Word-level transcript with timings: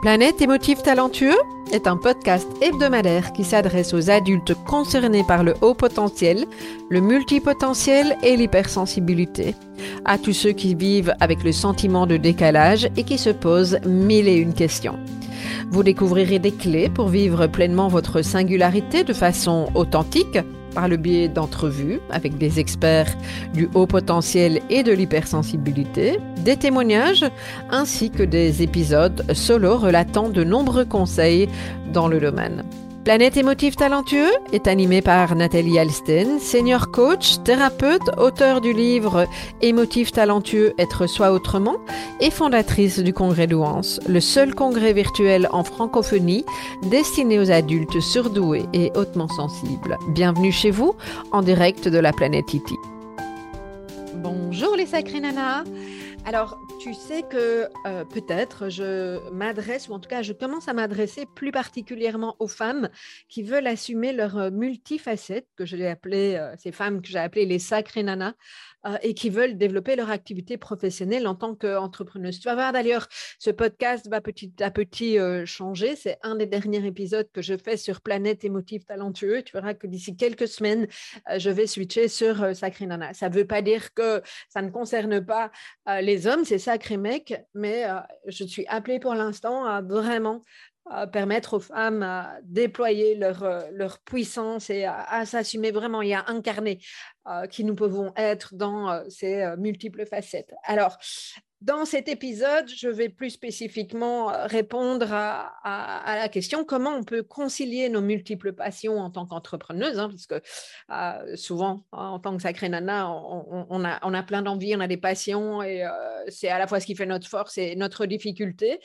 Planète 0.00 0.40
émotif 0.40 0.82
talentueux 0.82 1.36
est 1.72 1.86
un 1.86 1.98
podcast 1.98 2.48
hebdomadaire 2.62 3.34
qui 3.34 3.44
s'adresse 3.44 3.92
aux 3.92 4.08
adultes 4.08 4.54
concernés 4.64 5.24
par 5.24 5.44
le 5.44 5.54
haut 5.60 5.74
potentiel, 5.74 6.46
le 6.88 7.02
multipotentiel 7.02 8.16
et 8.22 8.34
l'hypersensibilité. 8.34 9.54
À 10.06 10.16
tous 10.16 10.32
ceux 10.32 10.52
qui 10.52 10.74
vivent 10.74 11.14
avec 11.20 11.44
le 11.44 11.52
sentiment 11.52 12.06
de 12.06 12.16
décalage 12.16 12.88
et 12.96 13.04
qui 13.04 13.18
se 13.18 13.28
posent 13.28 13.78
mille 13.84 14.26
et 14.26 14.36
une 14.36 14.54
questions. 14.54 14.98
Vous 15.70 15.82
découvrirez 15.82 16.38
des 16.38 16.52
clés 16.52 16.88
pour 16.88 17.08
vivre 17.08 17.46
pleinement 17.46 17.88
votre 17.88 18.22
singularité 18.22 19.04
de 19.04 19.12
façon 19.12 19.68
authentique 19.74 20.38
par 20.74 20.88
le 20.88 20.96
biais 20.96 21.28
d'entrevues 21.28 22.00
avec 22.10 22.38
des 22.38 22.58
experts 22.58 23.16
du 23.54 23.68
haut 23.74 23.86
potentiel 23.86 24.60
et 24.70 24.82
de 24.82 24.92
l'hypersensibilité, 24.92 26.18
des 26.44 26.56
témoignages 26.56 27.24
ainsi 27.70 28.10
que 28.10 28.22
des 28.22 28.62
épisodes 28.62 29.24
solo 29.32 29.78
relatant 29.78 30.28
de 30.28 30.44
nombreux 30.44 30.84
conseils 30.84 31.48
dans 31.92 32.08
le 32.08 32.20
domaine. 32.20 32.64
Planète 33.04 33.38
émotif 33.38 33.76
talentueux 33.76 34.30
est 34.52 34.66
animé 34.66 35.00
par 35.00 35.34
Nathalie 35.34 35.78
Alsten, 35.78 36.38
senior 36.38 36.90
coach, 36.90 37.42
thérapeute, 37.44 38.10
auteur 38.18 38.60
du 38.60 38.74
livre 38.74 39.26
Émotif 39.62 40.12
talentueux, 40.12 40.74
être 40.78 41.06
soi 41.06 41.32
autrement 41.32 41.78
et 42.20 42.30
fondatrice 42.30 42.98
du 42.98 43.14
congrès 43.14 43.46
Douance, 43.46 44.00
le 44.06 44.20
seul 44.20 44.54
congrès 44.54 44.92
virtuel 44.92 45.48
en 45.50 45.64
francophonie 45.64 46.44
destiné 46.82 47.38
aux 47.38 47.50
adultes 47.50 48.00
surdoués 48.00 48.66
et 48.74 48.92
hautement 48.94 49.28
sensibles. 49.28 49.96
Bienvenue 50.10 50.52
chez 50.52 50.70
vous 50.70 50.94
en 51.32 51.40
direct 51.40 51.88
de 51.88 51.98
la 51.98 52.12
planète 52.12 52.52
Iti. 52.52 52.76
Bonjour 54.16 54.76
les 54.76 54.86
sacrés 54.86 55.20
nanas. 55.20 55.64
Alors, 56.26 56.58
tu 56.78 56.92
sais 56.92 57.22
que 57.22 57.68
euh, 57.86 58.04
peut-être 58.04 58.68
je 58.68 59.18
m'adresse, 59.30 59.88
ou 59.88 59.94
en 59.94 59.98
tout 59.98 60.08
cas 60.08 60.22
je 60.22 60.32
commence 60.32 60.68
à 60.68 60.74
m'adresser 60.74 61.26
plus 61.34 61.50
particulièrement 61.50 62.36
aux 62.38 62.46
femmes 62.46 62.90
qui 63.28 63.42
veulent 63.42 63.66
assumer 63.66 64.12
leur 64.12 64.36
euh, 64.36 64.50
multifacette, 64.50 65.48
que 65.56 65.64
je 65.64 65.76
l'ai 65.76 65.88
appelé, 65.88 66.36
euh, 66.36 66.54
ces 66.58 66.72
femmes 66.72 67.00
que 67.00 67.08
j'ai 67.08 67.18
appelées 67.18 67.46
les 67.46 67.58
sacrées 67.58 68.02
nanas, 68.02 68.34
et 69.02 69.14
qui 69.14 69.30
veulent 69.30 69.56
développer 69.58 69.96
leur 69.96 70.10
activité 70.10 70.56
professionnelle 70.56 71.26
en 71.26 71.34
tant 71.34 71.54
qu'entrepreneuse. 71.54 72.40
Tu 72.40 72.48
vas 72.48 72.54
voir 72.54 72.72
d'ailleurs, 72.72 73.08
ce 73.38 73.50
podcast 73.50 74.08
va 74.08 74.20
petit 74.20 74.52
à 74.60 74.70
petit 74.70 75.18
changer. 75.44 75.96
C'est 75.96 76.18
un 76.22 76.34
des 76.34 76.46
derniers 76.46 76.86
épisodes 76.86 77.28
que 77.32 77.42
je 77.42 77.54
fais 77.56 77.76
sur 77.76 78.00
Planète 78.00 78.44
émotive 78.44 78.84
talentueux. 78.84 79.42
Tu 79.42 79.52
verras 79.52 79.74
que 79.74 79.86
d'ici 79.86 80.16
quelques 80.16 80.48
semaines, 80.48 80.86
je 81.36 81.50
vais 81.50 81.66
switcher 81.66 82.08
sur 82.08 82.56
Sacré 82.56 82.86
Nana. 82.86 83.12
Ça 83.14 83.28
ne 83.28 83.34
veut 83.34 83.46
pas 83.46 83.62
dire 83.62 83.92
que 83.92 84.22
ça 84.48 84.62
ne 84.62 84.70
concerne 84.70 85.24
pas 85.24 85.50
les 86.00 86.26
hommes, 86.26 86.44
c'est 86.44 86.58
sacré 86.58 86.96
mec, 86.96 87.34
mais 87.54 87.84
je 88.26 88.44
suis 88.44 88.66
appelée 88.66 88.98
pour 88.98 89.14
l'instant 89.14 89.64
à 89.64 89.82
vraiment 89.82 90.42
permettre 91.12 91.54
aux 91.54 91.60
femmes 91.60 92.02
à 92.02 92.38
déployer 92.42 93.14
leur, 93.14 93.64
leur 93.72 93.98
puissance 94.00 94.70
et 94.70 94.84
à, 94.84 95.24
s'assumer 95.24 95.70
vraiment 95.70 96.02
et 96.02 96.14
à 96.14 96.24
incarner 96.28 96.80
qui 97.50 97.64
nous 97.64 97.74
pouvons 97.74 98.12
être 98.16 98.54
dans 98.54 99.08
ces 99.08 99.54
multiples 99.56 100.06
facettes. 100.06 100.52
Alors, 100.64 100.98
dans 101.60 101.84
cet 101.84 102.08
épisode, 102.08 102.68
je 102.74 102.88
vais 102.88 103.10
plus 103.10 103.30
spécifiquement 103.30 104.32
euh, 104.32 104.46
répondre 104.46 105.06
à, 105.12 105.52
la 106.06 106.28
question 106.30 106.64
comment 106.64 106.90
on 106.96 107.04
peut 107.04 107.22
concilier 107.22 107.90
nos 107.90 108.00
multiples 108.00 108.54
passions 108.54 108.98
en 108.98 109.10
tant 109.10 109.26
qu'entrepreneuse, 109.26 109.98
hein, 109.98 110.08
parce 110.08 110.26
que 110.26 110.40
euh, 110.90 111.36
souvent, 111.36 111.84
en 111.92 112.18
tant 112.18 112.34
que 112.34 112.42
sacré 112.42 112.70
nana, 112.70 113.10
on, 113.10 113.84
a, 113.84 114.22
plein 114.22 114.40
d'envies, 114.40 114.74
on 114.74 114.80
a 114.80 114.88
des 114.88 114.96
passions, 114.96 115.62
et 115.62 115.84
euh, 115.84 115.90
c'est 116.28 116.48
à 116.48 116.58
la 116.58 116.66
fois 116.66 116.80
ce 116.80 116.86
qui 116.86 116.94
fait 116.94 117.06
notre 117.06 117.28
force 117.28 117.58
et 117.58 117.76
notre 117.76 118.06
difficulté. 118.06 118.80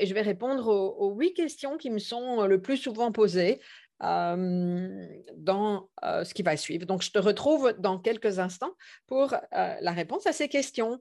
et 0.00 0.06
je 0.06 0.14
vais 0.14 0.22
répondre 0.22 0.68
aux, 0.68 1.14
huit 1.14 1.34
questions 1.34 1.76
qui 1.76 1.90
me 1.90 1.98
sont 1.98 2.46
le 2.46 2.62
plus 2.62 2.78
souvent 2.78 3.12
posées. 3.12 3.60
dans 4.00 5.88
ce 6.02 6.34
qui 6.34 6.42
va 6.42 6.56
suivre. 6.56 6.86
Donc, 6.86 7.02
je 7.02 7.10
te 7.10 7.18
retrouve 7.18 7.74
dans 7.78 7.98
quelques 7.98 8.38
instants 8.38 8.72
pour 9.06 9.34
la 9.52 9.92
réponse 9.92 10.26
à 10.26 10.32
ces 10.32 10.48
questions. 10.48 11.00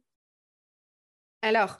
Alors, 1.41 1.79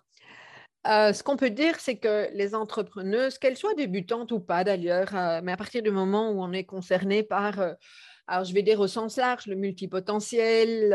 euh, 0.87 1.13
ce 1.13 1.23
qu'on 1.23 1.35
peut 1.35 1.49
dire, 1.49 1.79
c'est 1.79 1.97
que 1.97 2.29
les 2.33 2.53
entrepreneuses, 2.53 3.39
qu'elles 3.39 3.57
soient 3.57 3.73
débutantes 3.73 4.31
ou 4.31 4.39
pas 4.39 4.63
d'ailleurs, 4.63 5.15
euh, 5.15 5.41
mais 5.43 5.51
à 5.51 5.57
partir 5.57 5.81
du 5.81 5.89
moment 5.89 6.29
où 6.31 6.43
on 6.43 6.51
est 6.51 6.63
concerné 6.63 7.23
par, 7.23 7.59
euh, 7.59 7.73
alors 8.27 8.43
je 8.45 8.53
vais 8.53 8.61
dire 8.61 8.79
au 8.79 8.87
sens 8.87 9.17
large, 9.17 9.47
le 9.47 9.55
multipotentiel, 9.55 10.89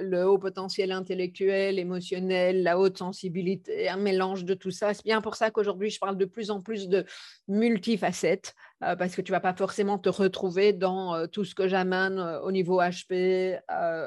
le 0.00 0.24
haut 0.24 0.38
potentiel 0.38 0.90
intellectuel, 0.90 1.78
émotionnel, 1.78 2.64
la 2.64 2.78
haute 2.78 2.98
sensibilité, 2.98 3.88
un 3.88 3.96
mélange 3.96 4.44
de 4.44 4.54
tout 4.54 4.70
ça. 4.72 4.94
C'est 4.94 5.04
bien 5.04 5.20
pour 5.20 5.36
ça 5.36 5.50
qu'aujourd'hui, 5.50 5.90
je 5.90 5.98
parle 5.98 6.16
de 6.16 6.24
plus 6.24 6.50
en 6.50 6.60
plus 6.60 6.88
de 6.88 7.04
multifacettes. 7.46 8.54
Euh, 8.82 8.96
parce 8.96 9.14
que 9.14 9.20
tu 9.20 9.30
vas 9.30 9.40
pas 9.40 9.52
forcément 9.52 9.98
te 9.98 10.08
retrouver 10.08 10.72
dans 10.72 11.14
euh, 11.14 11.26
tout 11.26 11.44
ce 11.44 11.54
que 11.54 11.68
j'amène 11.68 12.18
euh, 12.18 12.40
au 12.40 12.50
niveau 12.50 12.80
HP, 12.80 13.60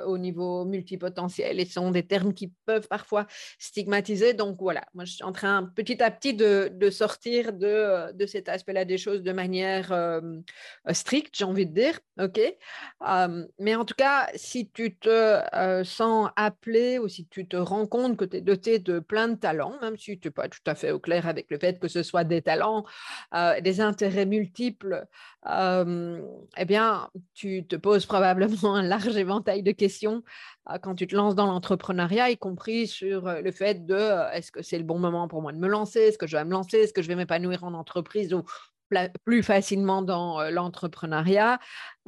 au 0.05 0.17
niveau 0.17 0.65
multipotentiel. 0.65 1.59
Et 1.59 1.65
ce 1.65 1.73
sont 1.73 1.91
des 1.91 2.03
termes 2.03 2.33
qui 2.33 2.51
peuvent 2.65 2.87
parfois 2.87 3.27
stigmatiser. 3.59 4.33
Donc 4.33 4.57
voilà, 4.59 4.83
moi 4.93 5.05
je 5.05 5.13
suis 5.13 5.23
en 5.23 5.31
train 5.31 5.71
petit 5.75 6.01
à 6.01 6.09
petit 6.09 6.33
de, 6.33 6.71
de 6.73 6.89
sortir 6.89 7.53
de, 7.53 8.11
de 8.13 8.25
cet 8.25 8.49
aspect-là 8.49 8.85
des 8.85 8.97
choses 8.97 9.21
de 9.21 9.31
manière 9.31 9.93
stricte, 10.91 11.35
j'ai 11.37 11.45
envie 11.45 11.65
de 11.65 11.73
dire. 11.73 11.99
OK? 12.19 12.39
Mais 13.59 13.75
en 13.75 13.85
tout 13.85 13.95
cas, 13.95 14.29
si 14.35 14.69
tu 14.69 14.95
te 14.95 15.83
sens 15.83 16.29
appelé 16.35 16.99
ou 16.99 17.07
si 17.07 17.27
tu 17.27 17.47
te 17.47 17.57
rends 17.57 17.87
compte 17.87 18.17
que 18.17 18.25
tu 18.25 18.37
es 18.37 18.41
doté 18.41 18.79
de 18.79 18.99
plein 18.99 19.27
de 19.27 19.35
talents, 19.35 19.77
même 19.81 19.97
si 19.97 20.19
tu 20.19 20.27
n'es 20.27 20.31
pas 20.31 20.47
tout 20.47 20.59
à 20.65 20.75
fait 20.75 20.91
au 20.91 20.99
clair 20.99 21.27
avec 21.27 21.49
le 21.49 21.59
fait 21.59 21.79
que 21.79 21.87
ce 21.87 22.03
soit 22.03 22.23
des 22.23 22.41
talents, 22.41 22.85
des 23.61 23.81
intérêts 23.81 24.25
multiples, 24.25 24.62
eh 25.45 26.65
bien, 26.65 27.09
tu 27.33 27.65
te 27.67 27.75
poses 27.75 28.05
probablement 28.05 28.75
un 28.75 28.83
large 28.83 29.15
éventail 29.17 29.63
de 29.63 29.71
questions 29.71 30.23
quand 30.81 30.95
tu 30.95 31.07
te 31.07 31.15
lances 31.15 31.35
dans 31.35 31.45
l'entrepreneuriat, 31.45 32.29
y 32.29 32.37
compris 32.37 32.87
sur 32.87 33.29
le 33.29 33.51
fait 33.51 33.85
de 33.85 33.97
est-ce 34.33 34.51
que 34.51 34.61
c'est 34.61 34.77
le 34.77 34.83
bon 34.83 34.99
moment 34.99 35.27
pour 35.27 35.41
moi 35.41 35.51
de 35.51 35.57
me 35.57 35.67
lancer, 35.67 35.99
est-ce 35.99 36.17
que 36.17 36.27
je 36.27 36.37
vais 36.37 36.45
me 36.45 36.51
lancer, 36.51 36.77
est-ce 36.77 36.93
que 36.93 37.01
je 37.01 37.07
vais 37.07 37.15
m'épanouir 37.15 37.63
en 37.63 37.73
entreprise 37.73 38.33
ou 38.33 38.43
plus 39.25 39.43
facilement 39.43 40.01
dans 40.01 40.49
l'entrepreneuriat? 40.49 41.59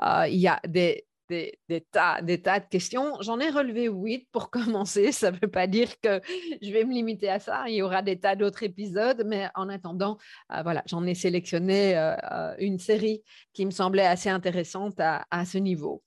il 0.02 0.38
y 0.38 0.48
a 0.48 0.60
des 0.68 1.06
des, 1.30 1.60
tas, 1.92 2.22
des 2.22 2.42
tas 2.42 2.60
de 2.60 2.68
questions. 2.68 3.14
J'en 3.22 3.40
ai 3.40 3.50
relevé 3.50 3.88
huit 3.88 4.28
pour 4.32 4.50
commencer. 4.52 5.12
Ça 5.12 5.32
ne 5.32 5.38
veut 5.38 5.50
pas 5.50 5.68
dire 5.68 6.00
que 6.00 6.22
je 6.62 6.72
vais 6.72 6.84
me 6.84 6.94
limiter 6.94 7.30
à 7.30 7.40
ça. 7.40 7.66
Il 7.68 7.76
y 7.76 7.82
aura 7.82 8.02
des 8.02 8.20
tas 8.20 8.36
d'autres 8.36 8.64
épisodes, 8.64 9.24
mais 9.26 9.50
en 9.56 9.70
attendant, 9.70 10.18
euh, 10.54 10.62
voilà, 10.64 10.84
j'en 10.86 11.06
ai 11.06 11.16
sélectionné 11.16 11.98
euh, 11.98 12.16
euh, 12.32 12.56
une 12.60 12.80
série 12.80 13.24
qui 13.54 13.66
me 13.66 13.72
semblait 13.72 14.06
assez 14.06 14.30
intéressante 14.30 15.00
à, 15.00 15.46
ce 15.46 15.58
niveau. 15.58 16.04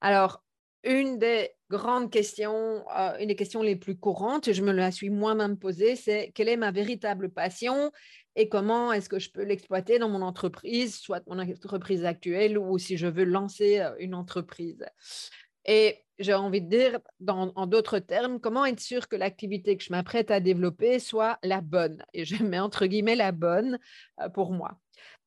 Alors, 0.00 0.42
une 0.82 1.18
des 1.18 1.50
grandes 1.70 2.10
questions, 2.10 2.84
une 3.18 3.28
des 3.28 3.36
questions 3.36 3.62
les 3.62 3.76
plus 3.76 3.96
courantes, 3.96 4.52
je 4.52 4.62
me 4.62 4.72
la 4.72 4.90
suis 4.90 5.08
moi-même 5.08 5.58
posée, 5.58 5.96
c'est 5.96 6.30
quelle 6.34 6.48
est 6.48 6.58
ma 6.58 6.70
véritable 6.70 7.30
passion? 7.30 7.90
Et 8.36 8.48
comment 8.48 8.92
est-ce 8.92 9.08
que 9.08 9.18
je 9.18 9.30
peux 9.30 9.44
l'exploiter 9.44 9.98
dans 9.98 10.08
mon 10.08 10.22
entreprise, 10.22 10.96
soit 10.96 11.22
mon 11.28 11.38
entreprise 11.38 12.04
actuelle 12.04 12.58
ou 12.58 12.78
si 12.78 12.96
je 12.96 13.06
veux 13.06 13.24
lancer 13.24 13.82
une 13.98 14.14
entreprise. 14.14 14.84
Et 15.64 16.04
j'ai 16.18 16.34
envie 16.34 16.60
de 16.60 16.68
dire, 16.68 17.00
en 17.26 17.66
d'autres 17.66 17.98
termes, 17.98 18.40
comment 18.40 18.66
être 18.66 18.80
sûr 18.80 19.08
que 19.08 19.16
l'activité 19.16 19.76
que 19.76 19.82
je 19.82 19.92
m'apprête 19.92 20.30
à 20.30 20.40
développer 20.40 20.98
soit 20.98 21.38
la 21.42 21.60
bonne? 21.60 22.04
Et 22.12 22.24
je 22.24 22.42
mets 22.42 22.58
entre 22.58 22.86
guillemets 22.86 23.16
la 23.16 23.32
bonne 23.32 23.78
pour 24.32 24.52
moi. 24.52 24.78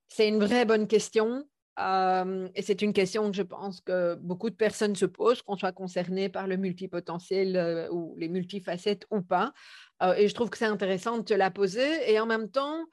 C'est 0.08 0.28
une 0.28 0.40
vraie 0.40 0.66
bonne 0.66 0.88
question. 0.88 1.44
Et 1.80 2.62
c'est 2.62 2.82
une 2.82 2.94
question 2.94 3.30
que 3.30 3.38
je 3.38 3.44
pense 3.44 3.82
que 3.82 4.16
beaucoup 4.16 4.50
de 4.50 4.56
personnes 4.56 4.96
se 4.96 5.06
posent, 5.06 5.44
qu'on 5.44 5.58
soit 5.58 5.72
concerné 5.72 6.28
par 6.30 6.48
le 6.48 6.58
multipotentiel 6.58 7.90
ou 7.92 8.16
les 8.18 8.30
multifacettes 8.30 9.06
ou 9.12 9.22
pas. 9.22 9.54
Euh, 10.04 10.14
et 10.14 10.28
je 10.28 10.34
trouve 10.34 10.50
que 10.50 10.58
c'est 10.58 10.66
intéressant 10.66 11.18
de 11.18 11.24
te 11.24 11.34
la 11.34 11.52
poser 11.52 12.12
et 12.12 12.20
en 12.20 12.26
même 12.26 12.50
temps 12.50 12.86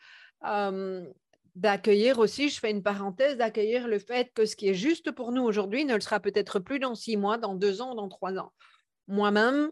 d'accueillir 1.54 2.18
aussi, 2.18 2.50
je 2.50 2.58
fais 2.58 2.70
une 2.70 2.82
parenthèse, 2.82 3.38
d'accueillir 3.38 3.88
le 3.88 3.98
fait 3.98 4.30
que 4.34 4.44
ce 4.44 4.56
qui 4.56 4.68
est 4.68 4.74
juste 4.74 5.12
pour 5.12 5.32
nous 5.32 5.42
aujourd'hui 5.42 5.84
ne 5.84 5.94
le 5.94 6.00
sera 6.00 6.20
peut-être 6.20 6.58
plus 6.58 6.80
dans 6.80 6.94
six 6.94 7.16
mois, 7.16 7.38
dans 7.38 7.54
deux 7.54 7.80
ans, 7.80 7.94
dans 7.94 8.08
trois 8.08 8.36
ans. 8.36 8.52
Moi-même, 9.06 9.70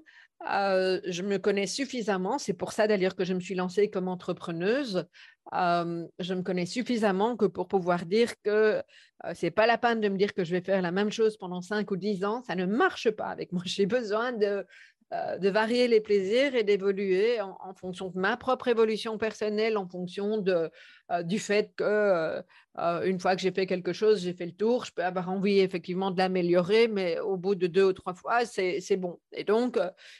euh, 0.50 1.00
je 1.06 1.22
me 1.22 1.38
connais 1.38 1.66
suffisamment, 1.66 2.38
c'est 2.38 2.52
pour 2.52 2.72
ça 2.72 2.86
d'ailleurs 2.86 3.16
que 3.16 3.24
je 3.24 3.34
me 3.34 3.40
suis 3.40 3.54
lancée 3.54 3.90
comme 3.90 4.08
entrepreneuse. 4.08 5.06
je 5.52 6.34
me 6.34 6.42
connais 6.42 6.66
suffisamment 6.66 7.36
que 7.36 7.46
pour 7.46 7.68
pouvoir 7.68 8.06
dire 8.06 8.32
que 8.42 8.82
euh, 9.24 9.34
ce 9.34 9.46
n'est 9.46 9.50
pas 9.50 9.66
la 9.66 9.78
peine 9.78 10.00
de 10.00 10.08
me 10.08 10.16
dire 10.16 10.34
que 10.34 10.44
je 10.44 10.50
vais 10.50 10.62
faire 10.62 10.82
la 10.82 10.90
même 10.90 11.10
chose 11.10 11.36
pendant 11.36 11.60
cinq 11.62 11.90
ou 11.90 11.96
dix 11.96 12.24
ans, 12.24 12.42
ça 12.42 12.54
ne 12.54 12.66
marche 12.66 13.10
pas 13.10 13.26
avec 13.26 13.52
moi. 13.52 13.62
J'ai 13.66 13.86
besoin 13.86 14.32
de, 14.32 14.66
euh, 15.12 15.36
de 15.36 15.50
varier 15.50 15.88
les 15.88 16.00
plaisirs 16.00 16.54
et 16.54 16.62
d'évoluer 16.62 17.38
en, 17.42 17.74
fonction 17.74 18.08
de 18.08 18.18
ma 18.18 18.38
propre 18.38 18.68
évolution 18.68 19.18
personnelle, 19.18 19.76
en 19.76 19.86
fonction 19.86 20.38
de, 20.38 20.70
euh, 21.10 21.22
du 21.22 21.38
fait 21.38 21.74
que 21.76 22.42
euh, 22.78 23.02
une 23.04 23.20
fois 23.20 23.36
que 23.36 23.42
j'ai 23.42 23.52
fait 23.52 23.66
quelque 23.66 23.92
chose, 23.92 24.22
j'ai 24.22 24.32
fait 24.32 24.46
le 24.46 24.52
tour, 24.52 24.86
je 24.86 24.92
peux 24.92 25.04
avoir 25.04 25.28
envie 25.28 25.58
effectivement 25.58 26.12
de 26.12 26.16
l'améliorer, 26.16 26.88
mais 26.88 27.18
au 27.20 27.36
bout 27.36 27.54
de 27.54 27.66
deux 27.66 27.84
ou 27.84 27.92
trois 27.92 28.14
fois, 28.14 28.46
c'est 28.46 28.96
bon. 28.96 29.20
Et 29.32 29.44
donc, 29.44 29.78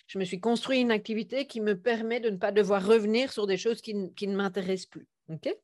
je 0.09 0.19
me 0.19 0.25
suis 0.25 0.41
construit 0.41 0.81
une 0.81 0.91
activité 0.91 1.47
qui 1.47 1.63
me 1.63 1.75
permet 1.75 2.21
de 2.21 2.29
ne 2.29 2.37
pas 2.37 2.53
devoir 2.53 2.87
revenir 2.87 3.33
sur 3.33 3.47
des 3.47 3.57
choses 3.57 3.81
qui, 3.81 4.13
qui 4.15 4.27
ne 4.27 4.37
m'intéressent 4.37 4.91
plus. 4.91 5.09
OK? 5.31 5.57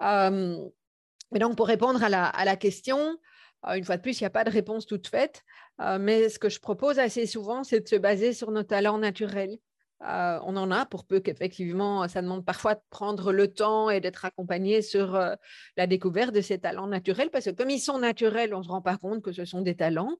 Mais 0.00 1.40
donc, 1.40 1.56
pour 1.56 1.66
répondre 1.66 2.00
à 2.04 2.08
la, 2.44 2.56
question, 2.56 3.18
une 3.66 3.82
fois 3.82 3.96
de 3.96 4.02
plus, 4.02 4.20
il 4.20 4.22
n'y 4.22 4.28
a 4.28 4.30
pas 4.30 4.44
de 4.44 4.50
réponse 4.50 4.86
toute 4.86 5.08
faite. 5.08 5.42
Mais 5.78 6.28
ce 6.28 6.38
que 6.38 6.48
je 6.48 6.60
propose 6.60 6.98
assez 6.98 7.26
souvent, 7.26 7.64
c'est 7.64 7.80
de 7.80 7.88
se 7.88 7.96
baser 7.96 8.32
sur 8.32 8.50
nos 8.50 8.62
talents 8.62 8.98
naturels. 8.98 9.58
Euh, 10.02 10.38
on 10.44 10.56
en 10.56 10.70
a 10.70 10.84
pour 10.84 11.04
peu 11.04 11.20
qu'effectivement, 11.20 12.06
ça 12.08 12.20
demande 12.20 12.44
parfois 12.44 12.74
de 12.74 12.80
prendre 12.90 13.32
le 13.32 13.48
temps 13.48 13.88
et 13.88 14.00
d'être 14.00 14.24
accompagné 14.24 14.82
sur 14.82 15.14
euh, 15.14 15.34
la 15.76 15.86
découverte 15.86 16.34
de 16.34 16.42
ces 16.42 16.58
talents 16.58 16.86
naturels, 16.86 17.30
parce 17.30 17.46
que 17.46 17.50
comme 17.50 17.70
ils 17.70 17.80
sont 17.80 17.98
naturels, 17.98 18.54
on 18.54 18.58
ne 18.58 18.64
se 18.64 18.68
rend 18.68 18.82
pas 18.82 18.98
compte 18.98 19.22
que 19.22 19.32
ce 19.32 19.44
sont 19.44 19.62
des 19.62 19.76
talents. 19.76 20.16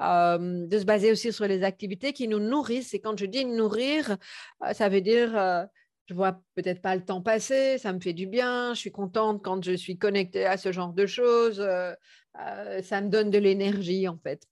Euh, 0.00 0.66
de 0.66 0.78
se 0.78 0.84
baser 0.84 1.10
aussi 1.10 1.32
sur 1.32 1.46
les 1.46 1.62
activités 1.62 2.12
qui 2.12 2.28
nous 2.28 2.40
nourrissent. 2.40 2.94
Et 2.94 3.00
quand 3.00 3.16
je 3.18 3.26
dis 3.26 3.44
nourrir, 3.44 4.16
ça 4.72 4.88
veut 4.88 5.00
dire 5.00 5.68
je 6.06 6.14
vois 6.14 6.42
peut-être 6.54 6.82
pas 6.82 6.96
le 6.96 7.04
temps 7.04 7.22
passer, 7.22 7.78
ça 7.78 7.92
me 7.92 8.00
fait 8.00 8.12
du 8.12 8.26
bien, 8.26 8.74
je 8.74 8.80
suis 8.80 8.92
contente 8.92 9.42
quand 9.42 9.64
je 9.64 9.72
suis 9.72 9.98
connectée 9.98 10.46
à 10.46 10.56
ce 10.56 10.72
genre 10.72 10.92
de 10.92 11.06
choses, 11.06 11.66
ça 12.36 13.00
me 13.00 13.08
donne 13.08 13.30
de 13.30 13.38
l'énergie 13.38 14.06
en 14.08 14.18
fait. 14.18 14.46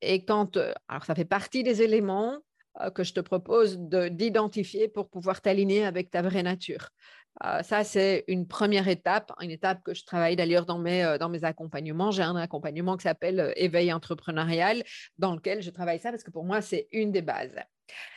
et 0.00 0.24
quand, 0.24 0.56
alors 0.88 1.04
ça 1.04 1.14
fait 1.14 1.24
partie 1.24 1.62
des 1.62 1.82
éléments 1.82 2.38
euh, 2.80 2.90
que 2.90 3.04
je 3.04 3.12
te 3.12 3.20
propose 3.20 3.78
d'identifier 3.78 4.88
pour 4.88 5.10
pouvoir 5.10 5.42
t'aligner 5.42 5.84
avec 5.84 6.10
ta 6.10 6.22
vraie 6.22 6.42
nature. 6.42 6.88
Euh, 7.44 7.62
ça, 7.62 7.82
c'est 7.82 8.24
une 8.28 8.46
première 8.46 8.88
étape, 8.88 9.32
une 9.40 9.50
étape 9.50 9.82
que 9.82 9.94
je 9.94 10.04
travaille 10.04 10.36
d'ailleurs 10.36 10.66
dans 10.66 10.78
mes, 10.78 11.02
euh, 11.04 11.18
dans 11.18 11.28
mes 11.28 11.44
accompagnements. 11.44 12.10
J'ai 12.10 12.22
un 12.22 12.36
accompagnement 12.36 12.96
qui 12.96 13.04
s'appelle 13.04 13.52
Éveil 13.56 13.92
entrepreneurial, 13.92 14.82
dans 15.18 15.34
lequel 15.34 15.62
je 15.62 15.70
travaille 15.70 15.98
ça 15.98 16.10
parce 16.10 16.22
que 16.22 16.30
pour 16.30 16.44
moi, 16.44 16.60
c'est 16.60 16.88
une 16.92 17.10
des 17.10 17.22
bases. 17.22 17.56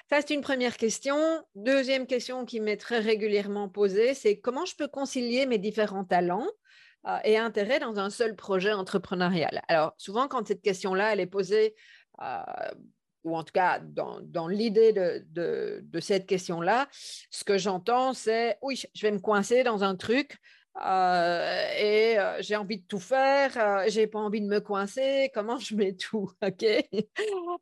Ça, 0.09 0.19
c'est 0.21 0.33
une 0.33 0.41
première 0.41 0.77
question. 0.77 1.17
Deuxième 1.56 2.07
question 2.07 2.45
qui 2.45 2.59
m'est 2.59 2.77
très 2.77 3.00
régulièrement 3.00 3.69
posée, 3.69 4.13
c'est 4.13 4.39
comment 4.39 4.65
je 4.65 4.75
peux 4.75 4.88
concilier 4.88 5.45
mes 5.45 5.57
différents 5.57 6.06
talents 6.06 6.47
et 7.23 7.38
intérêts 7.38 7.79
dans 7.79 8.00
un 8.00 8.09
seul 8.09 8.35
projet 8.35 8.71
entrepreneurial? 8.71 9.61
Alors, 9.68 9.94
souvent, 9.97 10.27
quand 10.27 10.47
cette 10.47 10.61
question-là, 10.61 11.13
elle 11.13 11.19
est 11.19 11.25
posée 11.25 11.75
ou 13.25 13.36
en 13.36 13.44
tout 13.44 13.51
cas 13.51 13.80
dans, 13.80 14.48
l'idée 14.48 14.94
de, 14.94 16.00
cette 16.00 16.25
question-là, 16.27 16.88
ce 17.30 17.44
que 17.44 17.57
j'entends, 17.57 18.13
c'est 18.13 18.57
oui, 18.62 18.81
je 18.94 19.01
vais 19.01 19.12
me 19.12 19.19
coincer 19.19 19.63
dans 19.63 19.83
un 19.83 19.95
truc 19.95 20.38
euh, 20.83 21.69
et 21.77 22.19
euh, 22.19 22.42
j'ai 22.42 22.56
envie 22.56 22.80
de 22.80 22.86
tout 22.86 23.00
faire, 23.00 23.57
euh, 23.57 23.86
j'ai 23.88 24.07
pas 24.07 24.19
envie 24.19 24.42
de 24.42 24.48
me 24.48 24.60
coincer, 24.60 25.31
comment 25.33 25.57
je 25.57 25.75
mets 25.75 25.95
tout, 25.95 26.31
ok? 26.45 26.66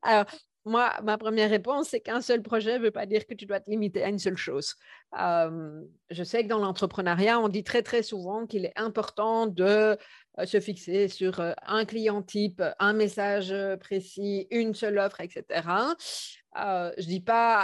Alors, 0.01 0.25
moi, 0.65 0.93
ma 1.03 1.17
première 1.17 1.49
réponse, 1.49 1.89
c'est 1.89 1.99
qu'un 1.99 2.21
seul 2.21 2.41
projet 2.41 2.79
ne 2.79 2.83
veut 2.85 2.91
pas 2.91 3.05
dire 3.05 3.27
que 3.27 3.33
tu 3.33 3.45
dois 3.45 3.59
te 3.59 3.69
limiter 3.69 4.03
à 4.03 4.09
une 4.09 4.19
seule 4.19 4.37
chose. 4.37 4.75
je 5.13 6.23
sais 6.23 6.43
que 6.43 6.47
dans 6.47 6.59
l'entrepreneuriat, 6.59 7.39
on 7.39 7.49
dit 7.49 7.63
très 7.63 7.83
très 7.83 8.01
souvent 8.01 8.47
qu'il 8.47 8.65
est 8.65 8.73
important 8.77 9.45
de 9.45 9.63
euh, 9.63 9.95
se 10.45 10.59
fixer 10.59 11.07
sur 11.07 11.39
euh, 11.39 11.53
un 11.65 11.85
client 11.85 12.21
type, 12.21 12.61
un 12.79 12.93
message 12.93 13.51
euh, 13.51 13.77
précis, 13.77 14.47
une 14.51 14.73
seule 14.73 14.97
offre, 14.97 15.21
etc. 15.21 15.43
Euh, 16.61 16.91
je 16.97 17.05
dis 17.05 17.19
pas. 17.19 17.57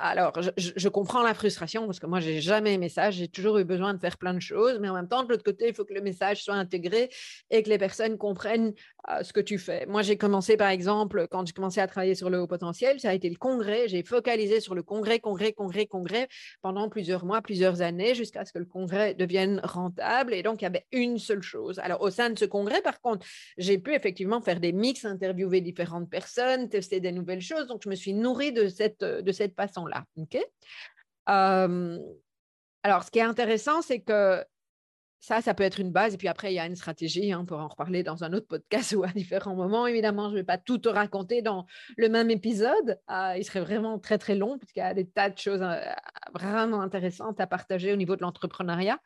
Alors, 0.00 0.32
je, 0.56 0.88
comprends 0.88 1.22
la 1.22 1.34
frustration 1.34 1.86
parce 1.86 2.00
que 2.00 2.06
moi, 2.06 2.20
j'ai 2.20 2.40
jamais 2.40 2.74
aimé 2.74 2.88
ça. 2.88 3.10
J'ai 3.10 3.28
toujours 3.28 3.58
eu 3.58 3.64
besoin 3.64 3.94
de 3.94 3.98
faire 3.98 4.18
plein 4.18 4.34
de 4.34 4.40
choses, 4.40 4.78
mais 4.80 4.88
en 4.88 4.94
même 4.94 5.08
temps, 5.08 5.22
de 5.22 5.28
l'autre 5.28 5.44
côté, 5.44 5.68
il 5.68 5.74
faut 5.74 5.84
que 5.84 5.94
le 5.94 6.00
message 6.00 6.42
soit 6.42 6.54
intégré 6.54 7.08
et 7.50 7.62
que 7.62 7.68
les 7.68 7.78
personnes 7.78 8.18
comprennent 8.18 8.74
ce 9.22 9.32
que 9.32 9.40
tu 9.40 9.58
fais. 9.58 9.86
Moi, 9.86 10.02
j'ai 10.02 10.16
commencé, 10.16 10.56
par 10.56 10.68
exemple, 10.68 11.26
quand 11.30 11.46
j'ai 11.46 11.52
commencé 11.52 11.80
à 11.80 11.86
travailler 11.86 12.14
sur 12.14 12.30
le 12.30 12.40
haut 12.40 12.46
potentiel, 12.46 13.00
ça 13.00 13.10
a 13.10 13.14
été 13.14 13.28
le 13.28 13.36
congrès. 13.36 13.88
J'ai 13.88 14.02
focalisé 14.02 14.60
sur 14.60 14.74
le 14.74 14.82
congrès, 14.82 15.18
congrès, 15.18 15.52
congrès, 15.52 15.86
congrès 15.86 16.28
pendant 16.62 16.88
plusieurs 16.88 17.24
mois, 17.24 17.42
plusieurs 17.42 17.82
années, 17.82 18.14
jusqu'à 18.14 18.44
ce 18.44 18.52
que 18.52 18.58
le 18.58 18.64
congrès 18.64 19.14
devienne 19.14 19.60
rentable. 19.62 20.34
Et 20.34 20.42
donc, 20.42 20.62
il 20.62 20.64
y 20.64 20.66
avait 20.66 20.86
une 20.92 21.18
seule 21.18 21.42
chose. 21.42 21.78
Alors, 21.80 22.00
au 22.00 22.10
sein 22.10 22.30
de 22.30 22.38
ce 22.38 22.44
congrès, 22.44 22.80
par 22.82 23.00
contre, 23.00 23.26
j'ai 23.58 23.78
pu 23.78 23.94
effectivement 23.94 24.40
faire 24.40 24.60
des 24.60 24.72
mix, 24.72 25.04
interviewer 25.04 25.60
différentes 25.60 26.10
personnes, 26.10 26.68
tester 26.68 27.00
des 27.00 27.12
nouvelles 27.12 27.40
choses. 27.40 27.66
Donc, 27.66 27.82
je 27.84 27.88
me 27.88 27.94
suis 27.94 28.14
nourrie 28.14 28.31
de 28.32 28.68
cette, 28.68 29.04
de 29.04 29.32
cette 29.32 29.54
façon-là. 29.54 30.04
OK? 30.16 30.38
Euh, 31.28 31.98
alors, 32.82 33.04
ce 33.04 33.10
qui 33.10 33.18
est 33.18 33.22
intéressant, 33.22 33.82
c'est 33.82 34.00
que 34.00 34.44
ça, 35.22 35.40
ça 35.40 35.54
peut 35.54 35.62
être 35.62 35.78
une 35.78 35.92
base. 35.92 36.14
Et 36.14 36.16
puis 36.16 36.26
après, 36.26 36.52
il 36.52 36.56
y 36.56 36.58
a 36.58 36.66
une 36.66 36.74
stratégie. 36.74 37.32
Hein, 37.32 37.44
pour 37.44 37.58
en 37.60 37.68
reparler 37.68 38.02
dans 38.02 38.24
un 38.24 38.32
autre 38.32 38.48
podcast 38.48 38.92
ou 38.96 39.04
à 39.04 39.08
différents 39.08 39.54
moments. 39.54 39.86
Évidemment, 39.86 40.28
je 40.28 40.34
ne 40.34 40.40
vais 40.40 40.44
pas 40.44 40.58
tout 40.58 40.78
te 40.78 40.88
raconter 40.88 41.42
dans 41.42 41.66
le 41.96 42.08
même 42.08 42.30
épisode. 42.30 42.98
Euh, 43.08 43.34
il 43.36 43.44
serait 43.44 43.60
vraiment 43.60 44.00
très, 44.00 44.18
très 44.18 44.34
long 44.34 44.58
puisqu'il 44.58 44.80
y 44.80 44.82
a 44.82 44.94
des 44.94 45.08
tas 45.08 45.30
de 45.30 45.38
choses 45.38 45.62
euh, 45.62 45.80
vraiment 46.34 46.80
intéressantes 46.80 47.40
à 47.40 47.46
partager 47.46 47.92
au 47.92 47.96
niveau 47.96 48.16
de 48.16 48.22
l'entrepreneuriat. 48.22 48.98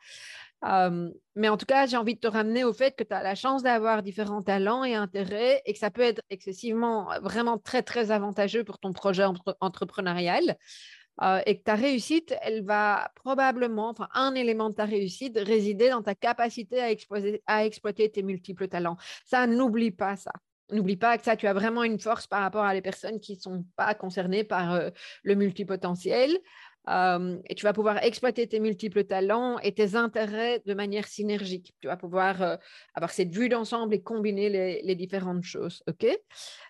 Euh, 0.65 1.09
mais 1.35 1.49
en 1.49 1.57
tout 1.57 1.65
cas, 1.65 1.85
j'ai 1.85 1.97
envie 1.97 2.15
de 2.15 2.19
te 2.19 2.27
ramener 2.27 2.63
au 2.63 2.73
fait 2.73 2.95
que 2.95 3.03
tu 3.03 3.13
as 3.13 3.21
la 3.21 3.35
chance 3.35 3.63
d'avoir 3.63 4.01
différents 4.01 4.41
talents 4.41 4.83
et 4.83 4.95
intérêts 4.95 5.61
et 5.65 5.73
que 5.73 5.79
ça 5.79 5.91
peut 5.91 6.01
être 6.01 6.21
excessivement, 6.29 7.09
vraiment 7.21 7.57
très, 7.57 7.83
très 7.83 8.09
avantageux 8.11 8.63
pour 8.63 8.79
ton 8.79 8.93
projet 8.93 9.23
entrepreneurial. 9.59 10.57
Euh, 11.23 11.41
et 11.47 11.57
que 11.57 11.63
ta 11.63 11.73
réussite, 11.73 12.35
elle 12.41 12.63
va 12.63 13.11
probablement, 13.15 13.89
enfin, 13.89 14.07
un 14.13 14.35
élément 14.35 14.69
de 14.69 14.75
ta 14.75 14.85
réussite 14.85 15.37
résider 15.37 15.89
dans 15.89 16.03
ta 16.03 16.13
capacité 16.13 16.79
à, 16.79 16.89
à 17.47 17.65
exploiter 17.65 18.11
tes 18.11 18.21
multiples 18.21 18.67
talents. 18.67 18.97
Ça, 19.25 19.47
n'oublie 19.47 19.91
pas 19.91 20.15
ça. 20.15 20.31
N'oublie 20.71 20.97
pas 20.97 21.17
que 21.17 21.23
ça, 21.23 21.35
tu 21.35 21.47
as 21.47 21.53
vraiment 21.53 21.83
une 21.83 21.99
force 21.99 22.27
par 22.27 22.41
rapport 22.41 22.65
à 22.65 22.73
les 22.73 22.81
personnes 22.81 23.19
qui 23.19 23.35
ne 23.35 23.39
sont 23.39 23.65
pas 23.75 23.95
concernées 23.95 24.43
par 24.43 24.73
euh, 24.73 24.89
le 25.23 25.35
multipotentiel. 25.35 26.37
Et 26.87 27.55
tu 27.55 27.63
vas 27.63 27.73
pouvoir 27.73 28.01
exploiter 28.03 28.47
tes 28.47 28.59
multiples 28.59 29.03
talents 29.03 29.59
et 29.59 29.73
tes 29.73 29.95
intérêts 29.95 30.61
de 30.65 30.73
manière 30.73 31.07
synergique. 31.07 31.73
Tu 31.81 31.87
vas 31.87 31.97
pouvoir 31.97 32.41
euh, 32.41 32.55
avoir 32.93 33.11
cette 33.11 33.33
vue 33.33 33.49
d'ensemble 33.49 33.93
et 33.93 34.01
combiner 34.01 34.49
les, 34.81 34.95
différentes 34.95 35.43
choses. 35.43 35.83
OK? 35.87 36.07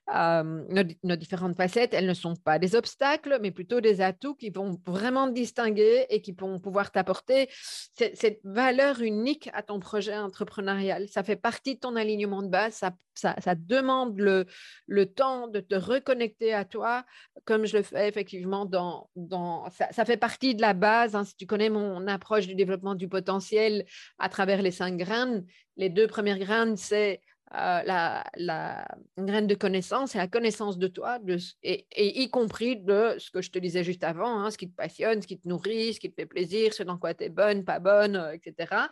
Nos, 0.08 1.16
différentes 1.16 1.56
facettes, 1.56 1.94
elles 1.94 2.08
ne 2.08 2.14
sont 2.14 2.36
pas 2.36 2.58
des 2.58 2.76
obstacles, 2.76 3.38
mais 3.42 3.52
plutôt 3.52 3.80
des 3.80 4.02
atouts 4.02 4.36
qui 4.36 4.50
vont 4.50 4.82
vraiment 4.86 5.28
te 5.28 5.34
distinguer 5.34 6.08
et 6.10 6.22
qui 6.22 6.32
vont 6.32 6.60
pouvoir 6.60 6.92
t'apporter 6.92 7.50
cette, 7.94 8.40
valeur 8.44 9.02
unique 9.02 9.50
à 9.54 9.62
ton 9.62 9.80
projet 9.80 10.18
entrepreneurial. 10.18 11.08
Ça 11.10 11.24
fait 11.24 11.36
partie 11.36 11.76
de 11.76 11.80
ton 11.80 11.96
alignement 11.96 12.42
de 12.42 12.50
base. 12.50 12.74
Ça, 13.18 13.56
demande 13.56 14.20
le, 14.20 14.46
le, 14.88 15.06
temps 15.06 15.48
de 15.48 15.60
te 15.60 15.76
reconnecter 15.76 16.54
à 16.54 16.66
toi, 16.66 17.06
comme 17.46 17.66
je 17.66 17.78
le 17.78 17.84
fais 17.84 18.08
effectivement 18.08 18.66
dans... 18.66 19.10
dans 19.16 19.70
ça, 19.72 20.06
fait 20.06 20.18
partie 20.18 20.56
de 20.56 20.62
la 20.62 20.74
base. 20.74 21.16
Hein. 21.16 21.24
si 21.24 21.36
tu 21.36 21.46
connais 21.46 21.70
mon 21.70 22.08
approche 22.08 22.48
du 22.48 22.56
développement 22.56 22.96
du 22.96 23.08
potentiel 23.08 23.86
à 24.20 24.30
travers 24.30 24.62
les 24.62 24.72
cinq 24.72 24.98
graines, 24.98 25.46
les 25.76 25.90
deux 25.90 26.08
premières 26.08 26.40
graines, 26.40 26.78
c'est 26.78 27.22
euh, 27.54 27.82
la, 27.84 28.26
la, 28.36 28.86
graine 29.18 29.48
de 29.48 29.56
connaissance 29.56 30.16
et 30.16 30.18
la 30.18 30.28
connaissance 30.28 30.78
de 30.78 30.88
toi, 30.88 31.18
et, 31.64 31.86
y 31.96 32.30
compris 32.30 32.76
de 32.76 33.16
ce 33.20 33.32
que 33.32 33.42
je 33.42 33.52
te 33.52 33.58
disais 33.58 33.86
juste 33.86 34.04
avant, 34.04 34.42
hein, 34.42 34.52
ce 34.52 34.58
qui 34.58 34.70
te 34.70 34.76
passionne, 34.76 35.22
ce 35.22 35.28
qui 35.28 35.40
te 35.40 35.48
nourrit, 35.48 35.94
ce 35.94 36.02
qui 36.02 36.10
te 36.10 36.16
fait 36.16 36.26
plaisir, 36.26 36.74
ce 36.74 36.84
dans 36.84 36.98
quoi 36.98 37.14
tu 37.14 37.24
es 37.24 37.30
bonne, 37.30 37.64
pas 37.64 37.80
bonne, 37.80 38.18
euh, 38.18 38.34
etc. 38.34 38.88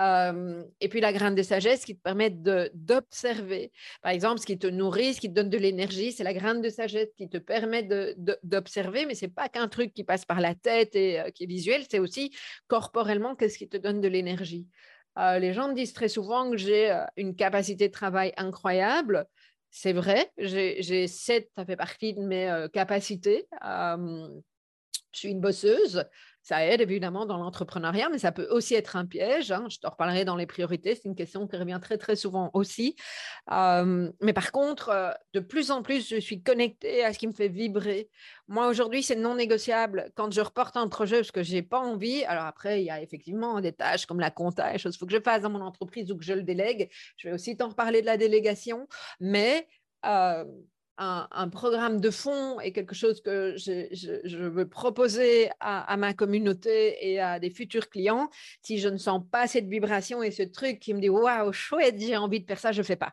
Euh, 0.00 0.64
et 0.80 0.88
puis 0.88 1.00
la 1.00 1.12
graine 1.12 1.34
de 1.34 1.42
sagesse 1.42 1.84
qui 1.84 1.96
te 1.96 2.02
permet 2.02 2.30
d'observer. 2.30 3.70
Par 4.02 4.10
exemple, 4.12 4.40
ce 4.40 4.46
qui 4.46 4.58
te 4.58 4.66
nourrit, 4.66 5.14
ce 5.14 5.20
qui 5.20 5.28
te 5.28 5.34
donne 5.34 5.50
de 5.50 5.58
l'énergie, 5.58 6.12
c'est 6.12 6.24
la 6.24 6.34
graine 6.34 6.60
de 6.60 6.68
sagesse 6.68 7.10
qui 7.16 7.28
te 7.28 7.38
permet 7.38 7.82
d'observer, 8.42 9.06
mais 9.06 9.14
ce 9.14 9.26
n'est 9.26 9.32
pas 9.32 9.48
qu'un 9.48 9.68
truc 9.68 9.92
qui 9.94 10.02
passe 10.02 10.24
par 10.24 10.40
la 10.40 10.54
tête 10.54 10.96
et 10.96 11.22
qui 11.34 11.44
est 11.44 11.46
visuel, 11.46 11.84
c'est 11.88 12.00
aussi 12.00 12.34
corporellement 12.66 13.36
qu'est-ce 13.36 13.58
qui 13.58 13.68
te 13.68 13.76
donne 13.76 14.00
de 14.00 14.08
l'énergie. 14.08 14.66
Euh, 15.18 15.38
les 15.38 15.52
gens 15.52 15.68
me 15.68 15.74
disent 15.74 15.92
très 15.92 16.08
souvent 16.08 16.50
que 16.50 16.56
j'ai 16.56 16.90
euh, 16.90 17.04
une 17.16 17.36
capacité 17.36 17.88
de 17.88 17.92
travail 17.92 18.32
incroyable. 18.36 19.26
C'est 19.70 19.92
vrai, 19.92 20.30
j'ai 20.38 21.06
sept, 21.08 21.50
ça 21.56 21.64
fait 21.64 21.76
partie 21.76 22.14
de 22.14 22.20
mes 22.20 22.48
euh, 22.48 22.68
capacités. 22.68 23.46
je 23.62 24.40
suis 25.12 25.30
une 25.30 25.40
bosseuse, 25.40 26.04
ça 26.44 26.64
aide 26.64 26.82
évidemment 26.82 27.26
dans 27.26 27.38
l'entrepreneuriat, 27.38 28.08
mais 28.10 28.18
ça 28.18 28.30
peut 28.30 28.46
aussi 28.50 28.74
être 28.74 28.96
un 28.96 29.06
piège. 29.06 29.50
Hein. 29.50 29.66
Je 29.70 29.78
te 29.78 29.86
reparlerai 29.86 30.24
dans 30.24 30.36
les 30.36 30.46
priorités, 30.46 30.94
c'est 30.94 31.08
une 31.08 31.16
question 31.16 31.48
qui 31.48 31.56
revient 31.56 31.80
très 31.82 31.98
très 31.98 32.14
souvent 32.14 32.50
aussi. 32.52 32.94
Mais 33.50 34.32
par 34.34 34.52
contre, 34.52 34.90
euh, 34.90 35.10
de 35.32 35.40
plus 35.40 35.70
en 35.70 35.82
plus, 35.82 36.08
je 36.08 36.16
suis 36.16 36.42
connectée 36.42 37.04
à 37.04 37.12
ce 37.12 37.18
qui 37.18 37.26
me 37.26 37.32
fait 37.32 37.48
vibrer. 37.48 38.10
Moi 38.48 38.68
aujourd'hui, 38.68 39.02
c'est 39.02 39.16
non 39.16 39.34
négociable. 39.34 40.10
Quand 40.14 40.32
je 40.32 40.40
reporte 40.40 40.76
un 40.76 40.88
projet 40.88 41.16
parce 41.16 41.32
que 41.32 41.42
j'ai 41.42 41.62
pas 41.62 41.80
envie, 41.80 42.24
alors 42.24 42.44
après, 42.44 42.82
il 42.82 42.84
y 42.84 42.90
a 42.90 43.00
effectivement 43.00 43.60
des 43.60 43.72
tâches 43.72 44.06
comme 44.06 44.20
la 44.20 44.30
compta, 44.30 44.70
des 44.72 44.78
choses 44.78 44.92
qu'il 44.92 45.00
faut 45.00 45.06
que 45.06 45.12
je 45.12 45.22
fasse 45.22 45.42
dans 45.42 45.50
mon 45.50 45.62
entreprise 45.62 46.10
ou 46.12 46.16
que 46.16 46.24
je 46.24 46.34
le 46.34 46.42
délègue. 46.42 46.90
Je 47.16 47.28
vais 47.28 47.34
aussi 47.34 47.56
t'en 47.56 47.68
reparler 47.68 48.00
de 48.02 48.06
la 48.06 48.16
délégation, 48.16 48.86
mais 49.18 49.66
euh, 50.04 50.44
un, 50.98 51.48
programme 51.48 52.00
de 52.00 52.10
fond 52.10 52.60
et 52.60 52.72
quelque 52.72 52.94
chose 52.94 53.20
que 53.20 53.54
je, 53.56 54.48
veux 54.48 54.68
proposer 54.68 55.50
à, 55.60 55.96
ma 55.96 56.14
communauté 56.14 56.96
et 57.00 57.20
à 57.20 57.38
des 57.38 57.50
futurs 57.50 57.88
clients, 57.88 58.30
si 58.62 58.78
je 58.78 58.88
ne 58.88 58.98
sens 58.98 59.22
pas 59.30 59.46
cette 59.46 59.66
vibration 59.66 60.22
et 60.22 60.30
ce 60.30 60.42
truc 60.42 60.78
qui 60.80 60.94
me 60.94 61.00
dit 61.00 61.08
waouh, 61.08 61.52
chouette, 61.52 61.98
j'ai 61.98 62.16
envie 62.16 62.40
de 62.40 62.46
faire 62.46 62.58
ça, 62.58 62.72
je 62.72 62.80
ne 62.80 62.84
fais 62.84 62.96
pas. 62.96 63.12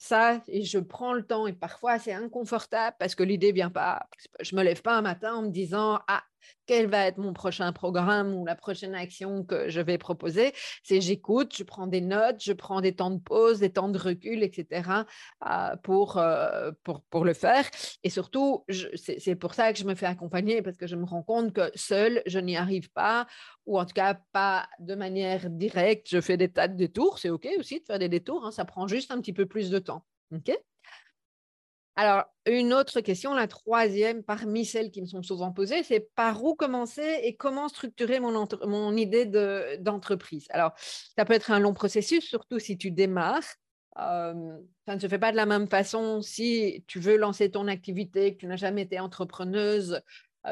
Ça, 0.00 0.40
et 0.46 0.62
je 0.62 0.78
prends 0.78 1.12
le 1.12 1.26
temps 1.26 1.48
et 1.48 1.52
parfois 1.52 1.98
c'est 1.98 2.12
inconfortable 2.12 2.94
parce 3.00 3.16
que 3.16 3.24
l'idée 3.24 3.50
vient 3.50 3.70
pas. 3.70 4.06
Je 4.40 4.54
me 4.54 4.62
lève 4.62 4.80
pas 4.80 4.96
un 4.96 5.02
matin 5.02 5.34
en 5.34 5.42
me 5.42 5.50
disant 5.50 5.98
ah 6.06 6.22
quel 6.66 6.86
va 6.86 7.06
être 7.06 7.18
mon 7.18 7.32
prochain 7.32 7.72
programme 7.72 8.34
ou 8.34 8.44
la 8.44 8.54
prochaine 8.54 8.94
action 8.94 9.44
que 9.44 9.68
je 9.68 9.80
vais 9.80 9.98
proposer. 9.98 10.52
C'est 10.82 11.00
j'écoute, 11.00 11.54
je 11.56 11.64
prends 11.64 11.86
des 11.86 12.00
notes, 12.00 12.42
je 12.42 12.52
prends 12.52 12.80
des 12.80 12.94
temps 12.94 13.10
de 13.10 13.20
pause, 13.20 13.60
des 13.60 13.70
temps 13.70 13.88
de 13.88 13.98
recul, 13.98 14.42
etc. 14.42 15.06
Euh, 15.46 15.76
pour, 15.82 16.18
euh, 16.18 16.70
pour, 16.84 17.02
pour 17.10 17.24
le 17.24 17.34
faire. 17.34 17.68
Et 18.02 18.10
surtout, 18.10 18.64
c'est 18.94 19.36
pour 19.36 19.54
ça 19.54 19.72
que 19.72 19.78
je 19.78 19.84
me 19.84 19.94
fais 19.94 20.06
accompagner 20.06 20.62
parce 20.62 20.76
que 20.76 20.86
je 20.86 20.96
me 20.96 21.04
rends 21.04 21.22
compte 21.22 21.52
que 21.52 21.70
seul, 21.74 22.22
je 22.26 22.38
n'y 22.38 22.56
arrive 22.56 22.90
pas 22.90 23.26
ou 23.66 23.78
en 23.78 23.84
tout 23.84 23.94
cas 23.94 24.14
pas 24.32 24.68
de 24.78 24.94
manière 24.94 25.50
directe. 25.50 26.08
Je 26.10 26.20
fais 26.20 26.36
des 26.36 26.50
tas 26.50 26.68
de 26.68 26.76
détours. 26.76 27.18
C'est 27.18 27.30
OK 27.30 27.48
aussi 27.58 27.80
de 27.80 27.84
faire 27.84 27.98
des 27.98 28.08
détours. 28.08 28.44
Hein, 28.44 28.50
ça 28.50 28.64
prend 28.64 28.86
juste 28.86 29.10
un 29.10 29.20
petit 29.20 29.32
peu 29.32 29.46
plus 29.46 29.70
de 29.70 29.78
temps. 29.78 30.04
OK? 30.34 30.52
Alors, 31.98 32.26
une 32.46 32.72
autre 32.72 33.00
question, 33.00 33.34
la 33.34 33.48
troisième 33.48 34.22
parmi 34.22 34.64
celles 34.64 34.92
qui 34.92 35.00
me 35.02 35.06
sont 35.06 35.24
souvent 35.24 35.50
posées, 35.50 35.82
c'est 35.82 35.98
par 36.14 36.44
où 36.44 36.54
commencer 36.54 37.18
et 37.24 37.34
comment 37.34 37.66
structurer 37.66 38.20
mon, 38.20 38.46
mon 38.62 38.96
idée 38.96 39.26
d'entreprise? 39.80 40.46
Alors, 40.50 40.74
ça 40.78 41.24
peut 41.24 41.34
être 41.34 41.50
un 41.50 41.58
long 41.58 41.74
processus, 41.74 42.24
surtout 42.24 42.60
si 42.60 42.78
tu 42.78 42.92
démarres. 42.92 43.42
Ça 43.96 44.32
ne 44.32 44.98
se 45.00 45.08
fait 45.08 45.18
pas 45.18 45.32
de 45.32 45.36
la 45.36 45.44
même 45.44 45.68
façon 45.68 46.22
si 46.22 46.84
tu 46.86 47.00
veux 47.00 47.16
lancer 47.16 47.50
ton 47.50 47.66
activité, 47.66 48.34
que 48.34 48.38
tu 48.38 48.46
n'as 48.46 48.54
jamais 48.54 48.82
été 48.82 49.00
entrepreneuse, 49.00 50.00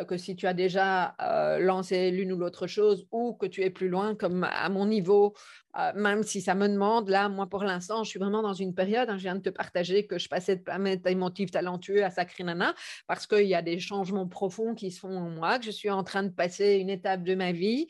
que 0.05 0.17
si 0.17 0.37
tu 0.37 0.47
as 0.47 0.55
déjà 0.55 1.15
euh, 1.21 1.59
lancé 1.59 2.11
l'une 2.11 2.33
ou 2.33 2.37
l'autre 2.39 2.67
chose 2.67 3.07
ou 3.11 3.35
que 3.35 3.47
tu 3.47 3.63
es 3.63 3.71
plus 3.71 3.89
loin, 3.89 4.15
comme 4.15 4.45
à 4.45 4.69
mon 4.69 4.87
niveau, 4.87 5.35
euh, 5.79 5.93
même 5.95 6.23
si 6.23 6.41
ça 6.41 6.55
me 6.55 6.69
demande, 6.69 7.09
là, 7.09 7.29
moi 7.29 7.47
pour 7.47 7.65
l'instant, 7.65 8.05
je 8.05 8.11
suis 8.11 8.19
vraiment 8.19 8.43
dans 8.43 8.53
une 8.53 8.75
période, 8.75 9.09
hein, 9.11 9.17
je 9.17 9.23
viens 9.23 9.37
de 9.37 9.41
te 9.41 9.51
partager 9.51 10.07
que 10.07 10.19
je 10.19 10.29
passais 10.29 10.57
de 10.57 10.63
planète 10.63 11.07
émotive 11.07 11.51
talentueux 11.51 12.05
à 12.05 12.11
sacré 12.11 12.45
nana, 12.45 12.75
parce 13.07 13.27
qu'il 13.27 13.47
y 13.47 13.55
a 13.55 13.63
des 13.63 13.79
changements 13.79 14.29
profonds 14.29 14.75
qui 14.75 14.91
se 14.91 15.01
font 15.01 15.17
en 15.17 15.31
moi, 15.31 15.59
que 15.59 15.65
je 15.65 15.71
suis 15.71 15.91
en 15.91 16.05
train 16.05 16.23
de 16.23 16.31
passer 16.31 16.77
une 16.77 16.91
étape 16.91 17.23
de 17.23 17.35
ma 17.35 17.53
vie, 17.53 17.89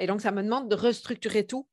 et 0.00 0.06
donc 0.06 0.20
ça 0.20 0.32
me 0.32 0.42
demande 0.42 0.68
de 0.68 0.74
restructurer 0.74 1.46
tout 1.46 1.66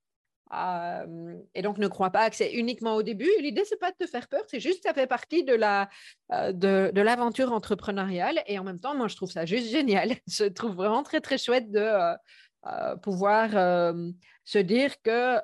euh, 0.55 1.35
et 1.53 1.61
donc, 1.61 1.77
ne 1.77 1.87
crois 1.87 2.11
pas 2.11 2.29
que 2.29 2.35
c'est 2.35 2.53
uniquement 2.53 2.95
au 2.95 3.03
début. 3.03 3.29
L'idée, 3.39 3.63
c'est 3.65 3.79
pas 3.79 3.91
de 3.91 3.97
te 3.97 4.07
faire 4.07 4.27
peur, 4.27 4.43
c'est 4.47 4.59
juste 4.59 4.83
que 4.83 4.89
ça 4.89 4.93
fait 4.93 5.07
partie 5.07 5.43
de 5.43 5.53
la 5.53 5.89
euh, 6.31 6.51
de, 6.51 7.01
l'aventure 7.01 7.51
entrepreneuriale. 7.51 8.41
Et 8.47 8.57
en 8.59 8.63
même 8.63 8.79
temps, 8.79 8.95
moi, 8.95 9.07
je 9.07 9.15
trouve 9.15 9.31
ça 9.31 9.45
juste 9.45 9.69
génial. 9.69 10.13
Je 10.27 10.45
trouve 10.45 10.75
vraiment 10.75 11.03
très 11.03 11.21
très 11.21 11.37
chouette 11.37 11.71
de 11.71 11.87
euh, 12.67 12.95
pouvoir 12.97 13.49
se 14.43 14.57
dire 14.57 15.01
que 15.01 15.37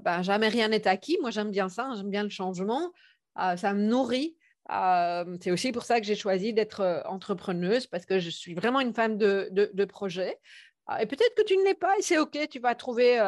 ben, 0.00 0.22
jamais 0.22 0.48
rien 0.48 0.68
n'est 0.68 0.88
acquis. 0.88 1.18
Moi, 1.20 1.30
j'aime 1.30 1.50
bien 1.50 1.68
ça, 1.68 1.90
j'aime 1.96 2.10
bien 2.10 2.22
le 2.22 2.30
changement. 2.30 2.92
ça 3.36 3.74
me 3.74 3.82
nourrit. 3.82 4.36
c'est 5.40 5.50
aussi 5.50 5.72
pour 5.72 5.84
ça 5.84 6.00
que 6.00 6.06
j'ai 6.06 6.16
choisi 6.16 6.52
d'être 6.52 7.02
entrepreneuse 7.06 7.86
parce 7.86 8.06
que 8.06 8.18
je 8.18 8.30
suis 8.30 8.54
vraiment 8.54 8.80
une 8.80 8.94
femme 8.94 9.18
de, 9.18 9.48
de, 9.52 9.70
de 9.72 9.84
projet. 9.84 10.36
et 11.00 11.06
peut-être 11.06 11.34
que 11.36 11.42
tu 11.42 11.56
ne 11.56 11.64
l'es 11.64 11.74
pas 11.74 11.96
et 11.98 12.02
c'est 12.02 12.18
OK, 12.18 12.36
tu 12.50 12.58
vas 12.58 12.74
trouver 12.74 13.18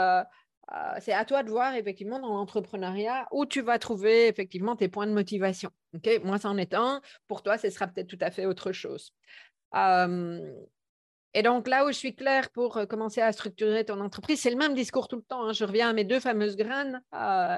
c'est 1.00 1.12
à 1.12 1.24
toi 1.24 1.42
de 1.42 1.50
voir 1.50 1.74
effectivement 1.74 2.20
dans 2.20 2.34
l'entrepreneuriat 2.34 3.26
où 3.32 3.44
tu 3.46 3.60
vas 3.60 3.78
trouver 3.78 4.28
effectivement 4.28 4.76
tes 4.76 4.88
points 4.88 5.06
de 5.06 5.12
motivation. 5.12 5.70
Ok, 5.94 6.08
Moi, 6.24 6.38
c'en 6.38 6.56
est 6.56 6.74
un. 6.74 7.00
Pour 7.26 7.42
toi, 7.42 7.58
ce 7.58 7.70
sera 7.70 7.88
peut-être 7.88 8.06
tout 8.06 8.18
à 8.20 8.30
fait 8.30 8.46
autre 8.46 8.72
chose. 8.72 9.12
Euh, 9.74 10.52
et 11.34 11.42
donc 11.42 11.68
là 11.68 11.84
où 11.84 11.88
je 11.88 11.96
suis 11.96 12.14
claire 12.14 12.50
pour 12.50 12.76
euh, 12.76 12.86
commencer 12.86 13.20
à 13.20 13.32
structurer 13.32 13.84
ton 13.84 14.00
entreprise, 14.00 14.40
c'est 14.40 14.50
le 14.50 14.56
même 14.56 14.74
discours 14.74 15.08
tout 15.08 15.16
le 15.16 15.22
temps. 15.22 15.48
Hein. 15.48 15.52
Je 15.52 15.64
reviens 15.64 15.90
à 15.90 15.92
mes 15.92 16.04
deux 16.04 16.20
fameuses 16.20 16.56
graines, 16.56 17.02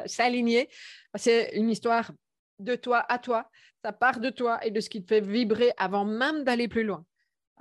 s'aligner. 0.07 0.69
C'est 1.15 1.51
une 1.55 1.71
histoire 1.71 2.11
de 2.59 2.75
toi 2.75 3.05
à 3.09 3.19
toi. 3.19 3.51
Ça 3.85 3.93
part 3.93 4.21
de 4.21 4.31
toi 4.31 4.65
et 4.65 4.71
de 4.71 4.81
ce 4.81 4.89
qui 4.89 5.03
te 5.03 5.09
fait 5.09 5.21
vibrer 5.21 5.73
avant 5.77 6.05
même 6.05 6.45
d'aller 6.45 6.69
plus 6.69 6.85
loin. 6.85 7.05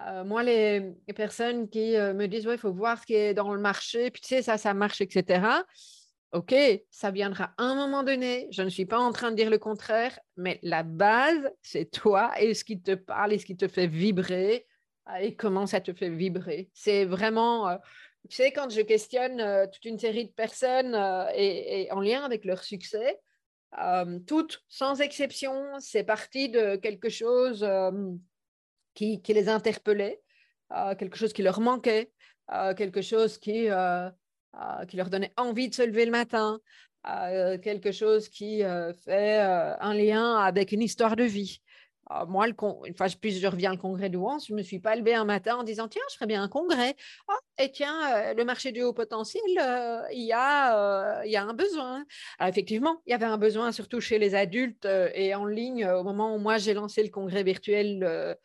Euh, 0.07 0.23
moi, 0.23 0.43
les, 0.43 0.95
personnes 1.15 1.69
qui 1.69 1.95
euh, 1.95 2.13
me 2.13 2.27
disent, 2.27 2.47
ouais, 2.47 2.55
il 2.55 2.59
faut 2.59 2.73
voir 2.73 2.99
ce 2.99 3.05
qui 3.05 3.13
est 3.13 3.33
dans 3.33 3.53
le 3.53 3.59
marché, 3.59 4.09
puis 4.09 4.21
tu 4.21 4.29
sais, 4.29 4.41
ça, 4.41 4.57
ça 4.57 4.73
marche, 4.73 5.01
etc. 5.01 5.63
OK, 6.31 6.55
ça 6.89 7.11
viendra 7.11 7.53
à 7.57 7.63
un 7.63 7.75
moment 7.75 8.03
donné. 8.03 8.47
Je 8.51 8.61
ne 8.61 8.69
suis 8.69 8.85
pas 8.85 8.99
en 8.99 9.11
train 9.11 9.31
de 9.31 9.35
dire 9.35 9.49
le 9.49 9.57
contraire, 9.57 10.17
mais 10.37 10.59
la 10.63 10.83
base, 10.83 11.51
c'est 11.61 11.91
toi 11.91 12.31
et 12.39 12.53
ce 12.53 12.63
qui 12.63 12.81
te 12.81 12.95
parle 12.95 13.33
et 13.33 13.37
ce 13.37 13.45
qui 13.45 13.57
te 13.57 13.67
fait 13.67 13.87
vibrer 13.87 14.65
euh, 15.09 15.15
et 15.15 15.35
comment 15.35 15.67
ça 15.67 15.81
te 15.81 15.93
fait 15.93 16.09
vibrer? 16.09 16.69
C'est 16.73 17.03
vraiment, 17.05 17.77
tu 18.29 18.37
sais, 18.37 18.51
quand 18.53 18.69
je 18.69 18.81
questionne 18.81 19.69
toute 19.71 19.85
une 19.85 19.99
série 19.99 20.25
de 20.25 20.31
personnes 20.31 20.95
et, 21.35 21.89
en 21.91 21.99
lien 21.99 22.23
avec 22.23 22.45
leur 22.45 22.63
succès, 22.63 23.19
toutes, 24.25 24.63
sans 24.69 25.01
exception, 25.01 25.53
c'est 25.79 26.05
parti 26.05 26.47
de 26.49 26.77
quelque 26.77 27.09
chose 27.09 27.65
qui, 28.93 29.21
les 29.27 29.49
interpellait, 29.49 30.21
euh, 30.73 30.95
quelque 30.95 31.17
chose 31.17 31.33
qui 31.33 31.43
leur 31.43 31.59
manquait, 31.59 32.11
euh, 32.53 32.73
quelque 32.73 33.01
chose 33.01 33.37
qui, 33.37 33.69
euh, 33.69 34.09
qui 34.87 34.97
leur 34.97 35.09
donnait 35.09 35.33
envie 35.37 35.69
de 35.69 35.75
se 35.75 35.81
lever 35.81 36.05
le 36.05 36.11
matin, 36.11 36.59
quelque 37.63 37.91
chose 37.91 38.29
qui 38.29 38.61
fait 39.03 39.39
un 39.39 39.93
lien 39.93 40.35
avec 40.35 40.71
une 40.71 40.83
histoire 40.83 41.15
de 41.15 41.23
vie. 41.23 41.61
moi, 42.27 42.45
le 42.45 42.53
une 42.85 42.93
fois 42.93 43.07
plus 43.19 43.39
je 43.39 43.47
reviens 43.47 43.73
au 43.73 43.77
congrès 43.77 44.09
de 44.09 44.17
Rouen, 44.17 44.37
je 44.37 44.53
ne 44.53 44.57
me 44.57 44.61
suis 44.61 44.79
pas 44.79 44.95
levée 44.95 45.15
un 45.15 45.25
matin 45.25 45.55
en 45.55 45.63
disant 45.63 45.87
tiens, 45.87 46.03
je 46.11 46.15
ferais 46.15 46.27
bien 46.27 46.43
un 46.43 46.47
congrès. 46.47 46.95
Ah, 47.27 47.39
et 47.57 47.71
tiens, 47.71 48.33
le 48.35 48.43
marché 48.43 48.71
du 48.71 48.83
haut 48.83 48.93
potentiel, 48.93 49.41
il, 50.11 50.25
y 50.27 50.33
a, 50.33 51.25
y 51.25 51.35
a 51.37 51.43
un 51.43 51.53
besoin. 51.53 52.05
Effectivement, 52.45 53.01
il 53.07 53.11
y 53.11 53.13
avait 53.13 53.25
un 53.25 53.39
besoin 53.39 53.71
surtout 53.71 53.99
chez 53.99 54.19
les 54.19 54.35
adultes 54.35 54.87
et 55.15 55.33
en 55.33 55.45
ligne 55.45 55.87
au 55.87 56.03
moment 56.03 56.35
où 56.35 56.37
moi 56.37 56.59
j'ai 56.59 56.75
lancé 56.75 57.01
le 57.01 57.09
congrès 57.09 57.41
virtuel 57.41 58.37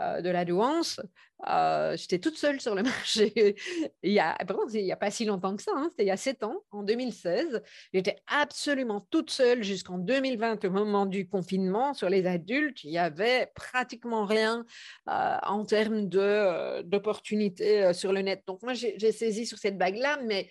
euh, 0.00 0.20
de 0.20 0.28
la 0.28 0.44
douance, 0.44 1.00
euh, 1.48 1.96
j'étais 1.96 2.18
toute 2.18 2.36
seule 2.36 2.60
sur 2.60 2.74
le 2.74 2.82
marché. 2.84 3.56
il 4.02 4.12
y 4.12 4.18
a, 4.18 4.36
n'y 4.72 4.92
a 4.92 4.96
pas 4.96 5.10
si 5.10 5.24
longtemps 5.24 5.54
que 5.54 5.62
ça, 5.62 5.70
hein, 5.74 5.88
c'était 5.90 6.04
il 6.04 6.08
y 6.08 6.10
a 6.10 6.16
sept 6.16 6.42
ans, 6.42 6.64
en 6.72 6.82
2016. 6.82 7.62
J'étais 7.92 8.16
absolument 8.26 9.06
toute 9.10 9.30
seule 9.30 9.62
jusqu'en 9.62 9.98
2020, 9.98 10.64
au 10.64 10.70
moment 10.70 11.06
du 11.06 11.28
confinement, 11.28 11.94
sur 11.94 12.08
les 12.08 12.26
adultes. 12.26 12.82
Il 12.82 12.90
n'y 12.90 12.98
avait 12.98 13.52
pratiquement 13.54 14.24
rien 14.24 14.64
euh, 15.08 15.36
en 15.42 15.64
termes 15.64 16.08
d'opportunités 16.08 17.92
sur 17.92 18.12
le 18.12 18.22
net. 18.22 18.42
Donc, 18.46 18.62
moi, 18.62 18.74
j'ai 18.74 19.12
saisi 19.12 19.46
sur 19.46 19.58
cette 19.58 19.78
bague-là, 19.78 20.18
mais 20.24 20.48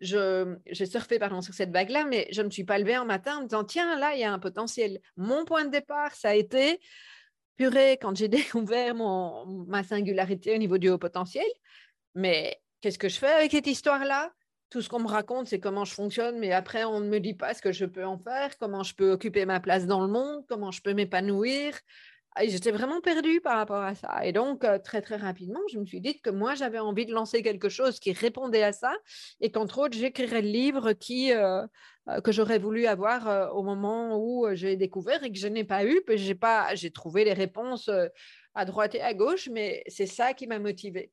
j'ai 0.00 0.86
surfé 0.86 1.18
pardon, 1.18 1.40
sur 1.40 1.54
cette 1.54 1.70
vague-là, 1.70 2.04
mais 2.04 2.28
je 2.30 2.40
ne 2.40 2.46
me 2.46 2.50
suis 2.50 2.64
pas 2.64 2.78
levée 2.78 2.94
un 2.94 3.04
matin 3.04 3.38
en 3.38 3.42
me 3.42 3.46
disant, 3.46 3.64
tiens, 3.64 3.98
là, 3.98 4.14
il 4.14 4.20
y 4.20 4.24
a 4.24 4.32
un 4.32 4.38
potentiel. 4.38 5.00
Mon 5.16 5.44
point 5.44 5.64
de 5.64 5.70
départ, 5.70 6.14
ça 6.14 6.30
a 6.30 6.34
été, 6.34 6.80
purée, 7.56 7.98
quand 8.00 8.16
j'ai 8.16 8.28
découvert 8.28 8.94
mon, 8.94 9.46
ma 9.66 9.82
singularité 9.82 10.54
au 10.54 10.58
niveau 10.58 10.78
du 10.78 10.88
haut 10.88 10.98
potentiel, 10.98 11.46
mais 12.14 12.60
qu'est-ce 12.80 12.98
que 12.98 13.08
je 13.08 13.18
fais 13.18 13.32
avec 13.32 13.50
cette 13.50 13.66
histoire-là? 13.66 14.32
Tout 14.70 14.82
ce 14.82 14.88
qu'on 14.88 14.98
me 14.98 15.08
raconte, 15.08 15.46
c'est 15.46 15.60
comment 15.60 15.84
je 15.84 15.94
fonctionne, 15.94 16.38
mais 16.38 16.52
après, 16.52 16.84
on 16.84 17.00
ne 17.00 17.08
me 17.08 17.20
dit 17.20 17.34
pas 17.34 17.54
ce 17.54 17.62
que 17.62 17.72
je 17.72 17.84
peux 17.84 18.04
en 18.04 18.18
faire, 18.18 18.58
comment 18.58 18.82
je 18.82 18.94
peux 18.94 19.12
occuper 19.12 19.46
ma 19.46 19.60
place 19.60 19.86
dans 19.86 20.00
le 20.00 20.08
monde, 20.08 20.44
comment 20.48 20.72
je 20.72 20.82
peux 20.82 20.92
m'épanouir, 20.92 21.78
j'étais 22.44 22.70
vraiment 22.70 23.00
perdue 23.00 23.40
par 23.40 23.56
rapport 23.56 23.82
à 23.82 23.94
ça. 23.94 24.24
Et 24.24 24.32
donc, 24.32 24.64
très, 24.84 25.02
très 25.02 25.16
rapidement, 25.16 25.60
je 25.72 25.78
me 25.78 25.86
suis 25.86 26.00
dit 26.00 26.20
que 26.20 26.30
moi, 26.30 26.54
j'avais 26.54 26.78
envie 26.78 27.06
de 27.06 27.12
lancer 27.12 27.42
quelque 27.42 27.68
chose 27.68 27.98
qui 27.98 28.12
répondait 28.12 28.62
à 28.62 28.72
ça 28.72 28.92
et 29.40 29.50
qu'entre 29.50 29.78
autres, 29.78 29.96
j'écrirais 29.96 30.42
le 30.42 30.48
livre 30.48 30.92
qui, 30.92 31.32
que 32.24 32.32
j'aurais 32.32 32.58
voulu 32.58 32.86
avoir 32.86 33.54
au 33.54 33.62
moment 33.62 34.18
où 34.18 34.46
j'ai 34.52 34.76
découvert 34.76 35.22
et 35.24 35.32
que 35.32 35.38
je 35.38 35.48
n'ai 35.48 35.64
pas 35.64 35.84
eu. 35.84 36.00
J'ai 36.08 36.34
pas, 36.34 36.74
j'ai 36.74 36.90
trouvé 36.90 37.24
les 37.24 37.32
réponses 37.32 37.90
à 38.54 38.64
droite 38.64 38.94
et 38.94 39.02
à 39.02 39.14
gauche, 39.14 39.48
mais 39.50 39.82
c'est 39.86 40.06
ça 40.06 40.34
qui 40.34 40.46
m'a 40.46 40.58
motivée. 40.58 41.12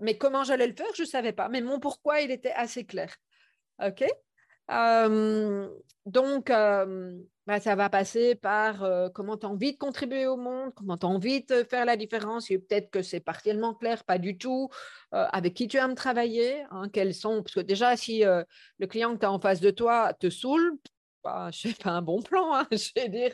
mais 0.00 0.16
comment 0.18 0.44
j'allais 0.44 0.66
le 0.66 0.74
faire, 0.74 0.92
je 0.94 1.02
ne 1.02 1.08
savais 1.08 1.32
pas. 1.32 1.48
Mais 1.48 1.60
mon 1.60 1.78
pourquoi, 1.80 2.20
il 2.20 2.30
était 2.30 2.52
assez 2.52 2.84
clair. 2.84 3.14
OK? 3.84 4.04
Donc, 6.06 6.50
bah, 7.50 7.58
ça 7.58 7.74
va 7.74 7.90
passer 7.90 8.36
par 8.36 8.84
euh, 8.84 9.08
comment 9.08 9.36
tu 9.36 9.44
as 9.44 9.48
envie 9.48 9.72
de 9.72 9.76
contribuer 9.76 10.24
au 10.28 10.36
monde, 10.36 10.72
comment 10.76 10.96
tu 10.96 11.04
as 11.04 11.08
envie 11.08 11.42
de 11.42 11.64
faire 11.64 11.84
la 11.84 11.96
différence. 11.96 12.46
peut-être 12.46 12.90
que 12.90 13.02
c'est 13.02 13.18
partiellement 13.18 13.74
clair, 13.74 14.04
pas 14.04 14.18
du 14.18 14.38
tout. 14.38 14.68
Euh, 15.14 15.26
avec 15.32 15.54
qui 15.54 15.66
tu 15.66 15.76
aimes 15.76 15.96
travailler, 15.96 16.62
hein, 16.70 16.88
quels 16.92 17.12
sont. 17.12 17.42
Parce 17.42 17.56
que 17.56 17.60
déjà, 17.60 17.96
si 17.96 18.24
euh, 18.24 18.44
le 18.78 18.86
client 18.86 19.14
que 19.14 19.18
tu 19.18 19.26
as 19.26 19.32
en 19.32 19.40
face 19.40 19.60
de 19.60 19.72
toi 19.72 20.14
te 20.14 20.30
saoule, 20.30 20.78
bah, 21.24 21.50
je 21.52 21.74
pas 21.74 21.90
un 21.90 22.02
bon 22.02 22.22
plan. 22.22 22.54
Hein, 22.54 22.68
je 22.72 22.90
vais 22.94 23.08
dire. 23.08 23.32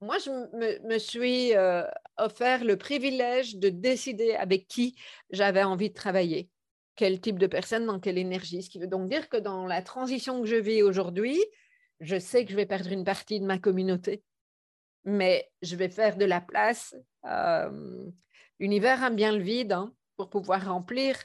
moi, 0.00 0.18
je 0.18 0.30
me 0.88 0.98
suis 0.98 1.52
offert 2.16 2.64
le 2.64 2.76
privilège 2.76 3.54
de 3.56 3.68
décider 3.68 4.34
avec 4.34 4.66
qui 4.66 4.96
j'avais 5.30 5.62
envie 5.62 5.90
de 5.90 5.94
travailler 5.94 6.50
quel 6.96 7.20
type 7.20 7.38
de 7.38 7.46
personne, 7.46 7.86
dans 7.86 8.00
quelle 8.00 8.18
énergie. 8.18 8.62
Ce 8.62 8.70
qui 8.70 8.78
veut 8.78 8.86
donc 8.86 9.08
dire 9.08 9.28
que 9.28 9.36
dans 9.36 9.66
la 9.66 9.82
transition 9.82 10.40
que 10.40 10.46
je 10.46 10.56
vis 10.56 10.82
aujourd'hui, 10.82 11.38
je 12.00 12.18
sais 12.18 12.44
que 12.44 12.50
je 12.50 12.56
vais 12.56 12.66
perdre 12.66 12.90
une 12.90 13.04
partie 13.04 13.40
de 13.40 13.46
ma 13.46 13.58
communauté, 13.58 14.22
mais 15.04 15.50
je 15.62 15.76
vais 15.76 15.88
faire 15.88 16.16
de 16.16 16.24
la 16.24 16.40
place. 16.40 16.94
Euh, 17.24 18.10
l'univers 18.58 19.02
aime 19.02 19.16
bien 19.16 19.32
le 19.32 19.42
vide 19.42 19.72
hein, 19.72 19.92
pour 20.16 20.28
pouvoir 20.28 20.66
remplir. 20.66 21.16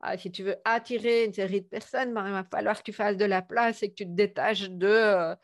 Ah, 0.00 0.16
si 0.18 0.30
tu 0.30 0.42
veux 0.42 0.56
attirer 0.64 1.24
une 1.24 1.32
série 1.32 1.62
de 1.62 1.66
personnes, 1.66 2.12
ben, 2.12 2.26
il 2.26 2.32
va 2.32 2.44
falloir 2.44 2.78
que 2.78 2.84
tu 2.84 2.92
fasses 2.92 3.16
de 3.16 3.24
la 3.24 3.42
place 3.42 3.82
et 3.82 3.88
que 3.88 3.94
tu 3.94 4.04
te 4.04 4.10
détaches 4.10 4.68
de, 4.68 4.86
euh, 4.86 5.34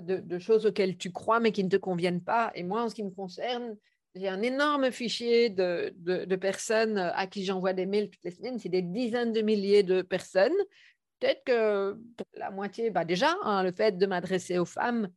de, 0.00 0.18
de, 0.18 0.38
choses 0.38 0.66
auxquelles 0.66 0.98
tu 0.98 1.10
crois 1.10 1.40
mais 1.40 1.52
qui 1.52 1.64
ne 1.64 1.70
te 1.70 1.76
conviennent 1.76 2.22
pas. 2.22 2.52
Et 2.54 2.62
moi, 2.62 2.82
en 2.82 2.88
ce 2.90 2.94
qui 2.94 3.02
me 3.02 3.10
concerne, 3.10 3.76
j'ai 4.14 4.28
un 4.28 4.42
énorme 4.42 4.90
fichier 4.90 5.50
de, 5.50 6.34
personnes 6.36 6.98
à 6.98 7.26
qui 7.26 7.44
j'envoie 7.44 7.72
des 7.72 7.86
mails 7.86 8.10
toutes 8.10 8.24
les 8.24 8.30
semaines. 8.30 8.58
C'est 8.58 8.68
des 8.68 8.82
dizaines 8.82 9.32
de 9.32 9.42
milliers 9.42 9.82
de 9.82 10.02
personnes. 10.02 10.56
Peut-être 11.20 11.44
que 11.44 11.98
la 12.34 12.50
moitié, 12.50 12.90
bah 12.90 13.04
déjà, 13.04 13.36
hein, 13.42 13.62
le 13.62 13.72
fait 13.72 13.98
de 13.98 14.06
m'adresser 14.06 14.58
aux 14.58 14.64
femmes, 14.64 15.08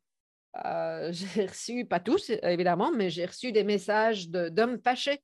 euh, 0.66 1.12
j'ai 1.36 1.46
reçu, 1.46 1.86
pas 1.86 2.00
tous 2.00 2.32
évidemment, 2.44 2.92
mais 2.92 3.10
j'ai 3.10 3.26
reçu 3.26 3.52
des 3.52 3.64
messages 3.64 4.30
d'hommes 4.30 4.80
fâchés 4.84 5.22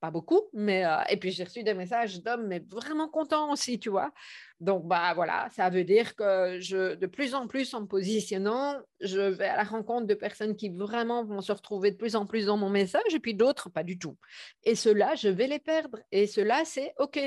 pas 0.00 0.10
beaucoup, 0.10 0.40
mais 0.52 0.84
euh, 0.84 1.02
et 1.10 1.16
puis 1.18 1.30
j'ai 1.30 1.44
reçu 1.44 1.62
des 1.62 1.74
messages 1.74 2.22
d'hommes, 2.22 2.46
mais 2.46 2.60
vraiment 2.68 3.08
contents 3.08 3.52
aussi, 3.52 3.78
tu 3.78 3.90
vois. 3.90 4.12
Donc 4.60 4.86
bah 4.86 5.12
voilà, 5.14 5.48
ça 5.52 5.70
veut 5.70 5.84
dire 5.84 6.16
que 6.16 6.58
je, 6.60 6.94
de 6.94 7.06
plus 7.06 7.34
en 7.34 7.46
plus 7.46 7.72
en 7.74 7.82
me 7.82 7.86
positionnant, 7.86 8.76
je 9.00 9.20
vais 9.20 9.46
à 9.46 9.56
la 9.56 9.64
rencontre 9.64 10.06
de 10.06 10.14
personnes 10.14 10.56
qui 10.56 10.70
vraiment 10.70 11.24
vont 11.24 11.40
se 11.40 11.52
retrouver 11.52 11.90
de 11.90 11.96
plus 11.96 12.16
en 12.16 12.26
plus 12.26 12.46
dans 12.46 12.56
mon 12.56 12.70
message, 12.70 13.14
et 13.14 13.20
puis 13.20 13.34
d'autres 13.34 13.70
pas 13.70 13.84
du 13.84 13.98
tout. 13.98 14.16
Et 14.64 14.74
ceux-là, 14.74 15.14
je 15.14 15.28
vais 15.28 15.46
les 15.46 15.58
perdre. 15.58 15.98
Et 16.12 16.26
ceux-là, 16.26 16.62
c'est 16.64 16.94
ok. 16.98 17.20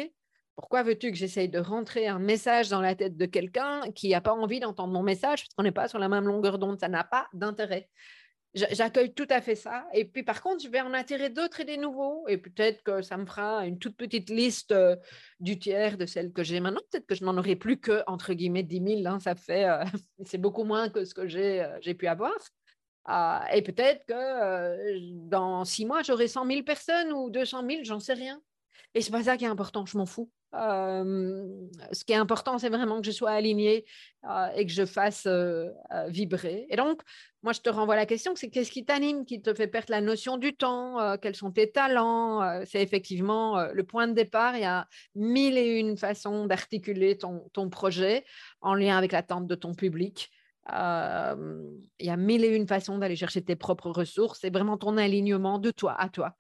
Pourquoi 0.56 0.84
veux-tu 0.84 1.12
que 1.12 1.18
j'essaye 1.18 1.50
de 1.50 1.60
rentrer 1.60 2.08
un 2.08 2.20
message 2.20 2.70
dans 2.70 2.82
la 2.82 2.94
tête 2.94 3.18
de 3.18 3.26
quelqu'un 3.26 3.82
qui 3.96 4.10
n'a 4.10 4.22
pas 4.22 4.34
envie 4.34 4.60
d'entendre 4.60 4.94
mon 4.94 5.02
message 5.02 5.44
parce 5.44 5.54
qu'on 5.56 5.64
n'est 5.64 5.72
pas 5.72 5.88
sur 5.88 5.98
la 5.98 6.10
même 6.10 6.28
longueur 6.28 6.60
d'onde? 6.60 6.80
Ça 6.80 6.90
n'a 6.90 7.04
pas 7.04 7.28
d'intérêt. 7.34 7.90
J'accueille 8.54 9.14
tout 9.14 9.28
à 9.30 9.42
fait 9.42 9.56
ça. 9.56 9.88
Et 9.94 10.06
puis, 10.06 10.22
par 10.22 10.42
contre, 10.42 10.64
je 10.64 10.70
vais 10.70 10.82
en 10.82 10.94
attirer 10.94 11.30
d'autres 11.30 11.62
et 11.62 11.66
des 11.66 11.78
nouveaux. 11.78 12.28
Et 12.28 12.38
peut-être 12.38 12.84
que 12.84 13.02
ça 13.02 13.18
me 13.18 13.26
fera 13.26 13.66
une 13.66 13.80
toute 13.80 13.98
petite 13.98 14.30
liste 14.30 14.74
du 15.40 15.58
tiers 15.58 15.98
de 15.98 16.06
celles 16.06 16.32
que 16.32 16.44
j'ai 16.44 16.60
maintenant. 16.60 16.82
Peut-être 16.92 17.08
que 17.08 17.16
je 17.16 17.24
n'en 17.24 17.36
aurai 17.38 17.56
plus 17.56 17.80
que, 17.80 18.04
entre 18.06 18.34
guillemets, 18.34 18.62
10 18.62 19.02
000. 19.04 19.08
Hein, 19.08 19.20
ça 19.20 19.34
fait, 19.34 19.66
c'est 20.26 20.38
beaucoup 20.38 20.66
moins 20.66 20.90
que 20.90 21.04
ce 21.04 21.16
que 21.16 21.28
j'ai, 21.28 21.68
j'ai 21.82 21.96
pu 21.96 22.06
avoir. 22.06 22.34
Ah, 23.06 23.46
et 23.54 23.62
peut-être 23.62 24.06
que 24.06 25.28
dans 25.28 25.66
six 25.66 25.86
mois, 25.86 26.04
j'aurai 26.04 26.28
100 26.28 26.46
000 26.48 26.64
personnes 26.64 27.12
ou 27.12 27.30
200 27.30 27.64
000, 27.70 27.84
j'en 27.84 28.00
sais 28.00 28.14
rien. 28.14 28.42
Et 28.94 29.02
c'est 29.02 29.12
pas 29.12 29.24
ça 29.24 29.36
qui 29.36 29.46
est 29.46 29.48
important, 29.48 29.86
je 29.86 29.98
m'en 29.98 30.06
fous. 30.06 30.32
Ce 30.54 32.04
qui 32.06 32.14
est 32.14 32.18
important, 32.18 32.58
c'est 32.58 32.70
vraiment 32.70 33.02
que 33.02 33.08
je 33.08 33.12
sois 33.12 33.32
alignée 33.32 33.86
et 34.56 34.66
que 34.66 34.72
je 34.72 34.86
fasse 34.86 35.28
vibrer. 36.08 36.68
Et 36.70 36.76
donc, 36.76 37.02
moi, 37.42 37.54
je 37.54 37.60
te 37.60 37.70
renvoie 37.70 37.96
la 37.96 38.06
question, 38.06 38.36
c'est 38.36 38.50
qu'est-ce 38.50 38.72
qui 38.72 38.86
t'anime, 38.86 39.26
qui 39.26 39.42
te 39.42 39.54
fait 39.54 39.68
perdre 39.68 39.88
la 39.90 40.02
notion 40.02 40.38
du 40.38 40.56
temps, 40.56 41.18
quels 41.22 41.36
sont 41.36 41.52
tes 41.52 41.72
talents 41.72 42.64
C'est 42.66 42.82
effectivement 42.82 43.68
le 43.74 43.84
point 43.84 44.08
de 44.08 44.14
départ. 44.14 44.56
Il 44.56 44.62
y 44.62 44.66
a 44.66 44.88
mille 45.16 45.58
et 45.58 45.80
une 45.80 45.98
façons 45.98 46.46
d'articuler 46.46 47.18
ton, 47.18 47.70
projet 47.70 48.24
en 48.62 48.76
lien 48.76 48.98
avec 48.98 49.12
l'attente 49.12 49.48
de 49.48 49.56
ton 49.56 49.74
public. 49.74 50.30
il 50.70 52.06
y 52.06 52.10
a 52.10 52.18
mille 52.18 52.46
et 52.46 52.56
une 52.56 52.68
façons 52.68 52.98
d'aller 53.00 53.16
chercher 53.16 53.44
tes 53.44 53.56
propres 53.56 53.90
ressources. 53.90 54.40
C'est 54.42 54.54
vraiment 54.54 54.78
ton 54.78 54.98
alignement 54.98 55.58
de 55.58 55.72
toi 55.72 55.96
à 56.00 56.10
toi. 56.10 56.36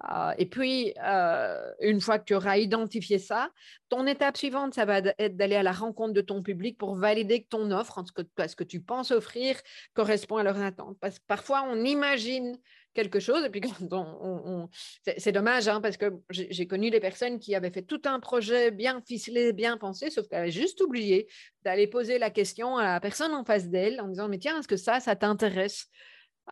Ah, 0.00 0.34
et 0.36 0.46
puis, 0.46 0.92
euh, 1.02 1.72
une 1.80 2.00
fois 2.00 2.18
que 2.18 2.24
tu 2.24 2.34
auras 2.34 2.58
identifié 2.58 3.18
ça, 3.18 3.50
ton 3.88 4.06
étape 4.06 4.36
suivante, 4.36 4.74
ça 4.74 4.84
va 4.84 4.98
être 5.18 5.36
d'aller 5.36 5.56
à 5.56 5.62
la 5.62 5.72
rencontre 5.72 6.12
de 6.12 6.20
ton 6.20 6.42
public 6.42 6.76
pour 6.76 6.94
valider 6.94 7.42
que 7.42 7.48
ton 7.48 7.70
offre, 7.70 8.02
ce 8.04 8.54
que, 8.56 8.64
tu 8.64 8.82
penses 8.82 9.10
offrir, 9.10 9.56
correspond 9.94 10.36
à 10.36 10.42
leurs 10.42 10.60
attentes. 10.60 10.98
Parce 11.00 11.18
que 11.18 11.24
parfois, 11.26 11.66
on 11.70 11.82
imagine 11.82 12.58
quelque 12.92 13.20
chose, 13.20 13.44
et 13.44 13.50
puis 13.50 13.62
c'est 15.18 15.32
dommage, 15.32 15.66
hein, 15.68 15.80
parce 15.80 15.96
que 15.96 16.12
j'ai 16.30 16.66
connu 16.66 16.90
des 16.90 17.00
personnes 17.00 17.38
qui 17.38 17.54
avaient 17.54 17.70
fait 17.70 17.82
tout 17.82 18.02
un 18.04 18.20
projet 18.20 18.70
bien 18.70 19.00
ficelé, 19.06 19.54
bien 19.54 19.78
pensé, 19.78 20.10
sauf 20.10 20.28
qu'elles 20.28 20.40
avaient 20.40 20.50
juste 20.50 20.80
oublié 20.82 21.26
d'aller 21.64 21.86
poser 21.86 22.18
la 22.18 22.30
question 22.30 22.76
à 22.76 22.84
la 22.84 23.00
personne 23.00 23.32
en 23.32 23.44
face 23.44 23.68
d'elle 23.68 24.00
en 24.00 24.08
disant, 24.08 24.28
mais 24.28 24.38
tiens, 24.38 24.58
est-ce 24.58 24.68
que 24.68 24.76
ça, 24.76 25.00
ça 25.00 25.16
t'intéresse? 25.16 25.86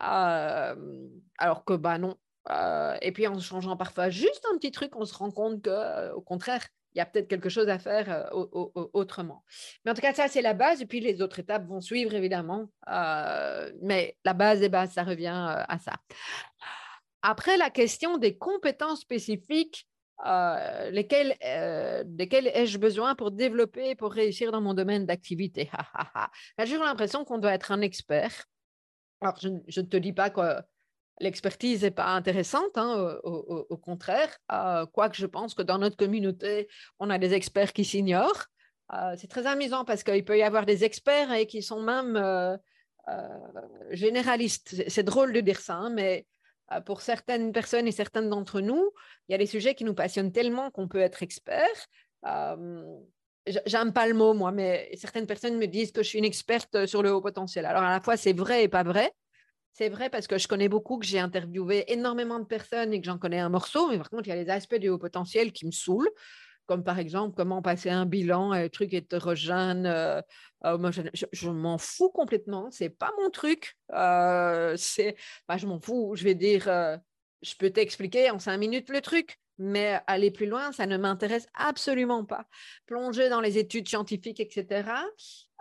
Euh, 0.03 0.75
alors 1.37 1.63
que 1.63 1.73
bah 1.73 1.97
non, 1.97 2.17
euh, 2.51 2.95
et 3.01 3.11
puis 3.11 3.27
en 3.27 3.39
changeant 3.39 3.75
parfois 3.75 4.09
juste 4.09 4.45
un 4.51 4.57
petit 4.57 4.71
truc, 4.71 4.95
on 4.95 5.05
se 5.05 5.15
rend 5.15 5.31
compte 5.31 5.61
que, 5.63 5.69
euh, 5.69 6.13
au 6.13 6.21
contraire, 6.21 6.65
il 6.93 6.99
y 6.99 7.01
a 7.01 7.05
peut-être 7.05 7.27
quelque 7.27 7.49
chose 7.49 7.67
à 7.67 7.77
faire 7.77 8.09
euh, 8.09 8.45
autrement. 8.93 9.43
Mais 9.83 9.91
en 9.91 9.93
tout 9.93 10.01
cas, 10.01 10.13
ça, 10.13 10.27
c'est 10.29 10.41
la 10.41 10.53
base. 10.53 10.81
Et 10.81 10.85
puis 10.85 11.01
les 11.01 11.21
autres 11.21 11.39
étapes 11.39 11.65
vont 11.67 11.81
suivre, 11.81 12.13
évidemment. 12.13 12.69
mais 13.81 14.15
la 14.23 14.33
base 14.33 14.61
des 14.61 14.69
bases, 14.69 14.91
ça 14.93 15.03
revient 15.03 15.57
à 15.67 15.77
ça. 15.79 15.93
Après, 17.21 17.57
la 17.57 17.69
question 17.69 18.17
des 18.17 18.37
compétences 18.37 19.01
spécifiques, 19.01 19.87
lesquelles, 20.23 21.35
desquelles 22.05 22.47
ai-je 22.47 22.77
besoin 22.77 23.13
pour 23.15 23.31
développer, 23.31 23.95
pour 23.95 24.13
réussir 24.13 24.53
dans 24.53 24.61
mon 24.61 24.73
domaine 24.73 25.05
d'activité? 25.05 25.69
J'ai 26.63 26.77
l'impression 26.77 27.25
qu'on 27.25 27.39
doit 27.39 27.55
être 27.55 27.73
un 27.73 27.81
expert. 27.81 28.45
Alors, 29.19 29.37
je 29.37 29.49
ne 29.49 29.85
te 29.85 29.97
dis 29.97 30.13
pas 30.13 30.29
que 30.29 30.61
l'expertise 31.19 31.83
n'est 31.83 31.91
pas 31.91 32.07
intéressante, 32.07 32.77
hein, 32.77 33.19
au, 33.23 33.77
contraire, 33.77 34.37
euh, 34.51 34.85
quoique 34.85 35.15
je 35.15 35.25
pense 35.25 35.53
que 35.53 35.61
dans 35.61 35.77
notre 35.77 35.95
communauté, 35.95 36.67
on 36.99 37.09
a 37.09 37.17
des 37.17 37.33
experts 37.33 37.73
qui 37.73 37.85
s'ignorent. 37.85 38.45
Euh, 38.93 39.15
c'est 39.17 39.27
très 39.27 39.47
amusant 39.47 39.85
parce 39.85 40.03
qu'il 40.03 40.23
peut 40.25 40.37
y 40.37 40.43
avoir 40.43 40.65
des 40.65 40.83
experts 40.83 41.31
et 41.33 41.47
qui 41.47 41.63
sont 41.63 41.81
même 41.81 42.15
euh, 42.17 42.57
généralistes. 43.91 44.83
C'est 44.89 45.03
drôle 45.03 45.33
de 45.33 45.41
dire 45.41 45.59
ça, 45.59 45.75
hein, 45.75 45.89
mais 45.89 46.25
pour 46.85 47.01
certaines 47.01 47.51
personnes 47.51 47.87
et 47.87 47.91
certaines 47.91 48.29
d'entre 48.29 48.59
nous, 48.59 48.91
il 49.27 49.31
y 49.31 49.35
a 49.35 49.37
des 49.37 49.45
sujets 49.45 49.75
qui 49.75 49.83
nous 49.83 49.93
passionnent 49.93 50.31
tellement 50.31 50.71
qu'on 50.71 50.87
peut 50.87 50.99
être 50.99 51.21
expert. 51.21 51.87
J'aime 53.67 53.93
pas 53.93 54.07
le 54.07 54.15
mot, 54.15 54.33
moi, 54.33 54.51
mais 54.51 54.89
certaines 54.95 55.27
personnes 55.27 55.57
me 55.57 55.67
disent 55.67 55.91
que 55.91 56.01
je 56.01 56.09
suis 56.09 56.17
une 56.17 56.25
experte 56.25 56.87
sur 56.87 57.03
le 57.03 57.13
haut 57.13 57.21
potentiel. 57.21 57.67
Alors, 57.67 57.83
à 57.83 57.91
la 57.91 58.01
fois, 58.01 58.17
c'est 58.17 58.33
vrai 58.33 58.63
et 58.63 58.67
pas 58.67 58.81
vrai. 58.81 59.11
C'est 59.77 59.89
vrai 59.89 60.09
parce 60.09 60.25
que 60.25 60.37
je 60.37 60.47
connais 60.47 60.69
beaucoup, 60.69 60.97
que 60.99 61.05
j'ai 61.05 61.19
interviewé 61.19 61.83
énormément 61.91 62.39
de 62.39 62.45
personnes 62.45 62.93
et 62.93 63.01
que 63.01 63.05
j'en 63.05 63.17
connais 63.17 63.39
un 63.39 63.49
morceau, 63.49 63.89
mais 63.89 63.97
par 63.97 64.09
contre, 64.09 64.25
il 64.27 64.29
y 64.29 64.31
a 64.31 64.41
les 64.41 64.49
aspects 64.49 64.77
du 64.77 64.87
haut 64.87 64.97
potentiel 64.97 65.51
qui 65.51 65.65
me 65.65 65.71
saoulent, 65.71 66.09
comme 66.65 66.81
par 66.81 66.97
exemple 66.97 67.35
comment 67.35 67.61
passer 67.61 67.89
un 67.89 68.05
bilan, 68.05 68.53
un 68.53 68.69
truc 68.69 68.93
hétérogène. 68.93 69.85
Euh, 69.85 70.21
euh, 70.63 70.91
je, 71.13 71.49
m'en 71.49 71.77
fous 71.77 72.09
complètement, 72.09 72.71
c'est 72.71 72.89
pas 72.89 73.11
mon 73.21 73.29
truc. 73.29 73.75
Euh, 73.91 74.75
c'est, 74.77 75.17
bah, 75.45 75.57
je 75.57 75.67
m'en 75.67 75.81
fous, 75.81 76.13
je 76.15 76.23
vais 76.23 76.35
dire, 76.35 76.69
je 77.41 77.55
peux 77.59 77.69
t'expliquer 77.69 78.31
en 78.31 78.39
cinq 78.39 78.57
minutes 78.57 78.89
le 78.89 79.01
truc. 79.01 79.37
Mais 79.57 79.99
aller 80.07 80.31
plus 80.31 80.47
loin, 80.47 80.71
ça 80.71 80.85
ne 80.85 80.95
m'intéresse 80.95 81.47
absolument 81.53 82.23
pas. 82.23 82.45
Plonger 82.85 83.27
dans 83.27 83.41
les 83.41 83.57
études 83.57 83.89
scientifiques, 83.89 84.39
etc., 84.39 84.89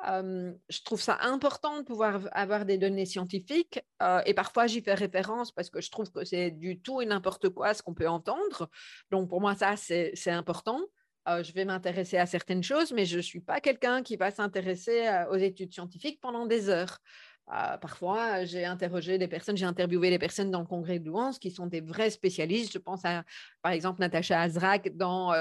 je 0.07 0.83
trouve 0.85 1.01
ça 1.01 1.19
important 1.23 1.79
de 1.79 1.85
pouvoir 1.85 2.29
avoir 2.33 2.65
des 2.65 2.79
données 2.79 3.07
scientifiques 3.07 3.81
et 4.27 4.35
parfois 4.35 4.67
j'y 4.67 4.83
fais 4.83 4.95
référence 4.95 5.53
parce 5.53 5.71
que 5.71 5.81
je 5.81 5.91
trouve 5.91 6.11
que 6.11 6.25
c'est 6.25 6.51
du 6.51 6.81
tout 6.81 7.01
et 7.01 7.07
n'importe 7.07 7.49
quoi 7.49 7.73
ce 7.75 7.83
qu'on 7.83 7.95
peut 7.95 8.09
entendre. 8.09 8.69
Donc 9.11 9.29
pour 9.29 9.41
moi, 9.41 9.55
ça, 9.55 9.77
c'est 9.77 10.31
important. 10.31 10.81
je 11.27 11.53
vais 11.53 11.65
m'intéresser 11.65 12.19
à 12.19 12.27
certaines 12.27 12.63
choses, 12.63 12.93
mais 12.93 13.07
je 13.07 13.17
ne 13.17 13.23
suis 13.23 13.41
pas 13.41 13.61
quelqu'un 13.61 14.03
qui 14.03 14.17
va 14.17 14.31
s'intéresser 14.31 15.09
aux 15.31 15.37
études 15.37 15.73
scientifiques 15.73 16.21
pendant 16.21 16.45
des 16.47 16.69
heures. 16.69 16.99
parfois, 17.47 18.45
j'ai 18.45 18.65
interrogé 18.65 19.19
des 19.19 19.29
personnes, 19.29 19.57
j'ai 19.57 19.67
interviewé 19.67 20.11
des 20.11 20.19
personnes 20.19 20.51
dans 20.51 20.61
le 20.61 20.67
congrès 20.67 20.99
de 20.99 21.07
Louance 21.07 21.39
qui 21.39 21.51
sont 21.51 21.67
des 21.67 21.81
vrais 21.81 22.11
spécialistes. 22.11 22.73
Je 22.73 22.79
pense 22.79 23.05
à, 23.05 23.25
par 23.63 23.73
exemple, 23.73 24.01
Natacha 24.01 24.41
Azrak 24.41 24.97
dans 24.97 25.33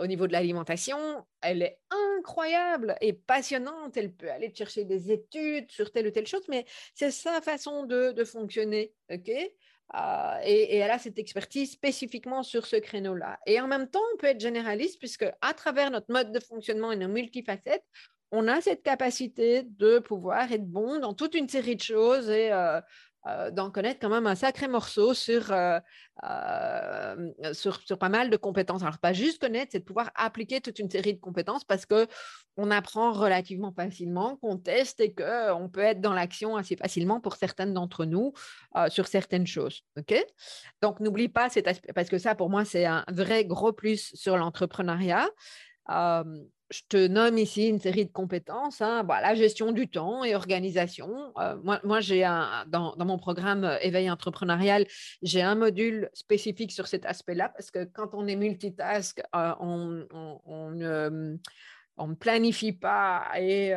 au 0.00 0.06
niveau 0.06 0.26
de 0.26 0.32
l'alimentation, 0.32 0.98
elle 1.40 1.62
est 1.62 1.78
incroyable 2.18 2.96
et 3.00 3.12
passionnante. 3.12 3.96
Elle 3.96 4.12
peut 4.12 4.30
aller 4.30 4.52
chercher 4.54 4.84
des 4.84 5.12
études 5.12 5.70
sur 5.70 5.92
telle 5.92 6.08
ou 6.08 6.10
telle 6.10 6.26
chose, 6.26 6.46
mais 6.48 6.64
c'est 6.94 7.10
sa 7.10 7.40
façon 7.40 7.84
de, 7.84 8.24
fonctionner. 8.24 8.92
euh, 9.94 10.38
et, 10.44 10.76
elle 10.76 10.90
a 10.90 10.98
cette 10.98 11.18
expertise 11.18 11.72
spécifiquement 11.72 12.42
sur 12.42 12.66
ce 12.66 12.76
créneau-là. 12.76 13.38
Et 13.46 13.60
en 13.60 13.66
même 13.66 13.88
temps, 13.88 14.02
on 14.14 14.16
peut 14.18 14.26
être 14.26 14.40
généraliste 14.40 14.98
puisque 14.98 15.26
à 15.40 15.54
travers 15.54 15.90
notre 15.90 16.12
mode 16.12 16.32
de 16.32 16.40
fonctionnement 16.40 16.92
et 16.92 16.96
nos 16.96 17.08
multifacettes, 17.08 17.84
on 18.30 18.46
a 18.46 18.60
cette 18.60 18.82
capacité 18.82 19.62
de 19.62 19.98
pouvoir 20.00 20.52
être 20.52 20.66
bon 20.66 20.98
dans 20.98 21.14
toute 21.14 21.34
une 21.34 21.48
série 21.48 21.76
de 21.76 21.82
choses 21.82 22.28
et 22.28 22.52
euh, 22.52 22.80
euh, 23.28 23.50
d'en 23.50 23.70
connaître 23.70 24.00
quand 24.00 24.08
même 24.08 24.26
un 24.26 24.34
sacré 24.34 24.68
morceau 24.68 25.12
sur, 25.14 25.52
euh, 25.52 25.78
euh, 26.24 27.32
sur, 27.52 27.80
sur, 27.80 27.98
pas 27.98 28.08
mal 28.08 28.30
de 28.30 28.36
compétences. 28.36 28.82
Alors, 28.82 28.98
pas 28.98 29.12
juste 29.12 29.40
connaître, 29.40 29.72
c'est 29.72 29.80
de 29.80 29.84
pouvoir 29.84 30.10
appliquer 30.14 30.60
toute 30.60 30.78
une 30.78 30.90
série 30.90 31.14
de 31.14 31.20
compétences 31.20 31.64
parce 31.64 31.84
qu'on 31.86 32.70
apprend 32.70 33.12
relativement 33.12 33.72
facilement, 33.72 34.36
qu'on 34.36 34.56
teste 34.56 35.00
et 35.00 35.12
qu'on 35.12 35.68
peut 35.68 35.80
être 35.80 36.00
dans 36.00 36.14
l'action 36.14 36.56
assez 36.56 36.76
facilement 36.76 37.20
pour 37.20 37.36
certaines 37.36 37.74
d'entre 37.74 38.04
nous 38.04 38.32
sur 38.88 39.06
certaines 39.06 39.46
choses. 39.46 39.82
OK? 39.98 40.14
Donc, 40.82 41.00
n'oublie 41.00 41.28
pas 41.28 41.48
cet 41.48 41.66
aspect, 41.68 41.92
parce 41.92 42.08
que 42.08 42.18
ça, 42.18 42.34
pour 42.34 42.50
moi, 42.50 42.64
c'est 42.64 42.86
un 42.86 43.04
vrai 43.08 43.44
gros 43.44 43.72
plus 43.72 44.12
sur 44.14 44.36
l'entrepreneuriat 44.36 45.28
je 46.70 46.82
te 46.88 47.06
nomme 47.06 47.38
ici 47.38 47.68
une 47.68 47.80
série 47.80 48.04
de 48.04 48.12
compétences, 48.12 48.82
hein, 48.82 49.06
la 49.08 49.34
gestion 49.34 49.72
du 49.72 49.88
temps 49.88 50.22
et 50.24 50.34
organisation. 50.34 51.32
Euh, 51.38 51.56
moi, 51.62 51.80
moi 51.82 52.00
j'ai 52.00 52.24
un, 52.24 52.64
dans, 52.66 52.94
mon 52.98 53.18
programme 53.18 53.64
euh, 53.64 53.78
Éveil 53.80 54.10
entrepreneurial, 54.10 54.86
j'ai 55.22 55.42
un 55.42 55.54
module 55.54 56.10
spécifique 56.12 56.72
sur 56.72 56.86
cet 56.86 57.06
aspect-là 57.06 57.48
parce 57.48 57.70
que 57.70 57.84
quand 57.84 58.14
on 58.14 58.26
est 58.26 58.36
multitask, 58.36 59.22
euh, 59.34 59.54
on, 59.60 60.70
ne 60.70 62.14
planifie 62.14 62.72
pas 62.72 63.26
et 63.38 63.74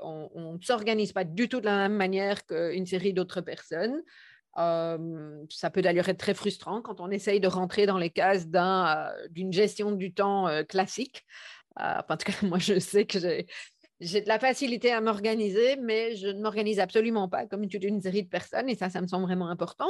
on 0.00 0.52
ne 0.52 0.64
s'organise 0.64 1.12
pas 1.12 1.24
du 1.24 1.48
tout 1.48 1.60
de 1.60 1.66
la 1.66 1.88
même 1.88 1.96
manière 1.96 2.46
qu'une 2.46 2.86
série 2.86 3.12
d'autres 3.12 3.40
personnes. 3.40 4.02
ça 4.54 5.70
peut 5.72 5.82
d'ailleurs 5.82 6.08
être 6.08 6.18
très 6.18 6.34
frustrant 6.34 6.80
quand 6.80 7.00
on 7.00 7.10
essaye 7.10 7.40
de 7.40 7.48
rentrer 7.48 7.86
dans 7.86 7.98
les 7.98 8.10
cases 8.10 8.46
d'une 9.30 9.52
gestion 9.52 9.90
du 9.90 10.12
temps 10.12 10.48
classique. 10.68 11.24
En 11.76 12.16
tout 12.16 12.32
cas, 12.32 12.32
moi, 12.46 12.58
je 12.58 12.78
sais 12.78 13.06
que 13.06 13.18
j'ai 13.18 13.46
j'ai 14.00 14.20
de 14.20 14.28
la 14.28 14.38
facilité 14.38 14.92
à 14.92 15.00
m'organiser, 15.00 15.76
mais 15.76 16.16
je 16.16 16.28
ne 16.28 16.42
m'organise 16.42 16.80
absolument 16.80 17.28
pas 17.28 17.46
comme 17.46 17.66
toute 17.66 17.84
une 17.84 18.02
série 18.02 18.22
de 18.22 18.28
personnes, 18.28 18.68
et 18.68 18.74
ça, 18.74 18.90
ça 18.90 19.00
me 19.00 19.06
semble 19.06 19.24
vraiment 19.24 19.48
important. 19.48 19.88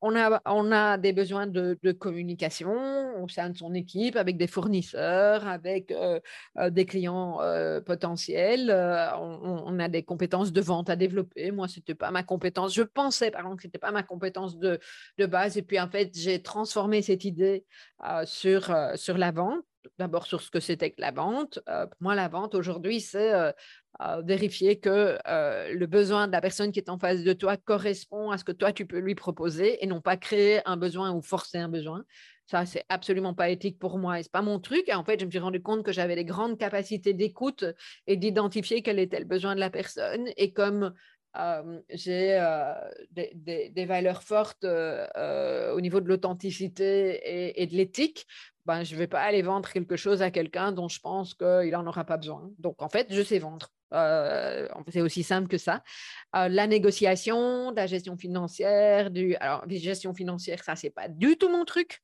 On 0.00 0.16
a, 0.16 0.42
on 0.44 0.70
a 0.72 0.98
des 0.98 1.12
besoins 1.12 1.46
de, 1.46 1.78
communication 1.92 3.22
au 3.22 3.28
sein 3.28 3.48
de 3.50 3.56
son 3.56 3.72
équipe, 3.72 4.16
avec 4.16 4.36
des 4.36 4.48
fournisseurs, 4.48 5.46
avec 5.46 5.90
euh, 5.92 6.20
euh, 6.58 6.68
des 6.68 6.84
clients 6.84 7.40
euh, 7.40 7.80
potentiels. 7.80 8.70
On, 8.70 9.78
a 9.78 9.88
des 9.88 10.02
compétences 10.02 10.52
de 10.52 10.60
vente 10.60 10.90
à 10.90 10.96
développer. 10.96 11.52
Moi, 11.52 11.68
ce 11.68 11.78
n'était 11.78 11.94
pas 11.94 12.10
ma 12.10 12.22
compétence. 12.22 12.74
Je 12.74 12.82
pensais, 12.82 13.30
par 13.30 13.42
exemple, 13.42 13.56
que 13.56 13.62
ce 13.62 13.68
n'était 13.68 13.78
pas 13.78 13.92
ma 13.92 14.02
compétence 14.02 14.58
de, 14.58 14.78
de, 15.16 15.26
base. 15.26 15.56
Et 15.56 15.62
puis, 15.62 15.80
en 15.80 15.88
fait, 15.88 16.10
j'ai 16.14 16.42
transformé 16.42 17.00
cette 17.00 17.24
idée 17.24 17.64
sur, 18.26 18.76
sur 18.96 19.16
la 19.16 19.30
vente 19.30 19.64
d'abord 19.98 20.26
sur 20.26 20.40
ce 20.40 20.50
que 20.50 20.60
c'était 20.60 20.90
que 20.90 21.00
la 21.00 21.10
vente. 21.10 21.60
pour 21.66 22.00
moi, 22.00 22.14
la 22.14 22.28
vente 22.28 22.54
aujourd'hui, 22.54 23.00
c'est 23.00 23.32
vérifier 24.24 24.78
que 24.80 25.18
le 25.26 25.86
besoin 25.86 26.26
de 26.26 26.32
la 26.32 26.40
personne 26.40 26.72
qui 26.72 26.78
est 26.78 26.90
en 26.90 26.98
face 26.98 27.22
de 27.22 27.32
toi 27.32 27.56
correspond 27.56 28.30
à 28.30 28.38
ce 28.38 28.44
que 28.44 28.52
toi, 28.52 28.72
tu 28.72 28.86
peux 28.86 28.98
lui 28.98 29.14
proposer 29.14 29.82
et 29.82 29.86
non 29.86 30.00
pas 30.00 30.16
créer 30.16 30.60
un 30.66 30.76
besoin 30.76 31.12
ou 31.12 31.22
forcer 31.22 31.58
un 31.58 31.68
besoin. 31.68 32.04
Ça, 32.46 32.66
c'est 32.66 32.84
absolument 32.90 33.32
pas 33.32 33.48
éthique 33.48 33.78
pour 33.78 33.98
moi 33.98 34.20
et 34.20 34.22
c'est 34.22 34.32
pas 34.32 34.42
mon 34.42 34.60
truc. 34.60 34.88
Et 34.88 34.94
en 34.94 35.04
fait, 35.04 35.18
je 35.18 35.24
me 35.24 35.30
suis 35.30 35.38
rendu 35.38 35.62
compte 35.62 35.82
que 35.82 35.92
j'avais 35.92 36.14
des 36.14 36.26
grandes 36.26 36.58
capacités 36.58 37.14
d'écoute 37.14 37.64
et 38.06 38.16
d'identifier 38.16 38.82
quel 38.82 38.98
était 38.98 39.18
le 39.18 39.24
besoin 39.24 39.54
de 39.54 39.60
la 39.60 39.70
personne. 39.70 40.28
Et 40.36 40.52
comme 40.52 40.92
j'ai 41.88 42.38
des, 43.10 43.84
valeurs 43.86 44.22
fortes 44.22 44.64
au 44.64 45.80
niveau 45.80 46.00
de 46.00 46.08
l'authenticité 46.08 47.60
et, 47.60 47.66
de 47.66 47.74
l'éthique, 47.74 48.26
ben, 48.66 48.82
je 48.82 48.94
ne 48.94 48.98
vais 48.98 49.06
pas 49.06 49.20
aller 49.20 49.42
vendre 49.42 49.70
quelque 49.70 49.96
chose 49.96 50.22
à 50.22 50.30
quelqu'un 50.30 50.72
dont 50.72 50.88
je 50.88 51.00
pense 51.00 51.34
qu'il 51.34 51.70
n'en 51.70 51.86
aura 51.86 52.04
pas 52.04 52.16
besoin. 52.16 52.50
Donc, 52.58 52.80
en 52.80 52.88
fait, 52.88 53.08
je 53.10 53.22
sais 53.22 53.38
vendre. 53.38 53.68
Euh, 53.92 54.66
c'est 54.88 55.00
aussi 55.00 55.22
simple 55.22 55.48
que 55.48 55.58
ça. 55.58 55.82
Euh, 56.34 56.48
la 56.48 56.66
négociation, 56.66 57.70
la 57.72 57.86
gestion 57.86 58.16
financière, 58.16 59.10
du... 59.10 59.36
alors 59.36 59.64
gestion 59.68 60.14
financière, 60.14 60.64
ça 60.64 60.74
c'est 60.76 60.90
pas 60.90 61.08
du 61.08 61.36
tout 61.36 61.48
mon 61.48 61.64
truc. 61.64 62.00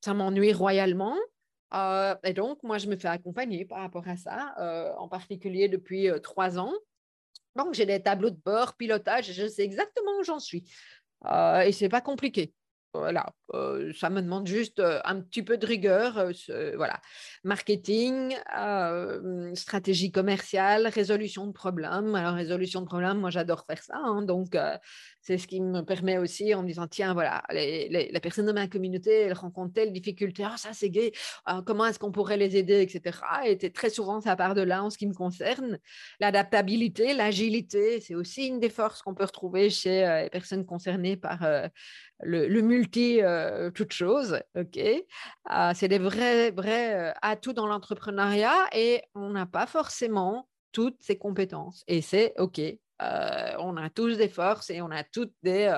Ça 0.00 0.14
m'ennuie 0.14 0.52
royalement. 0.52 1.16
Euh, 1.74 2.16
et 2.24 2.32
donc, 2.32 2.62
moi, 2.64 2.78
je 2.78 2.88
me 2.88 2.96
fais 2.96 3.08
accompagner 3.08 3.64
par 3.64 3.80
rapport 3.80 4.08
à 4.08 4.16
ça, 4.16 4.54
en 4.98 5.08
particulier 5.08 5.68
depuis 5.68 6.08
trois 6.22 6.58
ans. 6.58 6.72
Donc, 7.54 7.74
j'ai 7.74 7.86
des 7.86 8.02
tableaux 8.02 8.30
de 8.30 8.40
bord, 8.44 8.76
pilotage, 8.76 9.32
je 9.32 9.46
sais 9.46 9.62
exactement 9.62 10.12
où 10.18 10.24
j'en 10.24 10.40
suis. 10.40 10.64
et 11.64 11.72
c'est 11.72 11.88
pas 11.88 12.00
compliqué. 12.00 12.54
Voilà, 12.92 13.26
ça 13.94 14.10
me 14.10 14.20
demande 14.20 14.48
juste 14.48 14.82
un 15.04 15.20
petit 15.20 15.44
peu 15.44 15.58
de 15.58 15.66
rigueur. 15.66 16.24
Voilà, 16.76 17.00
marketing, 17.44 18.36
stratégie 19.54 20.10
commerciale, 20.10 20.88
résolution 20.88 21.46
de 21.46 21.52
problèmes. 21.52 22.14
Alors, 22.16 22.34
résolution 22.34 22.80
de 22.80 22.86
problèmes, 22.86 23.18
moi, 23.18 23.30
j'adore 23.30 23.64
faire 23.64 23.82
ça. 23.82 23.96
Hein, 23.96 24.22
donc, 24.22 24.56
c'est 25.22 25.38
ce 25.38 25.46
qui 25.46 25.60
me 25.60 25.82
permet 25.82 26.18
aussi 26.18 26.54
en 26.54 26.62
me 26.62 26.68
disant 26.68 26.86
tiens, 26.86 27.14
voilà, 27.14 27.42
les, 27.50 28.10
la 28.10 28.20
personne 28.20 28.46
de 28.46 28.52
ma 28.52 28.68
communauté, 28.68 29.22
elle 29.22 29.32
rencontre 29.32 29.74
telle 29.74 29.92
difficulté. 29.92 30.44
Ah, 30.44 30.56
ça, 30.56 30.70
c'est 30.72 30.90
gay. 30.90 31.12
comment 31.66 31.86
est-ce 31.86 31.98
qu'on 31.98 32.12
pourrait 32.12 32.36
les 32.36 32.56
aider, 32.56 32.80
etc. 32.80 33.18
Et 33.46 33.70
très 33.72 33.90
souvent, 33.90 34.20
ça 34.20 34.36
part 34.36 34.54
de 34.54 34.62
là 34.62 34.82
en 34.82 34.90
ce 34.90 34.98
qui 34.98 35.06
me 35.06 35.14
concerne. 35.14 35.78
L'adaptabilité, 36.20 37.14
l'agilité, 37.14 38.00
c'est 38.00 38.14
aussi 38.14 38.46
une 38.46 38.60
des 38.60 38.70
forces 38.70 39.02
qu'on 39.02 39.14
peut 39.14 39.24
retrouver 39.24 39.70
chez 39.70 40.20
les 40.22 40.30
personnes 40.30 40.64
concernées 40.64 41.16
par 41.16 41.44
le, 42.22 42.48
le 42.48 42.62
multi 42.62 43.20
euh, 43.22 43.70
toute 43.70 43.92
chose, 43.92 44.40
ok. 44.56 44.78
Euh, 44.78 45.72
c'est 45.74 45.88
des 45.88 45.98
vrais, 45.98 46.50
vrais 46.50 46.94
euh, 46.94 47.12
atouts 47.22 47.52
dans 47.52 47.66
l'entrepreneuriat 47.66 48.68
et 48.72 49.02
on 49.14 49.30
n'a 49.30 49.46
pas 49.46 49.66
forcément 49.66 50.48
toutes 50.72 51.00
ces 51.00 51.18
compétences 51.18 51.84
et 51.88 52.02
c'est 52.02 52.34
ok. 52.38 52.60
On 53.58 53.76
a 53.76 53.90
tous 53.90 54.16
des 54.16 54.28
forces 54.28 54.70
et 54.70 54.82
on 54.82 54.90
a 54.90 55.04
toutes 55.04 55.32
des, 55.42 55.72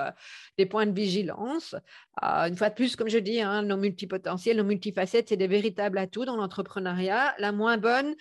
des 0.57 0.65
points 0.65 0.85
de 0.85 0.93
vigilance. 0.93 1.75
une 2.21 2.55
fois 2.55 2.69
de 2.69 2.75
plus, 2.75 2.95
comme 2.95 3.09
je 3.09 3.17
dis, 3.17 3.41
hein, 3.41 3.63
nos 3.63 3.77
multipotentiels, 3.77 4.57
nos 4.57 4.63
multifacettes, 4.63 5.29
c'est 5.29 5.37
des 5.37 5.47
véritables 5.47 5.97
atouts 5.97 6.25
dans 6.25 6.35
l'entrepreneuriat. 6.35 7.35
La 7.39 7.51
moins 7.51 7.77
bonne, 7.77 8.15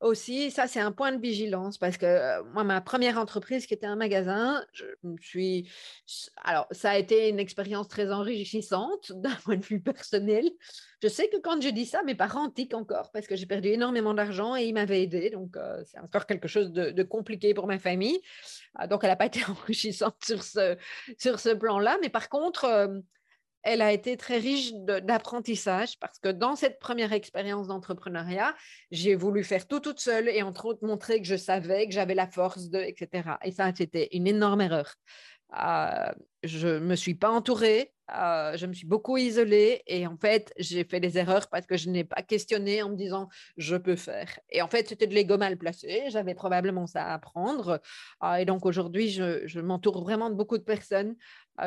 aussi, 0.00 0.50
ça 0.50 0.66
c'est 0.68 0.80
un 0.80 0.92
point 0.92 1.12
de 1.12 1.20
vigilance 1.20 1.78
parce 1.78 1.96
que 1.96 2.06
euh, 2.06 2.42
moi, 2.52 2.64
ma 2.64 2.80
première 2.80 3.18
entreprise 3.18 3.66
qui 3.66 3.74
était 3.74 3.86
un 3.86 3.96
magasin, 3.96 4.64
je 4.72 4.84
suis. 5.20 5.68
Alors, 6.44 6.66
ça 6.70 6.92
a 6.92 6.98
été 6.98 7.28
une 7.28 7.38
expérience 7.38 7.88
très 7.88 8.12
enrichissante 8.12 9.12
d'un 9.16 9.34
point 9.44 9.56
de 9.56 9.64
vue 9.64 9.80
personnel. 9.80 10.48
Je 11.02 11.08
sais 11.08 11.28
que 11.28 11.36
quand 11.36 11.60
je 11.62 11.68
dis 11.68 11.86
ça, 11.86 12.02
mes 12.02 12.14
parents 12.14 12.50
tiquent 12.50 12.74
encore 12.74 13.10
parce 13.12 13.26
que 13.26 13.36
j'ai 13.36 13.46
perdu 13.46 13.68
énormément 13.68 14.14
d'argent 14.14 14.56
et 14.56 14.64
ils 14.64 14.74
m'avaient 14.74 15.02
aidé. 15.02 15.30
Donc, 15.30 15.56
euh, 15.56 15.82
c'est 15.84 16.00
encore 16.00 16.26
quelque 16.26 16.48
chose 16.48 16.72
de, 16.72 17.02
compliqué 17.04 17.54
pour 17.54 17.66
ma 17.66 17.78
famille. 17.78 18.20
Ah, 18.74 18.86
donc, 18.86 19.04
elle 19.04 19.10
n'a 19.10 19.16
pas 19.16 19.26
été 19.32 19.40
enrichissante 19.44 20.16
sur 20.24 20.42
ce, 20.42 20.76
sur 21.16 21.38
ce 21.38 21.50
plan-là. 21.50 21.98
Mais 22.02 22.08
par 22.08 22.28
contre, 22.28 22.64
euh, 22.64 22.98
elle 23.62 23.82
a 23.82 23.92
été 23.92 24.16
très 24.16 24.38
riche 24.38 24.72
d'apprentissage 24.74 25.98
parce 26.00 26.18
que 26.18 26.28
dans 26.28 26.56
cette 26.56 26.78
première 26.78 27.12
expérience 27.12 27.68
d'entrepreneuriat, 27.68 28.54
j'ai 28.90 29.14
voulu 29.14 29.44
faire 29.44 29.66
tout 29.66 29.80
toute 29.80 30.00
seule 30.00 30.28
et 30.28 30.42
entre 30.42 30.66
autres 30.66 30.86
montrer 30.86 31.20
que 31.20 31.26
je 31.26 31.36
savais, 31.36 31.86
que 31.86 31.92
j'avais 31.92 32.14
la 32.14 32.26
force 32.26 32.70
de, 32.70 32.78
etc. 32.78 33.30
Et 33.44 33.52
ça, 33.52 33.72
c'était 33.74 34.08
une 34.12 34.26
énorme 34.26 34.62
erreur. 34.62 34.94
Euh, 35.56 36.12
je 36.42 36.68
ne 36.68 36.78
me 36.80 36.94
suis 36.94 37.14
pas 37.14 37.30
entourée, 37.30 37.92
euh, 38.16 38.56
je 38.56 38.66
me 38.66 38.72
suis 38.72 38.86
beaucoup 38.86 39.16
isolée 39.16 39.82
et 39.86 40.06
en 40.06 40.16
fait, 40.16 40.52
j'ai 40.58 40.84
fait 40.84 41.00
des 41.00 41.18
erreurs 41.18 41.48
parce 41.48 41.66
que 41.66 41.76
je 41.76 41.90
n'ai 41.90 42.04
pas 42.04 42.22
questionné 42.22 42.82
en 42.82 42.90
me 42.90 42.96
disant 42.96 43.28
je 43.56 43.76
peux 43.76 43.96
faire. 43.96 44.38
Et 44.50 44.62
en 44.62 44.68
fait, 44.68 44.88
c'était 44.88 45.06
de 45.06 45.14
l'ego 45.14 45.36
mal 45.36 45.56
placé, 45.58 46.04
j'avais 46.08 46.34
probablement 46.34 46.86
ça 46.86 47.04
à 47.04 47.14
apprendre. 47.14 47.80
Euh, 48.22 48.34
et 48.34 48.44
donc 48.44 48.66
aujourd'hui, 48.66 49.10
je, 49.10 49.46
je 49.46 49.60
m'entoure 49.60 50.02
vraiment 50.02 50.30
de 50.30 50.34
beaucoup 50.34 50.58
de 50.58 50.62
personnes. 50.62 51.16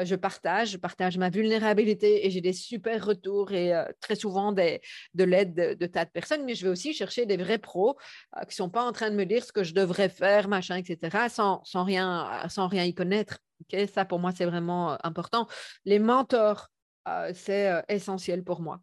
Je 0.04 0.16
partage, 0.16 0.72
je 0.72 0.78
partage 0.78 1.18
ma 1.18 1.30
vulnérabilité 1.30 2.26
et 2.26 2.30
j'ai 2.30 2.42
des 2.42 2.54
super 2.54 3.06
retours 3.06 3.52
et 3.52 3.74
très 4.00 4.16
souvent 4.16 4.52
des, 4.52 4.82
de 5.14 5.24
l'aide 5.24 5.54
de, 5.54 5.86
tas 5.86 6.06
de 6.06 6.10
personnes. 6.10 6.46
Mais 6.46 6.56
je 6.56 6.66
vais 6.66 6.72
aussi 6.72 6.94
chercher 6.94 7.26
des 7.26 7.38
vrais 7.38 7.58
pros 7.58 7.98
qui 8.42 8.48
ne 8.50 8.54
sont 8.54 8.70
pas 8.70 8.84
en 8.84 8.92
train 8.92 9.10
de 9.10 9.16
me 9.16 9.26
dire 9.26 9.44
ce 9.44 9.52
que 9.52 9.64
je 9.64 9.74
devrais 9.74 10.10
faire, 10.10 10.48
machin, 10.48 10.78
etc., 10.78 11.28
sans, 11.30 11.64
sans, 11.64 11.84
rien, 11.84 12.48
sans 12.50 12.68
rien 12.68 12.84
y 12.84 12.94
connaître 12.94 13.40
ça, 13.88 14.06
pour 14.06 14.20
moi, 14.20 14.32
c'est 14.32 14.46
vraiment 14.46 14.94
euh, 14.94 14.98
important. 15.04 15.48
Les 15.86 16.00
mentors, 16.00 16.70
euh, 17.08 17.32
c'est 17.34 17.70
euh, 17.72 17.82
essentiel 17.88 18.44
pour 18.44 18.62
moi. 18.62 18.80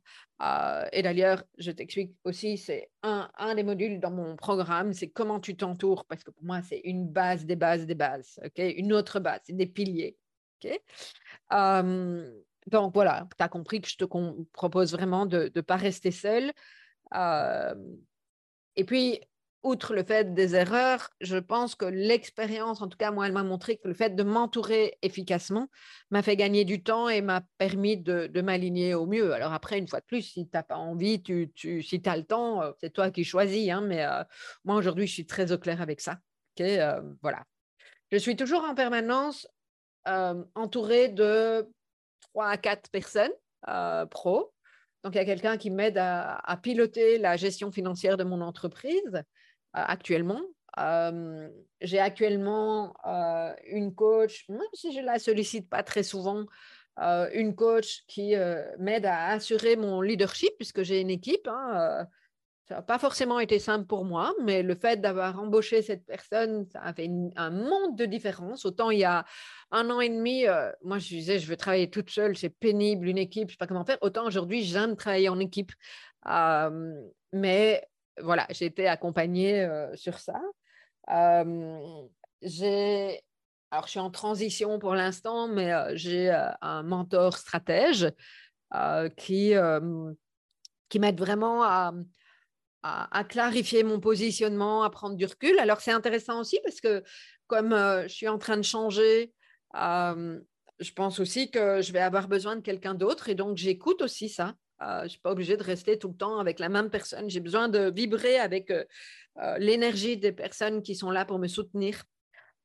et 0.92 1.03
d'ailleurs, 1.03 1.42
je 1.59 1.71
t'explique 1.73 2.12
aussi, 2.25 2.59
c'est 2.59 2.90
un, 3.03 3.29
un, 3.38 3.55
des 3.55 3.64
modules 3.64 4.01
dans 4.01 4.11
mon 4.11 4.37
programme, 4.37 4.92
c'est 4.92 5.09
comment 5.09 5.40
tu 5.40 5.57
t'entoures, 5.57 6.05
parce 6.05 6.23
que 6.25 6.31
pour 6.31 6.44
moi, 6.44 6.62
c'est 6.62 6.81
une 6.85 7.09
base 7.09 7.44
des 7.44 7.57
bases 7.57 7.87
des 7.87 7.97
bases, 7.97 8.40
une 8.57 8.92
autre 8.92 9.21
base, 9.21 9.40
des 9.49 9.66
piliers. 9.66 10.16
Donc 11.51 12.94
voilà, 12.94 13.27
tu 13.37 13.42
as 13.42 13.49
compris 13.49 13.81
que 13.81 13.88
je 13.88 13.97
te 13.97 14.05
propose 14.53 14.92
vraiment 14.92 15.27
de 15.27 15.51
ne 15.55 15.61
pas 15.61 15.77
rester 15.77 16.11
seul. 16.11 16.53
et 18.77 18.85
puis, 18.85 19.21
outre 19.62 19.94
le 19.94 20.05
fait 20.05 20.35
des 20.35 20.55
erreurs, 20.55 21.11
je 21.21 21.37
pense 21.37 21.75
que 21.75 21.85
l'expérience, 21.85 22.81
en 22.81 22.88
tout 22.88 22.97
cas 22.97 23.11
moi, 23.11 23.27
elle 23.27 23.33
m'a 23.33 23.42
montré 23.42 23.77
que 23.77 23.88
le 23.88 23.94
fait 23.94 24.14
de 24.14 24.23
m'entourer 24.23 24.99
efficacement 25.03 25.68
m'a 26.11 26.23
fait 26.23 26.37
gagner 26.37 26.64
du 26.64 26.83
temps 26.83 27.09
et 27.09 27.21
m'a 27.21 27.42
permis 27.59 27.97
de, 27.97 28.40
m'aligner 28.40 28.94
au 28.94 29.07
mieux. 29.07 29.33
Alors 29.33 29.53
après, 29.53 29.79
une 29.79 29.88
fois 29.88 30.01
de 30.01 30.07
plus, 30.07 30.23
si 30.23 30.44
tu 30.44 30.51
n'as 30.55 30.62
pas 30.62 30.77
envie, 30.77 31.23
si 31.57 32.01
tu 32.01 32.09
as 32.09 32.16
le 32.16 32.25
temps, 32.25 32.62
euh, 32.62 32.73
c'est 32.81 32.92
toi 32.92 33.11
qui 33.11 33.25
choisis. 33.25 33.68
Hein, 33.71 33.83
mais 33.83 34.05
euh, 34.05 34.23
moi, 34.64 34.77
aujourd'hui, 34.77 35.07
je 35.07 35.12
suis 35.12 35.27
très 35.27 35.53
au 35.53 35.59
clair 35.59 35.81
avec 35.81 36.01
ça. 36.01 36.18
Euh, 36.61 37.01
voilà. 37.23 37.44
Je 38.11 38.16
suis 38.16 38.37
toujours 38.37 38.64
en 38.64 38.75
permanence 38.75 39.47
entourée 40.06 41.08
de 41.08 41.68
trois 42.20 42.48
à 42.48 42.56
quatre 42.56 42.90
personnes 42.90 43.32
pro. 44.11 44.52
Donc, 45.04 45.14
il 45.14 45.18
y 45.18 45.20
a 45.20 45.24
quelqu'un 45.24 45.56
qui 45.56 45.70
m'aide 45.70 45.98
à, 45.98 46.58
piloter 46.62 47.18
la 47.18 47.37
gestion 47.37 47.70
financière 47.70 48.16
de 48.16 48.24
mon 48.24 48.40
entreprise. 48.40 49.22
Euh, 49.76 49.84
actuellement. 49.87 50.40
Euh, 50.78 51.48
j'ai 51.82 51.98
actuellement 51.98 52.94
euh, 53.06 53.52
une 53.66 53.94
coach, 53.94 54.48
même 54.48 54.61
si 54.72 54.92
je 54.92 55.00
ne 55.00 55.04
la 55.04 55.18
sollicite 55.18 55.68
pas 55.68 55.82
très 55.82 56.02
souvent, 56.02 56.44
une 57.32 57.54
coach 57.54 58.02
qui 58.08 58.34
m'aide 58.80 59.06
à 59.06 59.28
assurer 59.28 59.76
mon 59.76 60.00
leadership 60.00 60.50
puisque 60.56 60.82
j'ai 60.82 61.00
une 61.00 61.11
équipe. 61.11 61.46
Hein, 61.46 62.08
ça 62.68 62.76
n'a 62.76 62.83
pas 62.83 62.98
forcément 62.98 63.40
été 63.40 63.59
simple 63.59 63.87
pour 63.87 64.04
moi, 64.04 64.35
mais 64.42 64.62
le 64.62 64.74
fait 64.74 65.00
d'avoir 65.00 65.40
embauché 65.40 65.81
cette 65.81 66.04
personne, 66.04 66.66
ça 66.66 66.81
a 66.83 66.92
fait 66.92 67.11
un 67.37 67.50
monde 67.50 67.96
de 67.96 68.04
différence. 68.04 68.66
Autant 68.66 68.90
il 68.90 68.98
y 68.98 69.04
a 69.04 69.24
un 69.70 69.88
an 69.88 70.00
et 70.00 70.11
demi, 70.11 70.44
moi 70.83 70.98
je 70.98 71.09
disais, 71.09 71.38
je 71.38 71.46
veux 71.46 71.57
travailler 71.57 71.88
toute 71.88 72.11
seule, 72.11 72.37
c'est 72.37 72.50
pénible, 72.50 73.09
une 73.09 73.16
équipe, 73.16 73.48
je 73.48 73.52
ne 73.54 73.57
sais 73.57 73.57
pas 73.57 73.66
comment 73.66 73.87
faire. 73.87 73.96
Autant 74.02 74.26
aujourd'hui, 74.26 74.64
j'aime 74.64 74.96
travailler 74.96 75.31
en 75.31 75.38
équipe. 75.38 75.72
mais 77.33 77.88
voilà, 78.20 78.46
j'ai 78.50 78.66
été 78.66 78.87
accompagnée 78.87 79.62
euh, 79.62 79.94
sur 79.96 80.18
ça. 80.18 80.40
Euh, 81.11 81.78
j'ai 82.42 83.22
alors, 83.70 83.85
je 83.85 83.90
suis 83.90 84.00
en 84.00 84.11
transition 84.11 84.78
pour 84.78 84.94
l'instant, 84.94 85.46
mais 85.46 85.72
j'ai 85.94 86.31
un 86.62 86.83
mentor 86.83 87.37
stratège 87.37 88.11
qui, 89.16 89.52
qui 90.88 90.98
m'aide 90.98 91.18
vraiment 91.18 91.62
à, 91.62 91.92
à, 92.83 93.25
clarifier 93.25 93.83
mon 93.83 94.01
positionnement, 94.01 94.83
à 94.83 94.91
prendre 94.91 95.17
du 95.17 95.27
recul. 95.27 95.59
Alors, 95.59 95.81
c'est 95.81 95.93
intéressant 95.93 96.41
aussi 96.41 96.59
parce 96.62 96.81
que 96.81 97.03
comme 97.47 97.71
je 97.71 98.09
suis 98.09 98.29
en 98.29 98.38
train 98.38 98.57
de 98.57 98.62
changer, 98.62 99.33
je 99.75 100.93
pense 100.95 101.19
aussi 101.19 101.51
que 101.51 101.83
je 101.83 101.93
vais 101.93 102.01
avoir 102.01 102.29
besoin 102.29 102.57
de 102.57 102.61
quelqu'un 102.61 102.95
d'autre 102.95 103.29
et 103.29 103.35
donc 103.35 103.57
j'écoute 103.57 104.01
aussi 104.03 104.29
ça. 104.29 104.55
je 104.81 105.05
ne 105.05 105.09
suis 105.09 105.21
pas 105.21 105.33
obligée 105.33 105.57
de 105.57 105.62
rester 105.62 105.99
tout 105.99 106.09
le 106.09 106.17
temps 106.17 106.38
avec 106.38 106.59
la 106.59 106.69
même 106.69 106.88
personne. 106.88 107.29
J'ai 107.29 107.41
besoin 107.41 107.69
de 107.69 107.91
vibrer 107.91 108.38
avec 108.38 108.73
l'énergie 109.59 110.17
des 110.17 110.33
personnes 110.33 110.83
qui 110.83 110.95
sont 110.95 111.11
là 111.11 111.25
pour 111.25 111.38
me 111.38 111.49
soutenir. 111.49 112.05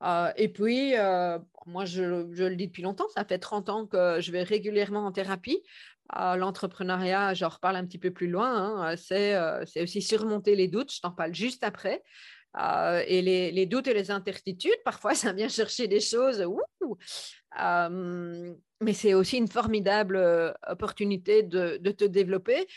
Euh, 0.04 0.32
et 0.36 0.50
puis, 0.50 0.98
euh, 0.98 1.40
moi, 1.66 1.86
je, 1.86 2.04
le 2.04 2.56
dis 2.56 2.68
depuis 2.68 2.84
longtemps, 2.84 3.08
ça 3.16 3.24
fait 3.24 3.40
30 3.40 3.70
ans 3.70 3.86
que 3.86 4.20
je 4.20 4.32
vais 4.32 4.44
régulièrement 4.44 5.06
en 5.06 5.12
thérapie. 5.12 5.64
Euh, 6.18 6.36
l'entrepreneuriat, 6.36 7.34
j'en 7.34 7.50
reparle 7.50 7.78
un 7.78 7.86
petit 7.86 7.98
peu 7.98 8.12
plus 8.12 8.28
loin, 8.28 8.90
hein, 8.90 8.96
c'est 8.98 9.82
aussi 9.82 10.02
surmonter 10.02 10.56
les 10.56 10.68
doutes, 10.68 10.94
je 10.94 11.02
t'en 11.02 11.12
parle 11.12 11.34
juste 11.34 11.64
après. 11.64 12.04
et 13.08 13.22
les, 13.22 13.66
doutes 13.66 13.88
et 13.88 13.94
les 13.94 14.12
incertitudes, 14.12 14.72
parfois, 14.86 15.16
ça 15.16 15.34
vient 15.34 15.50
chercher 15.50 15.88
des 15.88 16.02
choses. 16.02 16.46
mais 18.82 18.94
c'est 18.94 19.14
aussi 19.14 19.38
une 19.38 19.48
formidable 19.48 20.54
opportunité 20.68 21.42
de, 21.44 21.78
te 21.78 22.06
développer. 22.06 22.68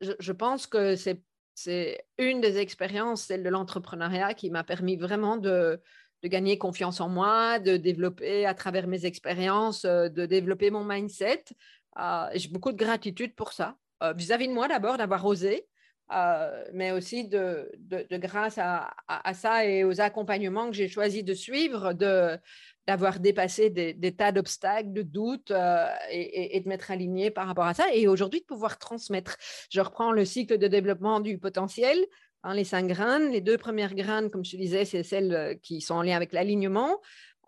Je, 0.00 0.32
pense 0.32 0.66
que 0.66 0.96
c'est 0.96 2.04
une 2.18 2.40
des 2.40 2.56
expériences, 2.56 3.24
celle 3.24 3.42
de 3.42 3.50
l'entrepreneuriat, 3.50 4.34
qui 4.34 4.50
m'a 4.50 4.64
permis 4.64 4.96
vraiment 4.96 5.36
de, 5.36 5.80
de 6.22 6.28
gagner 6.28 6.58
confiance 6.58 7.00
en 7.00 7.08
moi, 7.08 7.58
de 7.58 7.76
développer 7.76 8.46
à 8.46 8.54
travers 8.54 8.86
mes 8.86 9.06
expériences, 9.06 9.84
euh, 9.84 10.08
de 10.08 10.26
développer 10.26 10.70
mon 10.70 10.84
mindset. 10.84 11.44
Euh, 12.00 12.28
j'ai 12.34 12.48
beaucoup 12.48 12.72
de 12.72 12.76
gratitude 12.76 13.34
pour 13.34 13.52
ça, 13.52 13.76
euh, 14.02 14.12
vis-à-vis 14.12 14.48
de 14.48 14.52
moi 14.52 14.68
d'abord, 14.68 14.96
d'avoir 14.96 15.24
osé, 15.26 15.66
mais 16.72 16.90
aussi 16.90 17.28
de, 17.28 17.70
grâce 18.12 18.58
à, 18.58 18.90
ça 19.32 19.64
et 19.64 19.84
aux 19.84 20.00
accompagnements 20.00 20.66
que 20.66 20.72
j'ai 20.72 20.88
choisi 20.88 21.22
de 21.22 21.34
suivre, 21.34 21.92
d'avoir 21.92 23.20
dépassé 23.20 23.70
des, 23.70 24.16
tas 24.16 24.32
d'obstacles, 24.32 24.92
de 24.92 25.02
doutes 25.02 25.52
et, 26.10 26.60
de 26.64 26.68
m'être 26.68 26.90
aligné 26.90 27.30
par 27.30 27.46
rapport 27.46 27.66
à 27.66 27.74
ça. 27.74 27.94
Et 27.94 28.08
aujourd'hui, 28.08 28.40
de 28.40 28.44
pouvoir 28.44 28.78
transmettre. 28.78 29.36
Je 29.70 29.80
reprends 29.80 30.10
le 30.10 30.24
cycle 30.24 30.58
de 30.58 30.66
développement 30.66 31.20
du 31.20 31.38
potentiel. 31.38 31.96
Hein, 32.42 32.54
les 32.54 32.64
cinq 32.64 32.86
graines. 32.86 33.30
Les 33.30 33.42
deux 33.42 33.58
premières 33.58 33.94
graines, 33.94 34.30
comme 34.30 34.44
je 34.44 34.52
te 34.52 34.56
disais, 34.56 34.86
c'est 34.86 35.02
celles 35.02 35.34
euh, 35.34 35.54
qui 35.54 35.82
sont 35.82 35.94
en 35.94 36.02
lien 36.02 36.16
avec 36.16 36.32
l'alignement. 36.32 36.98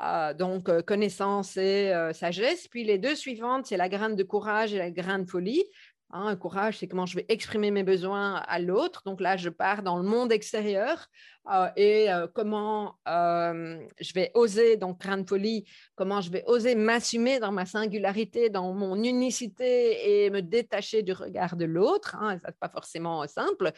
Euh, 0.03 0.35
donc, 0.35 0.69
euh, 0.69 0.83
connaissance 0.83 1.57
et 1.57 1.93
sagesse. 2.13 2.69
Puis 2.69 2.85
les 2.85 2.99
deux 2.99 3.15
suivantes, 3.15 3.67
c'est 3.67 3.77
la 3.77 3.89
graine 3.89 4.17
de 4.17 4.23
courage 4.25 4.75
et 4.75 4.79
la 4.79 4.91
graine 4.91 5.25
de 5.25 5.31
folie. 5.31 5.65
Hein, 6.15 6.27
un 6.27 6.37
courage, 6.37 6.79
c'est 6.79 6.87
comment 6.87 7.07
je 7.07 7.17
vais 7.17 7.25
exprimer 7.31 7.71
mes 7.71 7.85
besoins 7.85 8.35
à 8.35 8.59
l'autre. 8.59 9.03
Donc 9.07 9.23
là, 9.23 9.39
je 9.39 9.49
pars 9.49 9.83
dans 9.83 9.97
le 9.97 10.03
monde 10.03 10.31
extérieur 10.31 11.09
euh, 11.51 11.69
et 11.75 12.13
euh, 12.13 12.27
comment 12.33 12.97
euh, 13.09 13.79
je 13.99 14.13
vais 14.13 14.31
oser, 14.35 14.77
donc 14.77 15.01
grande 15.01 15.27
folie, 15.27 15.65
comment 15.95 16.21
je 16.21 16.31
vais 16.31 16.45
oser 16.47 16.75
m'assumer 16.75 17.41
dans 17.41 17.51
ma 17.51 17.65
singularité, 17.65 18.51
dans 18.51 18.75
mon 18.75 19.03
unicité 19.03 20.25
et 20.25 20.31
me 20.31 20.43
détacher 20.43 21.03
du 21.03 21.13
regard 21.15 21.57
de 21.57 21.65
l'autre. 21.65 22.15
Hein, 22.21 22.35
n'est 22.35 22.53
pas 22.61 22.69
forcément 22.69 23.27
simple. 23.27 23.73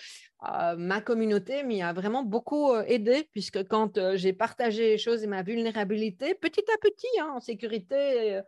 ma 0.76 1.00
communauté 1.00 1.62
m'y 1.62 1.82
a 1.82 1.92
vraiment 1.92 2.24
beaucoup 2.24 2.74
aidé 2.74 3.28
puisque 3.30 3.62
quand 3.68 4.16
j'ai 4.16 4.32
partagé 4.32 4.90
les 4.90 4.98
choses 4.98 5.22
et 5.22 5.28
ma 5.28 5.44
vulnérabilité, 5.44 6.34
petit 6.34 6.64
à 6.74 6.78
petit, 6.78 7.20
hein, 7.20 7.34
en 7.36 7.40
sécurité, 7.40 8.40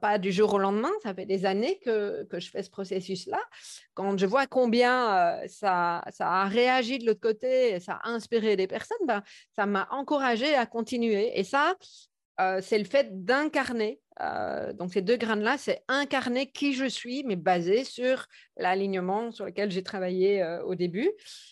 pas 0.00 0.18
du 0.18 0.32
jour 0.32 0.54
au 0.54 0.58
lendemain, 0.58 0.90
ça 1.02 1.14
fait 1.14 1.26
des 1.26 1.46
années 1.46 1.80
que, 1.84 2.26
je 2.32 2.50
fais 2.50 2.62
ce 2.62 2.70
processus-là. 2.70 3.40
Quand 3.94 4.16
je 4.18 4.26
vois 4.26 4.46
combien 4.46 5.42
euh, 5.42 5.48
ça, 5.48 6.02
ça, 6.10 6.30
a 6.30 6.44
réagi 6.46 6.98
de 6.98 7.06
l'autre 7.06 7.20
côté, 7.20 7.80
ça 7.80 8.00
a 8.02 8.10
inspiré 8.10 8.56
des 8.56 8.66
personnes, 8.66 9.06
ben, 9.06 9.22
ça 9.54 9.66
m'a 9.66 9.88
encouragé 9.90 10.54
à 10.54 10.66
continuer. 10.66 11.38
Et 11.38 11.44
ça, 11.44 11.74
euh, 12.40 12.60
c'est 12.62 12.78
le 12.78 12.84
fait 12.84 13.24
d'incarner. 13.24 14.00
Euh, 14.20 14.72
donc 14.72 14.92
ces 14.92 15.02
deux 15.02 15.16
graines-là, 15.16 15.58
c'est 15.58 15.82
incarner 15.88 16.50
qui 16.50 16.72
je 16.72 16.84
suis, 16.84 17.24
mais 17.24 17.36
basé 17.36 17.84
sur 17.84 18.26
l'alignement 18.56 19.32
sur 19.32 19.44
lequel 19.44 19.70
j'ai 19.70 19.82
travaillé 19.82 20.42
euh, 20.42 20.62
au 20.62 20.74
début. 20.74 21.10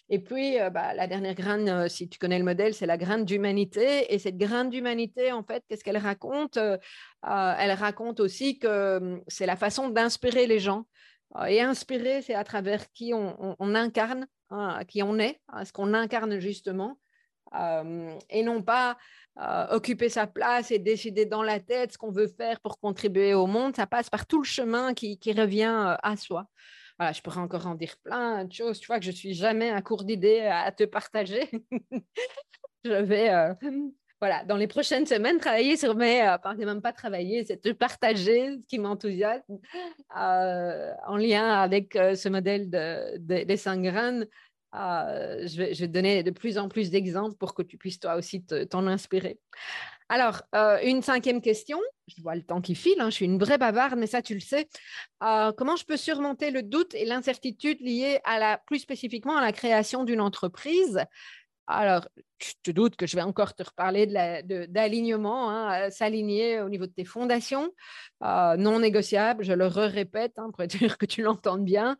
Et 0.09 0.21
puis 0.21 0.59
bah, 0.73 0.95
la 0.95 1.07
dernière 1.07 1.35
graine, 1.35 1.89
si 1.89 2.09
tu 2.09 2.19
connais 2.19 2.39
le 2.39 2.45
modèle, 2.45 2.75
c'est 2.75 2.87
la 2.87 2.99
graine 2.99 3.25
d'humanité. 3.25 4.13
Et 4.15 4.19
cette 4.19 4.37
graine 4.37 4.71
d'humanité, 4.71 5.33
en 5.33 5.43
fait, 5.43 5.65
qu'est-ce 5.69 5.83
qu'elle 5.83 5.99
raconte 5.99 6.57
Elle 6.57 7.73
raconte 7.73 8.21
aussi 8.21 8.59
que 8.59 8.99
hum, 8.99 9.23
c'est 9.29 9.47
la 9.47 9.57
façon 9.57 9.89
d'inspirer 9.89 10.47
les 10.47 10.59
gens. 10.59 10.87
et 11.49 11.61
inspirer, 11.61 12.23
c'est 12.23 12.35
à 12.35 12.45
travers 12.45 12.91
qui 12.93 13.13
on, 13.15 13.75
incarne, 13.75 14.27
hein, 14.51 14.85
qui 14.87 15.03
on 15.03 15.19
est, 15.19 15.41
hein, 15.49 15.65
ce 15.65 15.73
qu'on 15.73 15.95
incarne 15.95 16.39
justement. 16.39 16.99
Et 17.55 18.43
non 18.43 18.63
pas 18.63 18.97
euh, 19.41 19.67
occuper 19.71 20.11
sa 20.11 20.27
place 20.27 20.71
et 20.71 20.79
décider 20.79 21.25
dans 21.25 21.43
la 21.43 21.59
tête 21.59 21.93
ce 21.93 21.99
qu'on 21.99 22.11
veut 22.11 22.27
faire 22.27 22.61
pour 22.61 22.79
contribuer 22.79 23.33
au 23.33 23.47
monde, 23.47 23.75
ça 23.75 23.87
passe 23.87 24.11
par 24.11 24.27
tout 24.27 24.43
le 24.43 24.45
chemin 24.45 24.93
qui, 24.93 25.19
revient 25.35 25.75
euh, 25.75 25.97
à 26.03 26.19
soi. 26.19 26.49
Voilà, 26.99 27.13
je 27.13 27.23
pourrais 27.23 27.41
encore 27.41 27.67
en 27.67 27.75
dire 27.75 27.95
plein 28.05 28.45
de 28.45 28.53
choses. 28.53 28.79
Tu 28.79 28.89
vois 28.89 28.99
que 28.99 29.07
je 29.07 29.11
suis 29.11 29.33
jamais 29.33 29.71
à 29.71 29.81
court 29.81 30.05
d'idées 30.05 30.41
à 30.41 30.71
te 30.71 30.85
partager. 30.85 31.49
je 32.85 32.93
vais, 32.93 33.31
euh, 33.31 33.55
voilà, 34.21 34.45
dans 34.45 34.59
les 34.59 34.67
prochaines 34.67 35.07
semaines, 35.07 35.39
travailler 35.39 35.79
sur 35.79 35.95
mes, 35.95 36.29
enfin, 36.29 36.55
même 36.55 36.83
pas 36.83 36.93
travailler, 36.93 37.43
c'est 37.47 37.63
te 37.63 37.71
partager 37.71 38.59
ce 38.59 38.67
qui 38.67 38.79
m'enthousiasme 38.79 39.59
en 40.15 41.17
lien 41.17 41.55
avec 41.55 41.95
ce 41.95 42.29
modèle 42.29 42.69
de, 42.69 43.17
des 43.45 43.57
cinq 43.57 43.81
graines 43.81 44.27
euh, 44.75 45.47
je, 45.47 45.57
vais, 45.59 45.75
te 45.75 45.85
donner 45.85 46.23
de 46.23 46.31
plus 46.31 46.57
en 46.57 46.69
plus 46.69 46.91
d'exemples 46.91 47.37
pour 47.37 47.55
que 47.55 47.63
tu 47.63 47.77
puisses 47.77 48.01
toi 48.01 48.15
aussi 48.15 48.45
t'en 48.45 48.87
inspirer. 48.87 49.39
Alors, 50.09 50.43
euh, 50.55 50.79
une 50.83 51.03
cinquième 51.03 51.41
question. 51.41 51.79
Je 52.07 52.21
vois 52.23 52.35
le 52.35 52.43
temps 52.43 52.61
qui 52.61 52.75
file, 52.75 53.01
hein, 53.01 53.11
je 53.11 53.17
suis 53.17 53.25
une 53.25 53.39
vraie 53.39 53.59
bavarde, 53.59 53.99
mais 53.99 54.07
ça, 54.07 54.23
tu 54.23 54.35
le 54.35 54.41
sais. 54.41 54.69
Euh, 55.23 55.53
comment 55.53 55.77
je 55.77 55.85
peux 55.85 55.97
surmonter 55.97 56.51
le 56.51 56.63
doute 56.63 56.95
et 56.95 57.05
l'incertitude 57.05 57.81
liés 57.81 58.21
à 58.25 58.39
la, 58.39 58.59
plus 58.59 58.81
spécifiquement 58.81 59.37
à 59.37 59.41
la 59.41 59.53
création 59.53 60.05
d'une 60.05 60.21
entreprise? 60.21 61.05
Alors, 61.67 62.09
je 62.43 62.53
te 62.63 62.71
doute 62.71 62.97
que 62.97 63.07
je 63.07 63.15
vais 63.15 63.23
encore 63.23 63.55
te 63.55 63.63
reparler 63.63 64.07
d'alignement, 64.69 65.49
hein, 65.49 65.91
s'aligner 65.91 66.61
au 66.61 66.69
niveau 66.69 66.87
de 66.87 66.93
tes 66.93 67.05
fondations, 67.05 67.73
non 68.21 68.81
négociables, 68.81 69.45
je 69.45 69.53
le 69.53 69.67
répète 69.67 70.33
hein, 70.39 70.51
pour 70.51 70.63
être 70.65 70.73
sûr 70.77 70.99
que 70.99 71.07
tu 71.07 71.23
l'entendes 71.23 71.65
bien 71.65 71.97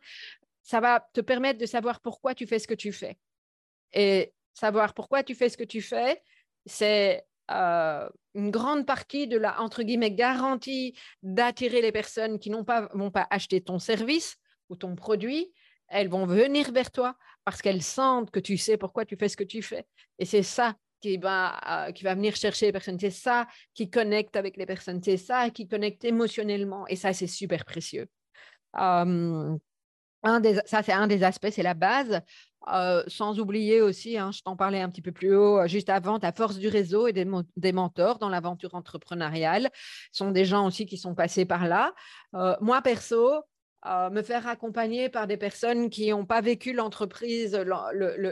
ça 0.63 0.79
va 0.79 1.07
te 1.13 1.21
permettre 1.21 1.59
de 1.59 1.65
savoir 1.65 1.99
pourquoi 1.99 2.33
tu 2.33 2.47
fais 2.47 2.59
ce 2.59 2.67
que 2.67 2.73
tu 2.73 2.91
fais. 2.91 3.17
Et 3.93 4.33
savoir 4.53 4.93
pourquoi 4.93 5.23
tu 5.23 5.35
fais 5.35 5.49
ce 5.49 5.57
que 5.57 5.63
tu 5.63 5.81
fais, 5.81 6.21
c'est 6.65 7.25
euh, 7.51 8.09
une 8.33 8.49
grande 8.49 8.85
partie 8.85 9.27
de 9.27 9.37
la, 9.37 9.61
entre 9.61 9.83
guillemets, 9.83 10.11
garantie 10.11 10.97
d'attirer 11.21 11.81
les 11.81 11.91
personnes 11.91 12.39
qui 12.39 12.49
n'ont 12.49 12.63
pas, 12.63 12.89
vont 12.93 13.11
pas 13.11 13.27
acheter 13.29 13.61
ton 13.61 13.79
service 13.79 14.37
ou 14.69 14.75
ton 14.75 14.95
produit. 14.95 15.53
Elles 15.89 16.09
vont 16.09 16.25
venir 16.25 16.71
vers 16.71 16.91
toi 16.91 17.15
parce 17.43 17.61
qu'elles 17.61 17.83
sentent 17.83 18.31
que 18.31 18.39
tu 18.39 18.57
sais 18.57 18.77
pourquoi 18.77 19.05
tu 19.05 19.17
fais 19.17 19.29
ce 19.29 19.37
que 19.37 19.43
tu 19.43 19.61
fais. 19.61 19.85
Et 20.17 20.25
c'est 20.25 20.43
ça 20.43 20.75
qui 21.01 21.17
va, 21.17 21.87
euh, 21.87 21.91
qui 21.91 22.05
va 22.05 22.15
venir 22.15 22.35
chercher 22.35 22.67
les 22.67 22.71
personnes. 22.71 22.97
C'est 22.99 23.11
ça 23.11 23.47
qui 23.73 23.89
connecte 23.89 24.37
avec 24.37 24.55
les 24.55 24.65
personnes. 24.65 25.03
C'est 25.03 25.17
ça 25.17 25.49
qui 25.49 25.67
connecte 25.67 26.05
émotionnellement. 26.05 26.87
Et 26.87 26.95
ça, 26.95 27.11
c'est 27.11 27.27
super 27.27 27.65
précieux. 27.65 28.07
Euh, 28.79 29.57
ça, 30.23 30.83
c'est 30.83 30.93
un 30.93 31.07
des 31.07 31.23
aspects, 31.23 31.49
c'est 31.51 31.63
la 31.63 31.73
base. 31.73 32.21
Euh, 32.73 33.03
sans 33.07 33.39
oublier 33.39 33.81
aussi, 33.81 34.17
hein, 34.17 34.31
je 34.31 34.41
t'en 34.41 34.55
parlais 34.55 34.79
un 34.79 34.89
petit 34.89 35.01
peu 35.01 35.11
plus 35.11 35.35
haut, 35.35 35.59
euh, 35.59 35.67
juste 35.67 35.89
avant, 35.89 36.17
ta 36.19 36.31
force 36.31 36.57
du 36.57 36.69
réseau 36.69 37.07
et 37.07 37.13
des, 37.13 37.27
des 37.57 37.73
mentors 37.73 38.19
dans 38.19 38.29
l'aventure 38.29 38.73
entrepreneuriale. 38.73 39.69
Ce 40.13 40.19
sont 40.19 40.31
des 40.31 40.45
gens 40.45 40.65
aussi 40.65 40.85
qui 40.85 40.97
sont 40.97 41.13
passés 41.13 41.43
par 41.45 41.67
là. 41.67 41.93
Euh, 42.35 42.55
moi, 42.61 42.81
perso, 42.81 43.43
me 44.11 44.21
faire 44.21 44.47
accompagner 44.47 45.09
par 45.09 45.27
des 45.27 45.37
personnes 45.37 45.89
qui 45.89 46.09
n'ont 46.09 46.25
pas 46.25 46.41
vécu 46.41 46.73
l'entreprise, 46.73 47.53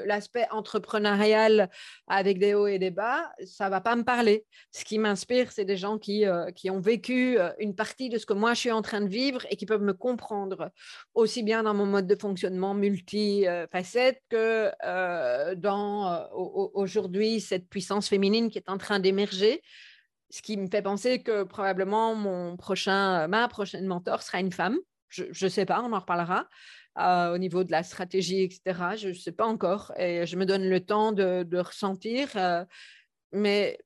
l'aspect 0.05 0.47
entrepreneurial 0.51 1.69
avec 2.07 2.39
des 2.39 2.53
hauts 2.53 2.67
et 2.67 2.79
des 2.79 2.91
bas, 2.91 3.31
ça 3.45 3.69
va 3.69 3.81
pas 3.81 3.95
me 3.95 4.03
parler. 4.03 4.45
Ce 4.71 4.85
qui 4.85 4.97
m'inspire, 4.97 5.51
c'est 5.51 5.65
des 5.65 5.77
gens 5.77 5.97
qui, 5.97 6.25
euh, 6.25 6.51
qui 6.51 6.69
ont 6.69 6.79
vécu 6.79 7.37
euh, 7.39 7.51
une 7.59 7.75
partie 7.75 8.09
de 8.09 8.17
ce 8.17 8.25
que 8.25 8.33
moi 8.33 8.53
je 8.53 8.59
suis 8.59 8.71
en 8.71 8.81
train 8.81 9.01
de 9.01 9.09
vivre 9.09 9.45
et 9.49 9.55
qui 9.55 9.65
peuvent 9.65 9.81
me 9.81 9.93
comprendre 9.93 10.71
aussi 11.13 11.43
bien 11.43 11.63
dans 11.63 11.73
mon 11.73 11.85
mode 11.85 12.07
de 12.07 12.15
fonctionnement 12.15 12.73
multi-facette 12.73 14.21
que 14.29 14.71
euh, 14.85 15.55
dans 15.55 16.27
aujourd'hui 16.31 17.41
cette 17.41 17.67
puissance 17.67 18.07
féminine 18.07 18.49
qui 18.49 18.57
est 18.57 18.69
en 18.69 18.77
train 18.77 18.99
d'émerger 18.99 19.61
ce 20.29 20.41
qui 20.41 20.55
me 20.55 20.67
fait 20.69 20.81
penser 20.81 21.21
que 21.21 21.43
probablement 21.43 22.15
mon 22.15 22.55
prochain, 22.55 23.27
ma 23.27 23.47
prochaine 23.49 23.85
mentor 23.85 24.21
sera 24.21 24.39
une 24.39 24.51
femme 24.51 24.77
je 25.12 25.45
ne 25.45 25.50
sais 25.50 25.65
pas, 25.65 25.82
on 25.82 25.93
en 25.93 26.00
reparlera. 26.00 26.47
Euh, 27.00 27.34
au 27.34 27.38
niveau 27.38 27.63
de 27.63 27.71
la 27.71 27.84
stratégie, 27.84 28.41
etc. 28.41 28.97
Je 28.97 29.08
ne 29.10 29.13
sais 29.13 29.32
pas 29.32 29.45
encore 29.45 29.93
et 29.97 30.26
je 30.26 30.36
me 30.36 30.45
donne 30.45 30.67
le 30.67 30.82
temps 30.82 31.13
de, 31.13 31.58
ressentir. 31.58 32.28
Euh, 32.36 32.65
mais 33.32 33.80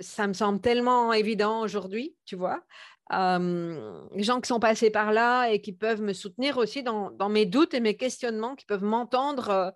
ça 0.00 0.26
me 0.26 0.32
semble 0.32 0.60
tellement 0.60 1.12
évident 1.12 1.60
aujourd'hui, 1.60 2.16
tu 2.24 2.34
vois. 2.34 2.64
les 3.12 4.22
gens 4.24 4.40
qui 4.40 4.48
sont 4.48 4.58
passés 4.58 4.90
par 4.90 5.12
là 5.12 5.50
et 5.50 5.60
qui 5.60 5.72
peuvent 5.72 6.02
me 6.02 6.12
soutenir 6.12 6.58
aussi 6.58 6.82
dans, 6.82 7.28
mes 7.28 7.46
doutes 7.46 7.74
et 7.74 7.80
mes 7.80 7.96
questionnements, 7.96 8.56
qui 8.56 8.66
peuvent 8.66 8.82
m'entendre 8.82 9.72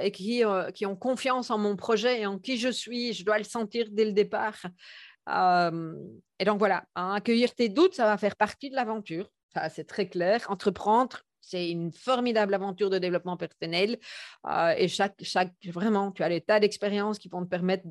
et 0.00 0.10
qui, 0.10 0.42
qui, 0.74 0.86
ont 0.86 0.96
confiance 0.96 1.50
en 1.52 1.58
mon 1.58 1.76
projet 1.76 2.22
et 2.22 2.26
en 2.26 2.40
qui 2.40 2.58
je 2.58 2.70
suis. 2.70 3.12
Je 3.12 3.24
dois 3.24 3.38
le 3.38 3.44
sentir 3.44 3.86
dès 3.92 4.04
le 4.04 4.12
départ. 4.12 4.66
et 5.28 6.44
donc 6.44 6.58
voilà, 6.58 6.84
hein, 6.96 7.12
accueillir 7.14 7.54
tes 7.54 7.68
doutes, 7.68 7.94
ça 7.94 8.06
va 8.06 8.18
faire 8.18 8.34
partie 8.34 8.68
de 8.68 8.74
l'aventure. 8.74 9.30
C'est 9.70 9.86
très 9.86 10.08
clair. 10.08 10.44
Entreprendre, 10.48 11.24
c'est 11.44 11.70
une 11.70 11.92
formidable 11.92 12.54
aventure 12.54 12.90
de 12.90 12.98
développement 12.98 13.36
personnel. 13.36 13.98
Euh, 14.46 14.74
et 14.76 14.88
chaque, 14.88 15.16
chaque, 15.22 15.52
vraiment, 15.66 16.10
tu 16.12 16.22
as 16.22 16.28
des 16.28 16.40
tas 16.40 16.60
d'expériences 16.60 17.18
qui 17.18 17.28
vont 17.28 17.44
te 17.44 17.48
permettre 17.48 17.84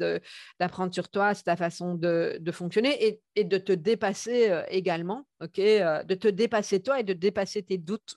d'apprendre 0.59 0.93
sur 0.93 1.09
toi, 1.09 1.33
c'est 1.33 1.43
ta 1.43 1.55
façon 1.55 1.95
de, 1.95 2.39
fonctionner 2.51 3.21
et, 3.35 3.43
de 3.43 3.57
te 3.57 3.71
dépasser 3.71 4.49
euh, 4.49 4.63
également, 4.69 5.27
euh, 5.41 6.03
de 6.03 6.15
te 6.15 6.27
dépasser 6.27 6.81
toi 6.81 6.99
et 6.99 7.03
de 7.03 7.13
dépasser 7.13 7.63
tes 7.63 7.77
doutes. 7.77 8.15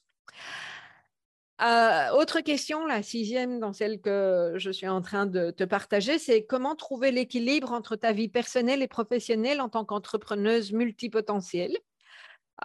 autre 1.60 2.40
question, 2.40 2.86
la 2.86 3.02
sixième 3.02 3.60
dans 3.60 3.72
celle 3.72 4.00
que 4.00 4.54
je 4.56 4.70
suis 4.70 4.88
en 4.88 5.00
train 5.02 5.26
de 5.26 5.50
te 5.50 5.64
partager, 5.64 6.18
c'est 6.18 6.44
comment 6.44 6.74
trouver 6.74 7.10
l'équilibre 7.10 7.72
entre 7.72 7.96
ta 7.96 8.12
vie 8.12 8.28
personnelle 8.28 8.82
et 8.82 8.88
professionnelle 8.88 9.60
en 9.60 9.68
tant 9.68 9.84
qu'entrepreneuse 9.84 10.72
multipotentielle? 10.72 11.76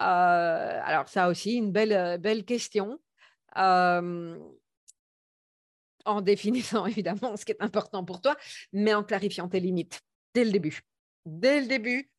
Euh, 0.00 0.80
alors, 0.84 1.08
ça 1.08 1.28
aussi, 1.28 1.54
une 1.54 1.72
belle, 1.72 1.92
euh, 1.92 2.18
belle 2.18 2.44
question. 2.44 2.98
Euh, 3.56 4.38
en 6.04 6.20
définissant 6.20 6.86
évidemment 6.86 7.36
ce 7.36 7.44
qui 7.44 7.52
est 7.52 7.62
important 7.62 8.04
pour 8.04 8.20
toi, 8.20 8.36
mais 8.72 8.94
en 8.94 9.04
clarifiant 9.04 9.48
tes 9.48 9.60
limites 9.60 10.00
dès 10.34 10.44
le 10.44 10.50
début. 10.50 10.80
Dès 11.26 11.60
le 11.60 11.66
début, 11.66 12.10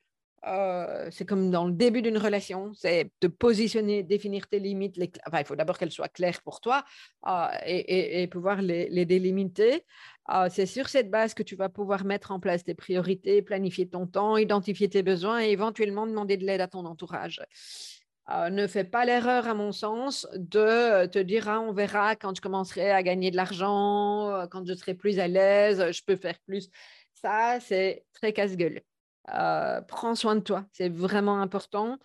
euh, 0.45 1.07
c'est 1.11 1.25
comme 1.25 1.51
dans 1.51 1.65
le 1.65 1.71
début 1.71 2.01
d'une 2.01 2.17
relation, 2.17 2.73
c'est 2.73 3.11
de 3.21 3.27
positionner, 3.27 4.03
définir 4.03 4.47
tes 4.47 4.59
limites. 4.59 4.97
Il 4.97 5.45
faut 5.45 5.55
d'abord 5.55 5.77
qu'elles 5.77 5.91
soient 5.91 6.09
claires 6.09 6.41
pour 6.41 6.59
toi 6.59 6.83
euh, 7.27 7.47
et, 7.65 8.27
pouvoir 8.27 8.61
les, 8.61 9.05
délimiter. 9.05 9.85
Euh, 10.33 10.47
c'est 10.51 10.65
sur 10.65 10.89
cette 10.89 11.09
base 11.09 11.33
que 11.33 11.43
tu 11.43 11.55
vas 11.55 11.69
pouvoir 11.69 12.03
mettre 12.05 12.31
en 12.31 12.39
place 12.39 12.63
tes 12.63 12.73
priorités, 12.73 13.41
planifier 13.41 13.87
ton 13.87 14.05
temps, 14.05 14.37
identifier 14.37 14.89
tes 14.89 15.03
besoins 15.03 15.41
et 15.41 15.49
éventuellement 15.51 16.07
demander 16.07 16.37
de 16.37 16.45
l'aide 16.45 16.61
à 16.61 16.67
ton 16.67 16.85
entourage. 16.85 17.41
ne 18.29 18.67
fais 18.67 18.83
pas 18.83 19.05
l'erreur, 19.05 19.47
à 19.47 19.53
mon 19.53 19.71
sens, 19.71 20.27
de 20.35 21.05
te 21.07 21.19
dire 21.19 21.47
ah, 21.47 21.61
on 21.61 21.73
verra 21.73 22.15
quand 22.15 22.35
je 22.35 22.41
commencerai 22.41 22.91
à 22.91 23.01
gagner 23.03 23.31
de 23.31 23.37
l'argent, 23.37 24.47
quand 24.51 24.65
je 24.67 24.73
serai 24.73 24.93
plus 24.93 25.19
à 25.19 25.27
l'aise, 25.27 25.91
je 25.91 26.01
peux 26.05 26.17
faire 26.17 26.39
plus. 26.45 26.69
Ça, 27.13 27.59
c'est 27.61 28.05
très 28.13 28.33
casse-gueule. 28.33 28.81
Euh, 29.29 29.81
prends 29.81 30.15
soin 30.15 30.35
de 30.35 30.41
toi, 30.41 30.65
c'est 30.71 30.89
vraiment 30.89 31.41
important. 31.41 31.97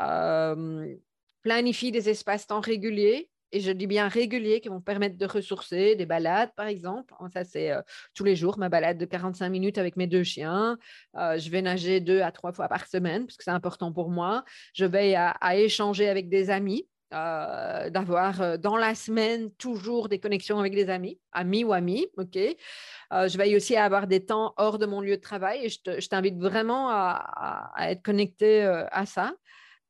Euh, 0.00 0.94
planifie 1.42 1.92
des 1.92 2.08
espaces-temps 2.08 2.60
réguliers, 2.60 3.30
et 3.52 3.60
je 3.60 3.70
dis 3.70 3.86
bien 3.86 4.08
réguliers, 4.08 4.60
qui 4.60 4.68
vont 4.68 4.80
permettre 4.80 5.16
de 5.16 5.26
ressourcer, 5.26 5.94
des 5.94 6.06
balades 6.06 6.52
par 6.56 6.66
exemple. 6.66 7.14
Ça, 7.32 7.44
c'est 7.44 7.70
euh, 7.70 7.80
tous 8.14 8.24
les 8.24 8.36
jours, 8.36 8.58
ma 8.58 8.68
balade 8.68 8.98
de 8.98 9.04
45 9.04 9.48
minutes 9.48 9.78
avec 9.78 9.96
mes 9.96 10.06
deux 10.06 10.24
chiens. 10.24 10.76
je 11.14 11.50
vais 11.50 11.62
nager 11.62 12.00
deux 12.00 12.20
à 12.20 12.32
trois 12.32 12.52
fois 12.52 12.68
par 12.68 12.86
semaine, 12.86 13.26
parce 13.26 13.36
que 13.36 13.44
c'est 13.44 13.50
important 13.50 13.92
pour 13.92 14.10
moi. 14.10 14.44
Je 14.74 14.84
veille 14.84 15.14
à 15.16 15.56
échanger 15.56 16.08
avec 16.08 16.28
des 16.28 16.50
amis. 16.50 16.86
Euh, 17.14 17.88
d'avoir 17.88 18.40
euh, 18.40 18.56
dans 18.56 18.76
la 18.76 18.96
semaine 18.96 19.52
toujours 19.52 20.08
des 20.08 20.18
connexions 20.18 20.58
avec 20.58 20.74
des 20.74 20.90
amis, 20.90 21.20
amis 21.30 21.62
ou 21.62 21.72
amis, 21.72 22.08
ok? 22.16 22.36
Euh, 22.36 23.28
je 23.28 23.38
veille 23.38 23.54
aussi 23.54 23.76
à 23.76 23.84
avoir 23.84 24.08
des 24.08 24.24
temps 24.24 24.54
hors 24.56 24.78
de 24.78 24.86
mon 24.86 25.00
lieu 25.00 25.16
de 25.16 25.20
travail 25.20 25.66
et 25.66 25.68
je 25.68 26.08
t'invite 26.08 26.36
vraiment 26.36 26.90
à, 26.90 27.72
être 27.90 28.02
connecté 28.02 28.64
à 28.64 29.06
ça, 29.06 29.34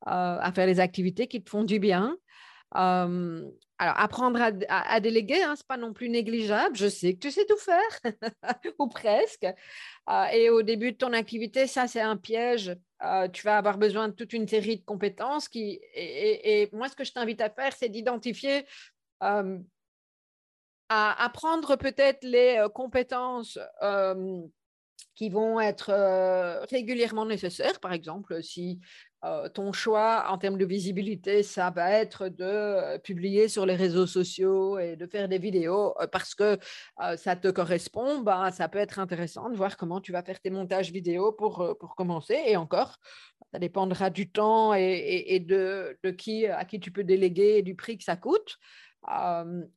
à 0.05 0.51
faire 0.53 0.67
les 0.67 0.79
activités 0.79 1.25
qui 1.27 1.43
te 1.43 1.49
font 1.49 1.63
du 1.63 1.79
bien. 1.79 2.15
alors, 2.71 3.49
apprendre 3.79 4.39
à, 4.69 4.99
déléguer, 4.99 5.41
hein, 5.41 5.55
ce 5.55 5.63
n'est 5.63 5.67
pas 5.67 5.77
non 5.77 5.93
plus 5.93 6.09
négligeable. 6.09 6.75
Je 6.75 6.87
sais 6.87 7.15
que 7.15 7.19
tu 7.19 7.31
sais 7.31 7.45
tout 7.45 7.57
faire, 7.57 8.13
ou 8.79 8.89
presque. 8.89 9.47
et 10.33 10.51
au 10.51 10.61
début 10.61 10.91
de 10.91 10.97
ton 10.97 11.13
activité, 11.13 11.65
ça, 11.65 11.87
c'est 11.87 12.01
un 12.01 12.17
piège 12.17 12.77
euh, 13.03 13.27
tu 13.27 13.43
vas 13.43 13.57
avoir 13.57 13.77
besoin 13.77 14.07
de 14.07 14.13
toute 14.13 14.33
une 14.33 14.47
série 14.47 14.77
de 14.77 14.85
compétences. 14.85 15.47
Qui, 15.47 15.79
et, 15.93 16.69
moi, 16.73 16.89
ce 16.89 16.95
que 16.95 17.03
je 17.03 17.11
t'invite 17.11 17.41
à 17.41 17.49
faire, 17.49 17.73
c'est 17.73 17.89
d'identifier, 17.89 18.65
euh, 19.23 19.59
à 20.89 21.23
apprendre 21.23 21.75
peut-être 21.75 22.23
les 22.23 22.57
euh, 22.57 22.69
compétences 22.69 23.59
qui 25.15 25.29
vont 25.29 25.59
être 25.59 25.91
régulièrement 26.69 27.25
nécessaires. 27.25 27.79
Par 27.79 27.91
exemple, 27.91 28.43
si 28.43 28.79
euh, 29.25 29.49
ton 29.49 29.73
choix 29.73 30.25
en 30.29 30.37
termes 30.37 30.59
de 30.59 30.65
visibilité, 30.65 31.41
ça 31.41 31.71
va 31.71 31.91
être 31.91 32.29
de 32.29 32.43
euh, 32.43 32.97
publier 32.99 33.47
sur 33.47 33.65
les 33.65 33.75
réseaux 33.75 34.05
sociaux 34.05 34.77
et 34.77 34.95
de 34.95 35.07
faire 35.07 35.27
des 35.27 35.39
vidéos 35.39 35.95
euh, 35.99 36.05
parce 36.05 36.35
que 36.35 36.59
ça 37.15 37.35
te 37.35 37.47
correspond. 37.47 38.19
Ben, 38.19 38.51
ça 38.51 38.67
peut 38.69 38.77
être 38.77 38.99
intéressant 38.99 39.49
de 39.49 39.55
voir 39.55 39.75
comment 39.75 40.01
tu 40.01 40.11
vas 40.11 40.21
faire 40.21 40.39
tes 40.39 40.51
montages 40.51 40.91
vidéo 40.91 41.31
pour, 41.31 41.75
pour 41.79 41.95
commencer. 41.95 42.37
Et 42.45 42.57
encore, 42.57 42.97
ça 43.51 43.57
dépendra 43.57 44.11
du 44.11 44.29
temps 44.29 44.73
et, 44.75 45.39
de, 45.39 45.97
de, 46.03 46.11
qui, 46.11 46.45
à 46.45 46.63
qui 46.65 46.79
tu 46.79 46.91
peux 46.91 47.03
déléguer 47.03 47.57
et 47.57 47.61
du 47.63 47.75
prix 47.75 47.97
que 47.97 48.03
ça 48.03 48.17
coûte. 48.17 48.57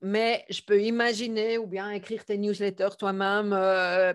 mais 0.03 0.45
je 0.51 0.61
peux 0.63 0.83
imaginer 0.83 1.57
ou 1.57 1.67
bien 1.67 1.91
écrire 1.91 2.25
tes 2.25 2.37
newsletters 2.37 2.97
toi-même, 2.99 3.57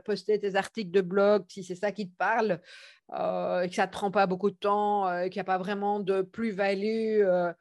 poster 0.04 0.40
tes 0.40 0.56
articles 0.56 0.92
de 0.92 1.02
blog 1.02 1.46
si 1.48 1.64
c'est 1.64 1.76
ça 1.76 1.92
qui 1.92 2.10
te 2.10 2.16
parle. 2.16 2.60
Euh, 3.14 3.62
et 3.62 3.70
que 3.70 3.76
ça 3.76 3.84
ne 3.84 3.88
te 3.88 3.94
prend 3.94 4.12
pas 4.12 4.26
beaucoup 4.26 4.50
de 4.50 4.56
temps, 4.56 5.08
euh, 5.08 5.24
qu'il 5.26 5.36
n'y 5.36 5.42
a 5.42 5.46
pas 5.46 5.58
vraiment 5.58 6.00
de 6.00 6.22
plus-value 6.22 7.22
euh, 7.22 7.54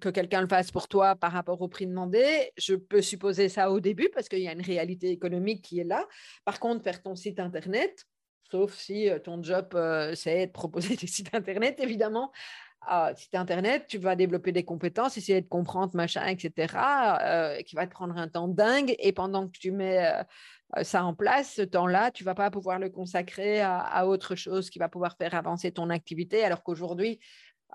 que 0.00 0.08
quelqu'un 0.10 0.42
le 0.42 0.48
fasse 0.48 0.70
pour 0.70 0.88
toi 0.88 1.16
par 1.16 1.32
rapport 1.32 1.60
au 1.62 1.68
prix 1.68 1.86
demandé. 1.86 2.52
Je 2.56 2.74
peux 2.74 3.02
supposer 3.02 3.48
ça 3.48 3.70
au 3.70 3.80
début 3.80 4.08
parce 4.12 4.28
qu'il 4.28 4.40
y 4.40 4.48
a 4.48 4.52
une 4.52 4.62
réalité 4.62 5.10
économique 5.10 5.62
qui 5.62 5.80
est 5.80 5.84
là. 5.84 6.06
Par 6.44 6.60
contre, 6.60 6.84
faire 6.84 7.02
ton 7.02 7.14
site 7.14 7.40
Internet, 7.40 8.04
sauf 8.50 8.74
si 8.74 9.08
ton 9.24 9.42
job, 9.42 9.68
c'est 10.14 10.46
de 10.46 10.52
proposer 10.52 10.96
des 10.96 11.06
sites 11.06 11.34
Internet, 11.34 11.80
évidemment. 11.80 12.30
site 13.16 13.34
Internet, 13.34 13.86
tu 13.88 13.98
vas 13.98 14.16
développer 14.16 14.52
des 14.52 14.64
compétences, 14.64 15.16
essayer 15.16 15.40
de 15.40 15.48
comprendre, 15.48 15.96
machin, 15.96 16.24
etc., 16.26 17.62
qui 17.66 17.74
va 17.74 17.86
te 17.86 17.92
prendre 17.92 18.16
un 18.16 18.28
temps 18.28 18.48
dingue. 18.48 18.94
Et 19.00 19.12
pendant 19.12 19.48
que 19.48 19.58
tu 19.58 19.72
mets 19.72 20.24
ça 20.82 21.04
en 21.04 21.14
place, 21.14 21.54
ce 21.54 21.62
temps-là, 21.62 22.10
tu 22.10 22.24
vas 22.24 22.34
pas 22.34 22.50
pouvoir 22.50 22.78
le 22.78 22.90
consacrer 22.90 23.60
à, 23.60 24.06
autre 24.06 24.34
chose 24.34 24.70
qui 24.70 24.78
va 24.78 24.88
pouvoir 24.88 25.16
faire 25.16 25.34
avancer 25.34 25.72
ton 25.72 25.90
activité, 25.90 26.44
alors 26.44 26.62
qu'aujourd'hui, 26.62 27.20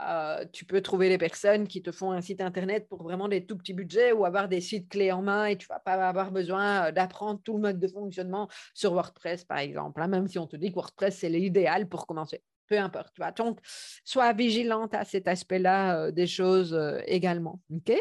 euh, 0.01 0.43
tu 0.51 0.65
peux 0.65 0.81
trouver 0.81 1.07
les 1.07 1.19
personnes 1.19 1.67
qui 1.67 1.83
te 1.83 1.91
font 1.91 2.11
un 2.11 2.21
site 2.21 2.41
internet 2.41 2.87
pour 2.89 3.03
vraiment 3.03 3.27
des 3.27 3.45
tout 3.45 3.55
petits 3.55 3.73
budgets 3.73 4.11
ou 4.11 4.25
avoir 4.25 4.49
des 4.49 4.59
sites 4.59 4.89
clés 4.89 5.11
en 5.11 5.21
main 5.21 5.45
et 5.45 5.55
tu 5.55 5.67
vas 5.67 5.79
pas 5.79 5.93
avoir 6.07 6.31
besoin 6.31 6.87
euh, 6.87 6.91
d'apprendre 6.91 7.39
tout 7.43 7.55
le 7.55 7.61
mode 7.61 7.79
de 7.79 7.87
fonctionnement 7.87 8.49
sur 8.73 8.93
WordPress, 8.93 9.45
par 9.45 9.59
exemple, 9.59 10.01
hein, 10.01 10.07
même 10.07 10.27
si 10.27 10.39
on 10.39 10.47
te 10.47 10.55
dit 10.55 10.69
que 10.69 10.75
WordPress, 10.75 11.17
c'est 11.19 11.29
l'idéal 11.29 11.87
pour 11.87 12.07
commencer. 12.07 12.41
Peu 12.67 12.79
importe. 12.79 13.13
Donc, 13.37 13.59
sois 14.03 14.33
vigilante 14.33 14.95
à 14.95 15.03
cet 15.03 15.27
aspect-là 15.27 16.11
des 16.11 16.25
choses 16.25 16.79
également. 17.05 17.59
OK? 17.69 17.93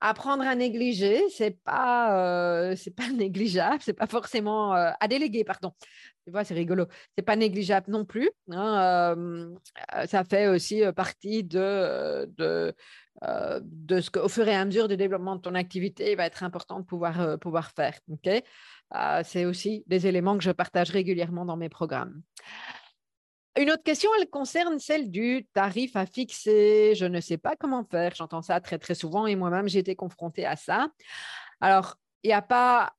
Apprendre 0.00 0.44
à 0.44 0.54
négliger, 0.54 1.22
c'est 1.30 1.58
pas 1.62 2.70
euh, 2.70 2.76
pas 2.96 3.08
négligeable, 3.12 3.78
c'est 3.80 3.94
pas 3.94 4.06
forcément 4.06 4.74
euh, 4.74 4.90
à 5.00 5.08
déléguer, 5.08 5.44
pardon. 5.44 5.72
Tu 6.24 6.30
vois, 6.30 6.44
c'est 6.44 6.54
rigolo. 6.54 6.86
C'est 7.16 7.24
pas 7.24 7.36
négligeable 7.36 7.90
non 7.90 8.04
plus. 8.04 8.30
Hein, 8.50 9.16
euh, 9.16 10.06
ça 10.06 10.24
fait 10.24 10.48
aussi 10.48 10.82
partie 10.96 11.44
de 11.44 12.30
de, 12.38 12.74
de 13.60 14.00
ce 14.00 14.10
qu'au 14.10 14.28
fur 14.28 14.48
et 14.48 14.54
à 14.54 14.64
mesure 14.64 14.88
du 14.88 14.96
développement 14.96 15.36
de 15.36 15.40
ton 15.42 15.54
activité, 15.54 16.12
il 16.12 16.16
va 16.16 16.26
être 16.26 16.42
important 16.42 16.80
de 16.80 16.84
pouvoir 16.84 17.38
pouvoir 17.38 17.70
faire. 17.72 17.98
C'est 19.24 19.44
aussi 19.44 19.84
des 19.86 20.06
éléments 20.06 20.38
que 20.38 20.44
je 20.44 20.50
partage 20.50 20.90
régulièrement 20.90 21.44
dans 21.44 21.56
mes 21.56 21.68
programmes. 21.68 22.22
Une 23.56 23.70
autre 23.70 23.84
question, 23.84 24.10
elle 24.18 24.28
concerne 24.28 24.80
celle 24.80 25.12
du 25.12 25.46
tarif 25.52 25.94
à 25.94 26.06
fixer. 26.06 26.94
Je 26.96 27.04
ne 27.04 27.20
sais 27.20 27.38
pas 27.38 27.54
comment 27.54 27.84
faire. 27.84 28.12
J'entends 28.16 28.42
ça 28.42 28.60
très, 28.60 28.78
très 28.78 28.96
souvent 28.96 29.26
et 29.26 29.36
moi-même, 29.36 29.68
j'ai 29.68 29.78
été 29.78 29.94
confrontée 29.94 30.44
à 30.44 30.56
ça. 30.56 30.88
Alors, 31.60 31.96
il 32.24 32.28
n'y 32.28 32.32
a 32.32 32.42
pas 32.42 32.94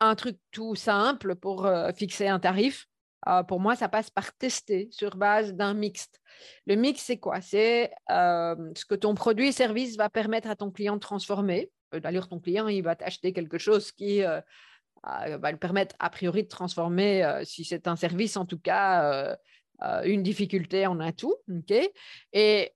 un 0.00 0.14
truc 0.14 0.36
tout 0.50 0.74
simple 0.74 1.36
pour 1.36 1.64
euh, 1.64 1.90
fixer 1.92 2.28
un 2.28 2.38
tarif. 2.38 2.86
Euh, 3.28 3.44
pour 3.44 3.60
moi, 3.60 3.74
ça 3.74 3.88
passe 3.88 4.10
par 4.10 4.34
tester 4.34 4.88
sur 4.90 5.16
base 5.16 5.54
d'un 5.54 5.72
mixte. 5.72 6.20
Le 6.66 6.74
mix, 6.74 7.00
c'est 7.00 7.18
quoi? 7.18 7.40
C'est 7.40 7.92
euh, 8.10 8.56
ce 8.76 8.84
que 8.84 8.94
ton 8.94 9.14
produit 9.14 9.48
et 9.48 9.52
service 9.52 9.96
va 9.96 10.10
permettre 10.10 10.50
à 10.50 10.56
ton 10.56 10.70
client 10.70 10.96
de 10.96 11.00
transformer. 11.00 11.70
D'ailleurs, 11.92 12.28
ton 12.28 12.40
client, 12.40 12.68
il 12.68 12.82
va 12.82 12.96
t'acheter 12.96 13.32
quelque 13.32 13.58
chose 13.58 13.92
qui 13.92 14.22
va 14.22 15.50
lui 15.50 15.58
permettre, 15.58 15.94
a 15.98 16.08
priori, 16.08 16.42
de 16.42 16.48
transformer, 16.48 17.42
si 17.44 17.64
c'est 17.64 17.86
un 17.86 17.96
service 17.96 18.38
en 18.38 18.46
tout 18.46 18.58
cas, 18.58 19.36
euh, 19.82 20.02
une 20.04 20.22
difficulté 20.22 20.86
en 20.86 21.12
tout, 21.12 21.34
ok? 21.50 21.74
Et 22.32 22.72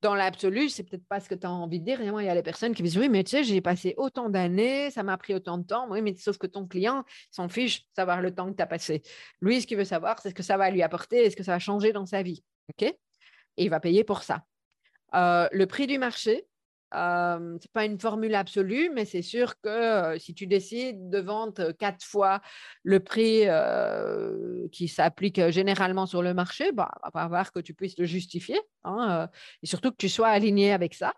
dans 0.00 0.14
l'absolu, 0.14 0.68
c'est 0.68 0.84
peut-être 0.84 1.06
pas 1.06 1.20
ce 1.20 1.28
que 1.28 1.34
tu 1.34 1.46
as 1.46 1.50
envie 1.50 1.80
de 1.80 1.84
dire. 1.84 2.00
il 2.00 2.26
y 2.26 2.28
a 2.28 2.34
les 2.34 2.42
personnes 2.42 2.74
qui 2.74 2.82
disent 2.82 2.98
Oui, 2.98 3.08
mais 3.08 3.24
tu 3.24 3.30
sais, 3.30 3.44
j'ai 3.44 3.60
passé 3.60 3.94
autant 3.96 4.28
d'années, 4.28 4.90
ça 4.90 5.02
m'a 5.02 5.16
pris 5.16 5.34
autant 5.34 5.58
de 5.58 5.64
temps. 5.64 5.88
Oui, 5.90 6.02
mais 6.02 6.14
sauf 6.14 6.38
que 6.38 6.46
ton 6.46 6.66
client 6.66 7.04
s'en 7.30 7.48
fiche 7.48 7.80
de 7.80 7.86
savoir 7.96 8.20
le 8.20 8.34
temps 8.34 8.50
que 8.50 8.56
tu 8.56 8.62
as 8.62 8.66
passé. 8.66 9.02
Lui, 9.40 9.60
ce 9.60 9.66
qu'il 9.66 9.76
veut 9.76 9.84
savoir, 9.84 10.20
c'est 10.20 10.30
ce 10.30 10.34
que 10.34 10.42
ça 10.42 10.56
va 10.56 10.70
lui 10.70 10.82
apporter 10.82 11.24
et 11.24 11.30
ce 11.30 11.36
que 11.36 11.42
ça 11.42 11.52
va 11.52 11.58
changer 11.58 11.92
dans 11.92 12.06
sa 12.06 12.22
vie. 12.22 12.42
Et 12.80 12.94
il 13.56 13.70
va 13.70 13.80
payer 13.80 14.04
pour 14.04 14.22
ça. 14.22 14.44
Euh, 15.14 15.48
le 15.52 15.66
prix 15.66 15.86
du 15.86 15.98
marché, 15.98 16.46
euh, 16.94 17.58
ce 17.58 17.66
n'est 17.66 17.72
pas 17.72 17.84
une 17.84 17.98
formule 17.98 18.34
absolue, 18.34 18.90
mais 18.94 19.04
c'est 19.04 19.22
sûr 19.22 19.60
que 19.60 20.18
si 20.18 20.34
tu 20.34 20.46
décides 20.46 21.10
de 21.10 21.18
vendre 21.18 21.72
quatre 21.72 22.04
fois 22.04 22.40
le 22.82 23.00
prix 23.00 23.44
qui 24.72 24.88
s'applique 24.88 25.50
généralement 25.50 26.06
sur 26.06 26.22
le 26.22 26.34
marché, 26.34 26.72
bah, 26.72 26.90
va 27.02 27.10
falloir 27.10 27.52
que 27.52 27.60
tu 27.60 27.74
puisses 27.74 27.98
le 27.98 28.06
justifier 28.06 28.58
hein, 28.84 29.28
et 29.62 29.66
surtout 29.66 29.90
que 29.90 29.96
tu 29.96 30.08
sois 30.08 30.28
aligné 30.28 30.72
avec 30.72 30.94
ça. 30.94 31.12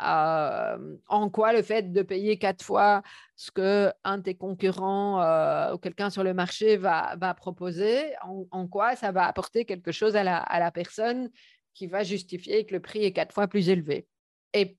en 0.00 1.30
quoi 1.30 1.52
le 1.52 1.62
fait 1.62 1.92
de 1.92 2.02
payer 2.02 2.38
quatre 2.38 2.64
fois 2.64 3.02
ce 3.36 3.52
que 3.52 3.92
un 4.02 4.18
de 4.18 4.24
tes 4.24 4.34
concurrents 4.34 5.72
ou 5.72 5.78
quelqu'un 5.78 6.10
sur 6.10 6.24
le 6.24 6.34
marché 6.34 6.76
va, 6.76 7.16
proposer, 7.36 8.14
en, 8.50 8.66
quoi 8.66 8.96
ça 8.96 9.12
va 9.12 9.26
apporter 9.26 9.64
quelque 9.64 9.92
chose 9.92 10.16
à 10.16 10.24
la 10.24 10.70
personne 10.72 11.30
qui 11.74 11.86
va 11.86 12.02
justifier 12.02 12.66
que 12.66 12.74
le 12.74 12.80
prix 12.80 13.04
est 13.04 13.12
quatre 13.12 13.32
fois 13.32 13.46
plus 13.46 13.68
élevé? 13.68 14.08
Et, 14.54 14.78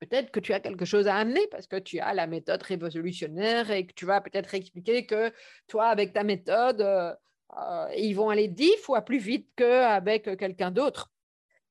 peut-être 0.00 0.32
que 0.32 0.40
tu 0.40 0.52
as 0.52 0.58
quelque 0.58 0.84
chose 0.84 1.06
à 1.06 1.14
amener 1.14 1.46
parce 1.52 1.68
que 1.68 1.78
tu 1.78 2.00
as 2.00 2.12
la 2.12 2.26
méthode 2.26 2.60
révolutionnaire 2.62 3.70
et 3.70 3.86
que 3.86 3.92
tu 3.94 4.04
vas 4.04 4.20
peut-être 4.20 4.52
expliquer 4.52 5.06
que 5.06 5.32
toi, 5.68 5.86
avec 5.86 6.12
ta 6.12 6.24
méthode, 6.24 6.80
euh, 6.80 7.14
euh, 7.56 7.88
ils 7.96 8.14
vont 8.14 8.28
aller 8.28 8.48
dix 8.48 8.76
fois 8.78 9.02
plus 9.02 9.18
vite 9.18 9.48
qu'avec 9.56 10.24
quelqu'un 10.36 10.72
d'autre. 10.72 11.12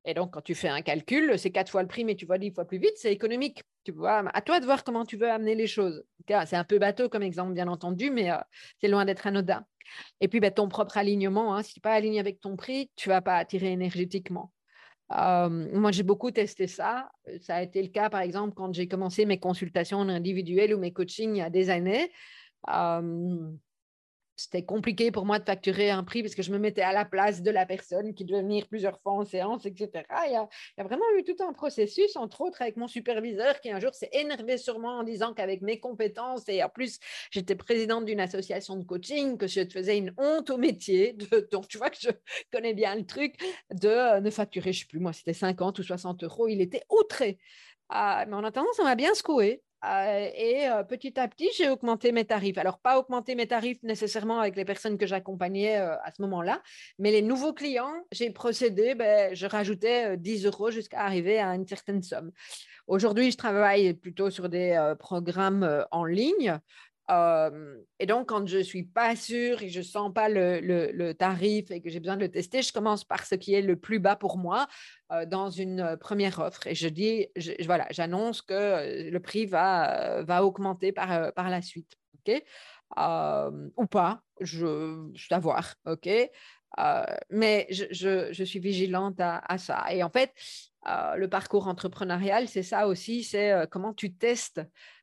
Et 0.06 0.14
donc, 0.14 0.34
quand 0.34 0.41
tu 0.41 0.56
fais 0.56 0.70
un 0.70 0.82
calcul, 0.82 1.38
c'est 1.38 1.52
quatre 1.52 1.70
fois 1.70 1.82
le 1.82 1.88
prix, 1.88 2.06
mais 2.06 2.16
tu 2.16 2.26
vois 2.26 2.38
dix 2.38 2.52
fois 2.52 2.66
plus 2.66 2.80
vite, 2.80 2.93
c'est 2.95 3.12
économique. 3.12 3.64
Tu 3.84 3.91
vois, 3.91 4.24
à 4.34 4.41
toi 4.41 4.60
de 4.60 4.66
voir 4.66 4.84
comment 4.84 5.06
tu 5.06 5.18
veux 5.18 5.30
amener 5.30 5.54
les 5.54 5.68
choses. 5.68 6.04
C'est 6.28 6.56
un 6.56 6.64
peu 6.64 6.80
bateau 6.80 7.10
comme 7.10 7.24
exemple, 7.24 7.54
bien 7.54 7.68
entendu, 7.68 8.10
mais 8.12 8.32
euh, 8.32 8.38
c'est 8.80 8.88
loin 8.88 9.06
d'être 9.06 9.28
anodin. 9.28 9.66
Et 10.22 10.28
puis, 10.28 10.39
ben, 10.39 10.52
ton 10.52 10.70
propre 10.70 10.97
alignement, 10.97 11.54
hein, 11.54 11.64
si 11.64 11.74
tu 11.74 11.80
n'es 11.80 11.82
pas 11.82 11.93
aligné 11.93 12.20
avec 12.20 12.39
ton 12.39 12.56
prix, 12.56 12.89
tu 12.95 13.10
ne 13.10 13.16
vas 13.16 13.22
pas 13.22 13.36
attirer 13.36 13.72
énergétiquement. 13.72 14.52
Euh, 15.18 15.49
moi, 15.74 15.91
j'ai 15.91 16.03
beaucoup 16.03 16.32
testé 16.32 16.68
ça. 16.68 17.12
Ça 17.41 17.55
a 17.57 17.62
été 17.62 17.82
le 17.82 17.89
cas, 17.89 18.09
par 18.09 18.22
exemple, 18.22 18.53
quand 18.53 18.74
j'ai 18.74 18.88
commencé 18.88 19.26
mes 19.26 19.39
consultations 19.39 19.99
individuelles 20.01 20.74
ou 20.74 20.80
mes 20.80 20.93
coachings 20.93 21.36
il 21.36 21.39
y 21.39 21.41
a 21.41 21.49
des 21.49 21.70
années. 21.70 22.12
Euh, 22.70 23.51
c'était 24.44 24.64
compliqué 24.64 25.12
pour 25.12 25.26
moi 25.26 25.39
de 25.39 25.46
facturer 25.46 25.89
un 25.89 26.04
prix 26.04 26.24
parce 26.24 26.36
que 26.36 26.42
je 26.42 26.52
me 26.52 26.58
mettais 26.58 26.82
à 26.82 26.94
la 26.94 27.06
place 27.06 27.42
de 27.42 27.52
la 27.52 27.66
personne 27.66 28.14
qui 28.14 28.26
devait 28.26 28.42
venir 28.42 28.68
plusieurs 28.68 29.00
fois 29.02 29.14
en 29.14 29.26
séance, 29.26 29.66
etc. 29.66 30.04
Il 30.28 30.34
y 30.34 30.36
a, 30.36 30.84
vraiment 30.84 31.06
eu 31.18 31.24
tout 31.24 31.44
un 31.44 31.54
processus, 31.54 32.16
entre 32.16 32.42
autres 32.42 32.62
avec 32.62 32.78
mon 32.78 32.88
superviseur 32.88 33.60
qui 33.62 33.72
un 33.72 33.80
jour 33.80 33.94
s'est 33.94 34.10
énervé 34.14 34.58
sur 34.58 34.80
moi 34.80 34.94
en 34.94 35.04
disant 35.04 35.34
qu'avec 35.34 35.62
mes 35.62 35.80
compétences 35.80 36.48
et 36.50 36.64
en 36.64 36.70
plus 36.70 37.00
j'étais 37.30 37.56
présidente 37.56 38.06
d'une 38.06 38.20
association 38.20 38.76
de 38.76 38.84
coaching, 38.84 39.38
que 39.38 39.48
je 39.48 39.62
te 39.62 39.74
faisais 39.74 39.98
une 39.98 40.14
honte 40.18 40.50
au 40.50 40.58
métier. 40.58 41.16
donc 41.52 41.68
tu 41.68 41.78
vois 41.78 41.89
que 41.89 41.98
je 42.00 42.10
connais 42.52 42.74
bien 42.74 42.96
le 42.96 43.06
truc 43.06 43.36
de 43.72 43.88
euh, 43.88 44.20
ne 44.22 44.30
facturer, 44.30 44.74
je 44.74 44.80
ne 44.80 44.82
sais 44.82 44.88
plus, 44.88 45.00
moi 45.00 45.14
c'était 45.14 45.34
50 45.34 45.80
ou 45.80 45.84
60 45.84 46.24
euros. 46.24 46.48
Il 46.48 46.62
était 46.62 46.84
outré. 46.89 47.38
Ah, 47.89 48.26
mais 48.28 48.36
en 48.36 48.44
attendant, 48.44 48.72
ça 48.74 48.84
m'a 48.84 48.96
bien 48.96 49.14
secoué. 49.14 49.62
Euh, 49.84 50.29
et 50.36 50.67
euh, 50.69 50.84
petit 50.84 51.19
à 51.19 51.27
petit, 51.27 51.49
j'ai 51.57 51.69
augmenté 51.69 52.11
mes 52.11 52.25
tarifs. 52.25 52.57
Alors, 52.57 52.79
pas 52.79 52.99
augmenté 52.99 53.34
mes 53.36 53.47
tarifs 53.47 53.82
nécessairement 53.84 54.39
avec 54.39 54.55
les 54.55 54.65
personnes 54.65 54.97
que 54.97 55.07
j'accompagnais 55.07 55.79
euh, 55.79 55.95
à 56.03 56.11
ce 56.15 56.21
moment-là, 56.21 56.61
mais 56.99 57.11
les 57.11 57.21
nouveaux 57.21 57.53
clients, 57.53 57.93
j'ai 58.11 58.29
procédé, 58.29 58.93
ben, 58.93 59.34
je 59.34 59.47
rajoutais 59.47 60.17
10 60.17 60.45
euros 60.45 60.69
jusqu'à 60.69 61.01
arriver 61.01 61.39
à 61.39 61.55
une 61.55 61.67
certaine 61.67 62.03
somme. 62.03 62.32
Aujourd'hui, 62.88 63.32
je 63.32 63.38
travaille 63.38 63.93
plutôt 63.93 64.29
sur 64.29 64.49
des 64.49 64.93
programmes 64.99 65.86
en 65.91 66.03
ligne 66.03 66.59
euh, 67.12 67.78
et 67.99 68.05
donc, 68.05 68.30
quand 68.30 68.47
je 68.47 68.57
ne 68.57 68.64
suis 68.64 68.84
pas 68.84 69.16
sûre 69.16 69.62
et 69.62 69.70
je 69.70 69.80
ne 69.80 69.84
sens 69.84 70.14
pas 70.14 70.30
le, 70.30 71.12
tarif 71.14 71.70
et 71.72 71.82
que 71.82 71.89
j'ai 71.89 71.99
besoin 71.99 72.16
de 72.16 72.22
le 72.22 72.32
tester, 72.32 72.62
je 72.62 72.72
commence 72.72 73.03
par 73.03 73.26
ce 73.26 73.36
qui 73.36 73.53
est 73.53 73.62
le 73.62 73.76
plus 73.76 73.99
bas 73.99 74.16
pour 74.16 74.38
moi 74.38 74.68
euh, 75.12 75.26
dans 75.26 75.49
une 75.49 75.97
première 75.99 76.39
offre. 76.39 76.68
Et 76.68 76.76
je 76.76 76.88
dis, 76.88 77.28
voilà, 77.66 77.88
j'annonce 77.91 78.41
que 78.41 79.09
le 79.09 79.20
prix 79.20 79.45
va, 79.45 80.24
va 80.24 80.45
augmenter 80.45 80.91
par, 80.91 81.34
par 81.34 81.49
la 81.49 81.62
suite. 81.62 81.97
OK? 82.20 82.41
Euh, 82.97 83.70
Ou 83.78 83.86
pas, 83.88 84.22
je, 84.39 85.09
je 85.14 85.30
dois 85.30 85.39
voir. 85.39 85.76
OK? 85.86 86.09
Mais 87.30 87.68
je, 87.70 88.32
je, 88.32 88.43
suis 88.43 88.59
vigilante 88.59 89.20
à, 89.20 89.57
ça. 89.57 89.86
Et 89.91 90.03
en 90.03 90.09
fait, 90.09 90.32
le 90.86 91.28
parcours 91.28 91.68
entrepreneurial, 91.68 92.47
c'est 92.47 92.64
ça 92.64 92.88
aussi, 92.88 93.24
c'est 93.24 93.68
comment 93.70 93.93
tu 93.93 94.14
testes 94.14 94.62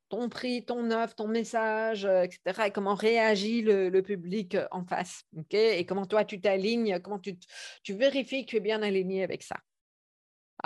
ton 0.09 0.29
prix, 0.29 0.65
ton 0.65 0.91
offre, 0.91 1.15
ton 1.15 1.29
message, 1.29 2.05
euh, 2.05 2.23
etc. 2.23 2.67
Et 2.67 2.71
comment 2.71 2.95
réagit 2.95 3.63
le, 3.63 4.01
public 4.03 4.55
euh, 4.55 4.67
en 4.71 4.85
face. 4.85 5.25
et 5.51 5.85
comment 5.87 6.07
toi, 6.07 6.25
tu 6.25 6.41
t'alignes, 6.41 6.99
comment 7.01 7.19
tu, 7.19 7.39
tu 7.83 7.95
vérifies 7.95 8.45
que 8.45 8.51
tu 8.51 8.57
es 8.57 8.61
bien 8.61 8.83
aligné 8.83 9.23
avec 9.23 9.43
ça? 9.43 9.57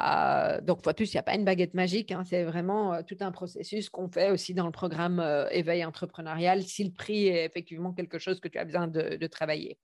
Euh, 0.00 0.60
donc, 0.62 0.82
fois 0.82 0.94
plus, 0.94 1.12
il 1.12 1.16
n'y 1.16 1.20
a 1.20 1.22
pas 1.22 1.34
une 1.34 1.44
baguette 1.44 1.74
magique. 1.74 2.12
Hein, 2.12 2.24
c'est 2.24 2.44
vraiment 2.44 3.02
tout 3.02 3.16
un 3.20 3.32
processus 3.32 3.90
qu'on 3.90 4.08
fait 4.08 4.30
aussi 4.30 4.54
dans 4.54 4.66
le 4.66 4.72
programme 4.72 5.22
éveil 5.50 5.84
entrepreneurial 5.84 6.62
si 6.62 6.84
le 6.84 6.92
prix 6.92 7.26
est 7.28 7.44
effectivement 7.44 7.92
quelque 7.92 8.18
chose 8.18 8.40
que 8.40 8.48
tu 8.48 8.58
as 8.58 8.64
besoin 8.64 8.88
de 8.88 9.26
travailler. 9.26 9.78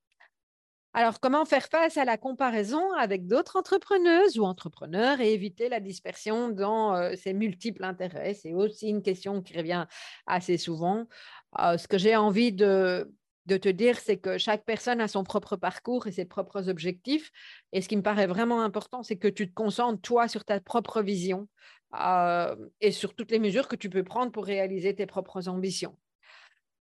Alors, 0.95 1.21
comment 1.21 1.45
faire 1.45 1.67
face 1.67 1.97
à 1.97 2.05
la 2.05 2.17
comparaison 2.17 2.93
avec 2.95 3.27
d'autres 3.27 3.57
entrepreneuses 3.57 4.39
ou 4.39 4.45
entrepreneurs 4.45 5.21
et 5.21 5.33
éviter 5.33 5.69
la 5.69 5.81
dispersion 5.81 6.49
dans 6.49 7.15
ces 7.15 7.35
multiples 7.35 7.85
intérêts? 7.85 8.35
C'est 8.35 8.55
aussi 8.55 8.89
une 8.89 9.03
question 9.03 9.43
qui 9.43 9.57
revient 9.57 9.87
assez 10.27 10.57
souvent. 10.57 11.07
Ce 11.57 11.87
que 11.87 11.99
j'ai 11.99 12.17
envie 12.17 12.53
de, 12.53 13.13
te 13.47 13.69
dire, 13.69 13.99
c'est 13.99 14.17
que 14.17 14.39
chaque 14.39 14.65
personne 14.65 15.01
a 15.01 15.09
son 15.09 15.25
propre 15.25 15.57
parcours 15.57 16.07
et 16.07 16.13
ses 16.13 16.25
propres 16.25 16.69
objectifs. 16.69 17.31
Et 17.73 17.81
ce 17.83 17.89
qui 17.89 17.97
me 17.97 18.03
paraît 18.03 18.27
vraiment 18.27 18.63
important, 18.63 19.03
c'est 19.03 19.17
que 19.17 19.29
tu 19.29 19.49
te 19.49 19.55
concentres, 19.55 20.01
toi, 20.01 20.27
sur 20.27 20.45
ta 20.45 20.59
propre 20.59 21.03
vision 21.03 21.49
et 22.81 22.93
sur 22.93 23.15
toutes 23.15 23.31
les 23.31 23.39
mesures 23.39 23.69
que 23.69 23.77
tu 23.77 23.91
peux 23.91 24.05
prendre 24.05 24.33
pour 24.33 24.47
réaliser 24.47 24.95
tes 24.95 25.07
propres 25.07 25.49
ambitions. 25.49 25.97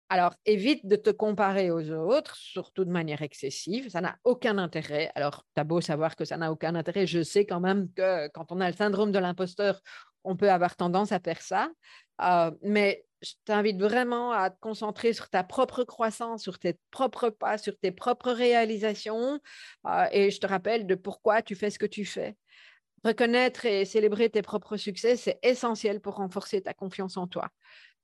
Alors, 0.10 0.36
évite 0.46 0.86
de 0.86 0.96
te 0.96 1.10
comparer 1.10 1.72
aux 1.72 1.90
autres, 1.90 2.36
surtout 2.36 2.86
de 2.86 2.92
manière 2.92 3.22
excessive. 3.22 3.90
Ça 3.90 4.02
n'a 4.02 4.18
aucun 4.24 4.58
intérêt. 4.58 5.12
Alors, 5.16 5.46
tu 5.56 5.62
as 5.62 5.64
beau 5.64 5.82
savoir 5.82 6.16
que 6.16 6.26
ça 6.26 6.38
n'a 6.38 6.52
aucun 6.52 6.76
intérêt. 6.76 7.08
Je 7.08 7.24
sais 7.24 7.46
quand 7.46 7.60
même 7.60 7.92
que 7.94 8.28
quand 8.30 8.52
on 8.52 8.60
a 8.62 8.70
le 8.70 8.76
syndrome 8.76 9.12
de 9.12 9.20
l'imposteur, 9.20 9.82
on 10.24 10.36
peut 10.36 10.52
avoir 10.52 10.76
tendance 10.76 11.12
à 11.12 11.20
faire 11.20 11.42
ça. 11.42 11.70
Euh, 12.22 12.52
mais 12.62 13.06
je 13.22 13.32
t'invite 13.46 13.80
vraiment 13.80 14.32
à 14.32 14.50
te 14.50 14.60
concentrer 14.60 15.14
sur 15.14 15.30
ta 15.30 15.44
propre 15.44 15.84
croissance, 15.84 16.44
sur 16.44 16.60
tes 16.60 16.78
propres 16.92 17.30
pas, 17.30 17.58
sur 17.58 17.78
tes 17.78 17.92
propres 17.92 18.32
réalisations. 18.32 19.40
Euh, 19.88 20.06
et 20.12 20.30
je 20.30 20.40
te 20.40 20.48
rappelle 20.48 20.86
de 20.86 20.96
pourquoi 20.96 21.42
tu 21.42 21.56
fais 21.56 21.70
ce 21.70 21.80
que 21.80 21.86
tu 21.86 22.06
fais. 22.06 22.36
Reconnaître 23.04 23.66
et 23.66 23.84
célébrer 23.84 24.30
tes 24.30 24.42
propres 24.42 24.78
succès, 24.78 25.18
c'est 25.18 25.40
essentiel 25.44 26.00
pour 26.00 26.16
renforcer 26.16 26.62
ta 26.62 26.74
confiance 26.74 27.18
en 27.18 27.28
toi. 27.28 27.50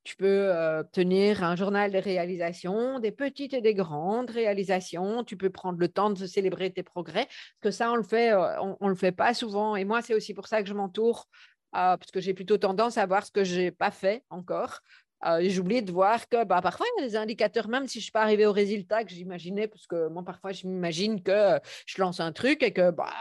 Tu 0.04 0.16
peux 0.16 0.26
euh, 0.26 0.84
tenir 0.92 1.44
un 1.44 1.56
journal 1.56 1.92
de 1.92 1.98
réalisations, 1.98 3.00
des 3.00 3.12
petites 3.12 3.54
et 3.54 3.62
des 3.62 3.74
grandes 3.74 4.30
réalisations. 4.30 5.24
Tu 5.24 5.38
peux 5.38 5.50
prendre 5.50 5.80
le 5.80 5.90
temps 5.90 6.10
de 6.10 6.26
célébrer 6.26 6.72
tes 6.72 6.84
progrès, 6.84 7.26
parce 7.26 7.60
que 7.62 7.72
ça, 7.72 7.92
on 7.92 7.96
le 7.96 8.04
fait, 8.04 8.32
euh, 8.32 8.62
on, 8.80 8.88
le 8.88 8.96
fait 8.96 9.12
pas 9.12 9.34
souvent. 9.34 9.76
Et 9.76 9.86
moi, 9.86 10.02
c'est 10.02 10.14
aussi 10.16 10.34
pour 10.34 10.48
ça 10.48 10.64
que 10.64 10.70
je 10.70 10.74
m'entoure, 10.74 11.28
euh, 11.76 11.98
parce 11.98 12.12
que 12.12 12.22
j'ai 12.22 12.34
plutôt 12.34 12.58
tendance 12.58 12.98
à 12.98 13.06
voir 13.06 13.26
ce 13.26 13.32
que 13.32 13.44
j'ai 13.44 13.72
pas 13.72 13.92
fait 13.92 14.24
encore. 14.30 14.80
Euh, 15.26 15.40
j'ai 15.42 15.60
oublié 15.60 15.82
de 15.82 15.92
voir 15.92 16.28
que 16.30 16.44
bah, 16.46 16.62
parfois, 16.62 16.86
il 16.98 17.02
y 17.02 17.06
a 17.06 17.08
des 17.10 17.16
indicateurs, 17.16 17.68
même 17.68 17.88
si 17.88 17.96
je 17.96 18.00
ne 18.00 18.04
suis 18.04 18.12
pas 18.12 18.22
arrivée 18.22 18.46
au 18.46 18.52
résultat 18.52 19.04
que 19.04 19.12
j'imaginais, 19.12 19.68
parce 19.68 19.86
que 19.88 20.08
moi, 20.08 20.24
parfois, 20.24 20.52
je 20.52 20.68
m'imagine 20.68 21.22
que 21.22 21.60
je 21.86 22.02
lance 22.02 22.20
un 22.20 22.32
truc 22.32 22.64
et 22.64 22.72
que 22.72 22.92
bah, 22.92 23.12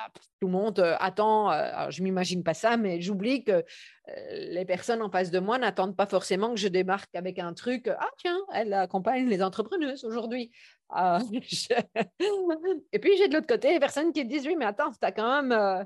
tout 0.41 0.47
le 0.47 0.53
monde 0.53 0.79
euh, 0.79 0.97
attend. 1.01 1.51
Euh, 1.51 1.91
je 1.91 2.01
ne 2.01 2.05
m'imagine 2.05 2.43
pas 2.45 2.55
ça, 2.55 2.77
mais 2.77 3.01
j'oublie 3.01 3.45
que 3.45 3.65
les 4.31 4.65
personnes 4.65 5.03
en 5.03 5.11
face 5.11 5.31
de 5.31 5.39
moi 5.39 5.59
n'attendent 5.59 5.95
pas 5.97 6.07
forcément 6.07 6.51
que 6.51 6.57
je 6.57 6.69
démarque 6.69 7.15
avec 7.15 7.39
un 7.39 7.53
truc. 7.53 7.89
Ah, 7.89 8.09
tiens, 8.17 8.39
elle 8.55 8.73
accompagne 8.73 9.29
les 9.29 9.43
entrepreneuses 9.43 10.05
aujourd'hui. 10.05 10.51
et 11.33 12.99
puis, 12.99 13.17
j'ai 13.19 13.29
de 13.29 13.35
l'autre 13.35 13.47
côté 13.47 13.73
les 13.73 13.81
personnes 13.81 14.13
qui 14.13 14.25
disent 14.25 14.47
Oui, 14.47 14.57
mais 14.57 14.65
attends, 14.65 14.91
tu 14.91 14.99
as 15.03 15.13
quand 15.13 15.43
même 15.43 15.53
euh, 15.53 15.85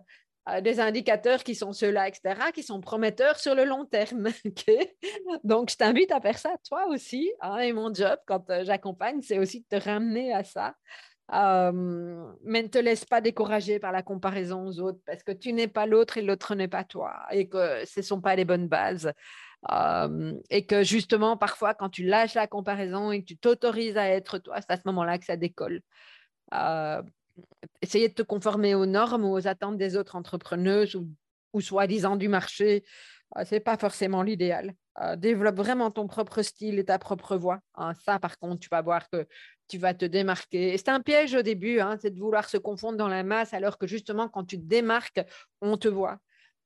des 0.62 0.80
indicateurs 0.80 1.44
qui 1.44 1.54
sont 1.54 1.72
ceux-là, 1.72 2.08
etc., 2.08 2.50
qui 2.52 2.62
sont 2.62 2.80
prometteurs 2.80 3.38
sur 3.38 3.54
le 3.54 3.64
long 3.64 3.84
terme. 3.84 4.28
Donc, 5.44 5.70
je 5.70 5.76
t'invite 5.76 6.10
à 6.10 6.20
faire 6.20 6.38
ça 6.38 6.56
toi 6.68 6.86
aussi. 6.88 7.32
Hein, 7.40 7.58
et 7.58 7.72
mon 7.72 7.94
job, 7.94 8.18
quand 8.26 8.50
euh, 8.50 8.64
j'accompagne, 8.64 9.22
c'est 9.22 9.38
aussi 9.38 9.60
de 9.60 9.78
te 9.78 9.82
ramener 9.84 10.32
à 10.32 10.42
ça. 10.42 10.74
Euh, 11.32 12.32
mais 12.44 12.64
ne 12.64 12.68
te 12.68 12.78
laisse 12.78 13.04
pas 13.04 13.20
décourager 13.20 13.78
par 13.78 13.92
la 13.92 14.02
comparaison 14.02 14.66
aux 14.66 14.80
autres 14.80 14.98
parce 15.06 15.22
que 15.22 15.32
tu 15.32 15.52
n'es 15.52 15.68
pas 15.68 15.86
l'autre 15.86 16.18
et 16.18 16.22
l'autre 16.22 16.54
n'est 16.54 16.68
pas 16.68 16.84
toi 16.84 17.14
et 17.30 17.48
que 17.48 17.86
ce 17.86 18.00
ne 18.00 18.04
sont 18.04 18.20
pas 18.20 18.34
les 18.34 18.44
bonnes 18.44 18.68
bases. 18.68 19.12
et 20.50 20.66
que 20.66 20.82
justement, 20.82 21.36
parfois, 21.36 21.72
quand 21.74 21.88
tu 21.88 22.04
lâches 22.04 22.34
la 22.34 22.48
comparaison 22.48 23.12
et 23.12 23.20
que 23.20 23.26
tu 23.26 23.38
t'autorises 23.38 23.96
à 23.96 24.08
être 24.08 24.38
toi, 24.38 24.56
c'est 24.60 24.72
à 24.72 24.76
ce 24.76 24.82
moment-là 24.86 25.18
que 25.18 25.24
ça 25.24 25.36
décolle 25.36 25.80
essayer 27.80 28.08
de 28.08 28.14
te 28.14 28.22
conformer 28.22 28.74
aux 28.74 28.86
normes 28.86 29.24
ou 29.24 29.32
aux 29.32 29.46
attentes 29.46 29.78
des 29.78 29.96
autres 29.96 30.16
entrepreneuses 30.16 30.96
ou 31.52 31.60
soi-disant 31.60 32.16
du 32.16 32.28
marché, 32.28 32.84
ce 33.44 33.54
n'est 33.54 33.60
pas 33.60 33.76
forcément 33.76 34.22
l'idéal. 34.22 34.74
développe 35.16 35.56
vraiment 35.56 35.90
ton 35.90 36.06
propre 36.06 36.42
style 36.42 36.78
et 36.78 36.84
ta 36.84 36.98
propre 36.98 37.36
voix. 37.36 37.60
Hein. 37.76 37.94
ça, 38.04 38.18
par 38.18 38.38
contre, 38.38 38.60
tu 38.60 38.68
vas 38.70 38.82
voir 38.82 39.08
que 39.08 39.26
tu 39.68 39.78
vas 39.78 39.94
te 39.94 40.04
démarquer. 40.04 40.76
C'est 40.76 40.90
un 40.90 41.00
piège 41.00 41.34
au 41.34 41.42
début, 41.42 41.80
hein, 41.80 41.96
c'est 42.00 42.10
de 42.10 42.20
vouloir 42.20 42.48
se 42.48 42.58
confondre 42.58 42.98
dans 42.98 43.08
la 43.08 43.22
masse, 43.22 43.54
alors 43.54 43.78
que 43.78 43.86
justement, 43.86 44.28
quand 44.28 44.44
tu 44.44 44.58
te 44.58 44.66
démarques, 44.66 45.20
on 45.62 45.76
te 45.76 45.88
voit. 45.88 46.18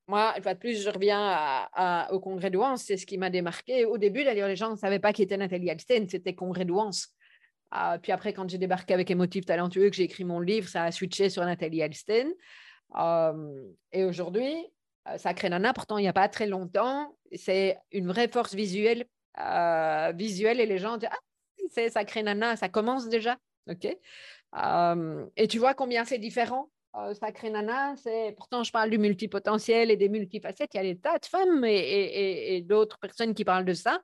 Moi, 0.09 0.35
une 0.37 0.43
fois 0.43 0.55
de 0.55 0.59
plus, 0.59 0.83
je 0.83 0.91
reviens 0.91 1.69
au 2.11 2.21
congrès 2.21 2.51
de 2.51 2.59
c'est 2.77 2.97
ce 2.97 3.07
qui 3.07 3.19
m'a 3.19 3.31
démarqué. 3.31 3.85
Au 3.85 3.99
début, 3.99 4.25
d'ailleurs, 4.25 4.49
les 4.49 4.57
gens 4.57 4.71
ne 4.71 4.77
savaient 4.77 5.01
pas 5.01 5.13
qui 5.13 5.23
était 5.23 5.37
Nathalie 5.37 5.71
Alstein, 5.71 6.07
c'était 6.09 6.35
congrès 6.35 6.65
de 6.65 6.73
ah, 7.71 7.99
puis 8.01 8.13
après, 8.13 8.33
quand 8.33 8.49
j'ai 8.49 8.59
débarqué 8.59 8.95
avec 8.95 9.11
Émotif 9.11 9.45
Talentueux, 9.45 9.91
que 9.91 9.97
j'ai 9.97 10.05
écrit 10.05 10.25
mon 10.25 10.41
livre, 10.41 10.69
ça 10.69 10.85
a 10.85 10.93
switché 10.93 11.31
sur 11.31 11.45
Nathalie 11.45 11.83
Alstein. 11.83 12.29
Euh, 12.97 13.69
et 13.93 14.05
aujourd'hui, 14.05 14.55
euh, 15.09 15.19
Sacré 15.19 15.49
Nana, 15.49 15.73
pourtant, 15.73 15.99
il 15.99 16.03
n'y 16.03 16.09
a 16.09 16.13
pas 16.13 16.29
très 16.29 16.47
longtemps, 16.47 17.17
c'est 17.35 17.77
une 17.91 18.07
vraie 18.07 18.29
force 18.29 18.55
visuelle, 18.55 19.07
euh, 19.41 20.13
visuelle 20.15 20.61
et 20.61 20.67
les 20.67 20.79
gens 20.79 20.97
disent 20.97 21.09
Ah, 21.13 21.19
c'est 21.71 21.91
Sacré 21.91 22.23
Nana, 22.23 22.57
ça 22.57 22.69
commence 22.69 23.09
déjà. 23.09 23.37
OK 23.69 23.85
Et 25.37 25.49
tu 25.49 25.59
vois 25.59 25.75
combien 25.75 26.05
c'est 26.05 26.19
différent 26.19 26.71
Sacré 27.21 27.51
Nana, 27.51 27.95
c'est 27.97 28.33
pourtant 28.39 28.63
je 28.63 28.73
parle 28.73 28.89
du 28.89 28.97
multipotentiel 28.97 29.91
et 29.91 29.97
des 29.99 30.09
multifacettes. 30.09 30.71
Il 30.73 30.77
y 30.79 30.81
a 30.81 30.83
des 30.83 30.99
tas 30.99 31.19
de 31.19 31.27
femmes 31.27 31.63
et 31.63 32.63
d'autres 32.65 32.99
personnes 32.99 33.35
qui 33.35 33.45
parlent 33.45 33.67
de 33.67 33.75
ça, 33.75 34.01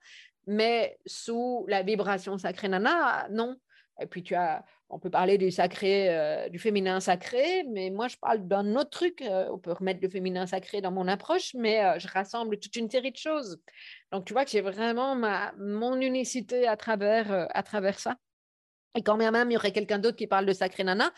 mais 0.46 0.98
sous 1.06 1.64
la 1.68 1.82
vibration 1.82 2.38
Sacré 2.38 2.68
Nana, 2.68 3.28
non. 3.30 3.56
Et 4.00 4.06
puis 4.06 4.22
tu 4.22 4.34
as, 4.34 4.64
on 4.88 4.98
peut 4.98 5.10
parler 5.10 5.38
du 5.38 5.50
sacré, 5.50 6.08
euh, 6.10 6.48
du 6.48 6.58
féminin 6.58 7.00
sacré, 7.00 7.64
mais 7.70 7.90
moi 7.90 8.08
je 8.08 8.16
parle 8.16 8.46
d'un 8.46 8.74
autre 8.76 8.90
truc. 8.90 9.22
Euh, 9.22 9.48
on 9.50 9.58
peut 9.58 9.72
remettre 9.72 10.00
le 10.02 10.08
féminin 10.08 10.46
sacré 10.46 10.80
dans 10.80 10.90
mon 10.90 11.08
approche, 11.08 11.54
mais 11.54 11.84
euh, 11.84 11.98
je 11.98 12.08
rassemble 12.08 12.58
toute 12.58 12.76
une 12.76 12.90
série 12.90 13.12
de 13.12 13.16
choses. 13.16 13.60
Donc 14.10 14.24
tu 14.24 14.32
vois 14.32 14.44
que 14.44 14.50
j'ai 14.50 14.60
vraiment 14.60 15.14
ma, 15.14 15.52
mon 15.58 16.00
unicité 16.00 16.66
à 16.66 16.76
travers, 16.76 17.48
à 17.54 17.62
travers 17.62 17.98
ça. 17.98 18.16
Et 18.94 19.02
quand 19.02 19.16
même 19.16 19.34
il 19.50 19.54
y 19.54 19.56
aurait 19.56 19.72
quelqu'un 19.72 19.98
d'autre 19.98 20.16
qui 20.16 20.26
parle 20.26 20.46
de 20.46 20.52
sacré 20.52 20.84
nana, 20.84 21.12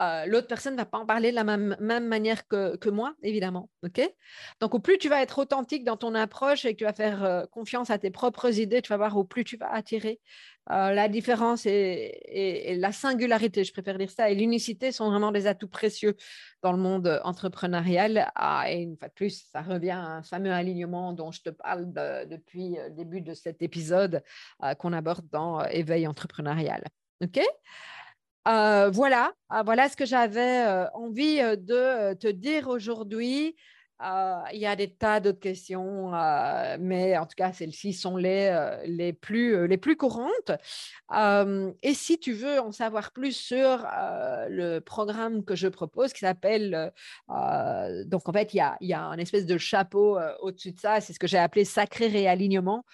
euh, 0.00 0.26
l'autre 0.26 0.46
personne 0.46 0.74
ne 0.74 0.78
va 0.78 0.84
pas 0.84 0.98
en 0.98 1.06
parler 1.06 1.30
de 1.30 1.34
la 1.34 1.44
même, 1.44 1.76
manière 1.80 2.46
que, 2.46 2.88
moi, 2.88 3.14
évidemment. 3.22 3.68
ok? 3.84 4.00
Donc, 4.60 4.74
au 4.74 4.78
plus 4.78 4.98
tu 4.98 5.08
vas 5.08 5.22
être 5.22 5.38
authentique 5.38 5.84
dans 5.84 5.96
ton 5.96 6.14
approche 6.14 6.64
et 6.64 6.72
que 6.72 6.78
tu 6.78 6.84
vas 6.84 6.92
faire 6.92 7.24
euh, 7.24 7.46
confiance 7.46 7.90
à 7.90 7.98
tes 7.98 8.10
propres 8.10 8.58
idées, 8.58 8.80
tu 8.80 8.90
vas 8.90 8.96
voir 8.96 9.16
au 9.16 9.24
plus 9.24 9.44
tu 9.44 9.56
vas 9.56 9.72
attirer. 9.72 10.20
Euh, 10.70 10.92
la 10.92 11.08
différence 11.08 11.66
et, 11.66 12.76
la 12.78 12.92
singularité, 12.92 13.64
je 13.64 13.72
préfère 13.72 13.98
dire 13.98 14.10
ça, 14.10 14.30
et 14.30 14.34
l'unicité 14.34 14.92
sont 14.92 15.10
vraiment 15.10 15.32
des 15.32 15.46
atouts 15.46 15.68
précieux 15.68 16.14
dans 16.62 16.72
le 16.72 16.78
monde 16.78 17.20
entrepreneurial. 17.24 18.30
Ah, 18.34 18.70
et 18.70 18.82
une 18.82 18.96
fois 18.96 19.08
de 19.08 19.14
plus, 19.14 19.46
ça 19.50 19.62
revient 19.62 19.90
à 19.90 20.04
un 20.04 20.22
fameux 20.22 20.52
alignement 20.52 21.12
dont 21.12 21.32
je 21.32 21.42
te 21.42 21.50
parle 21.50 21.92
depuis 22.28 22.76
le 22.76 22.90
début 22.90 23.22
de 23.22 23.34
cet 23.34 23.62
épisode 23.62 24.22
qu'on 24.78 24.92
aborde 24.92 25.26
dans 25.30 25.64
Éveil 25.64 26.06
entrepreneurial. 26.06 26.84
OK? 27.22 27.40
Euh, 28.48 28.88
voilà, 28.90 29.32
euh, 29.52 29.62
voilà 29.62 29.88
ce 29.88 29.96
que 29.96 30.06
j'avais 30.06 30.66
euh, 30.66 30.86
envie 30.94 31.38
de 31.38 32.14
te 32.14 32.28
dire 32.28 32.68
aujourd'hui. 32.68 33.56
il 34.52 34.58
y 34.60 34.66
a 34.66 34.76
des 34.76 34.90
tas 34.94 35.20
d'autres 35.20 35.40
questions, 35.40 36.12
mais 36.78 37.18
en 37.18 37.26
tout 37.26 37.34
cas, 37.36 37.52
celles-ci 37.52 37.92
sont 37.92 38.16
les, 38.16 38.48
les, 38.86 39.12
plus, 39.12 39.66
les 39.66 39.76
plus 39.76 39.96
courantes. 39.96 40.52
et 41.82 41.94
si 41.94 42.18
tu 42.20 42.32
veux 42.32 42.60
en 42.60 42.70
savoir 42.70 43.10
plus 43.12 43.32
sur 43.32 43.84
le 44.48 44.78
programme 44.78 45.44
que 45.44 45.56
je 45.56 45.66
propose, 45.66 46.12
qui 46.12 46.20
s'appelle, 46.20 46.92
donc 48.06 48.28
en 48.28 48.32
fait, 48.32 48.54
il 48.54 48.58
y 48.58 48.60
a, 48.60 48.76
y 48.80 48.92
a 48.92 49.02
un 49.02 49.18
espèce 49.18 49.46
de 49.46 49.58
chapeau 49.58 50.16
au-dessus 50.42 50.72
de 50.72 50.78
ça, 50.78 51.00
c'est 51.00 51.12
ce 51.12 51.18
que 51.18 51.26
j'ai 51.26 51.38
appelé 51.38 51.64
sacré 51.64 52.06
réalignement. 52.06 52.84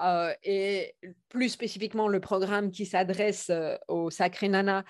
Euh, 0.00 0.32
et 0.42 0.94
plus 1.28 1.50
spécifiquement 1.50 2.08
le 2.08 2.20
programme 2.20 2.70
qui 2.70 2.86
s'adresse 2.86 3.50
euh, 3.50 3.76
aux 3.88 4.10
sacrés 4.10 4.48
nanas 4.48 4.84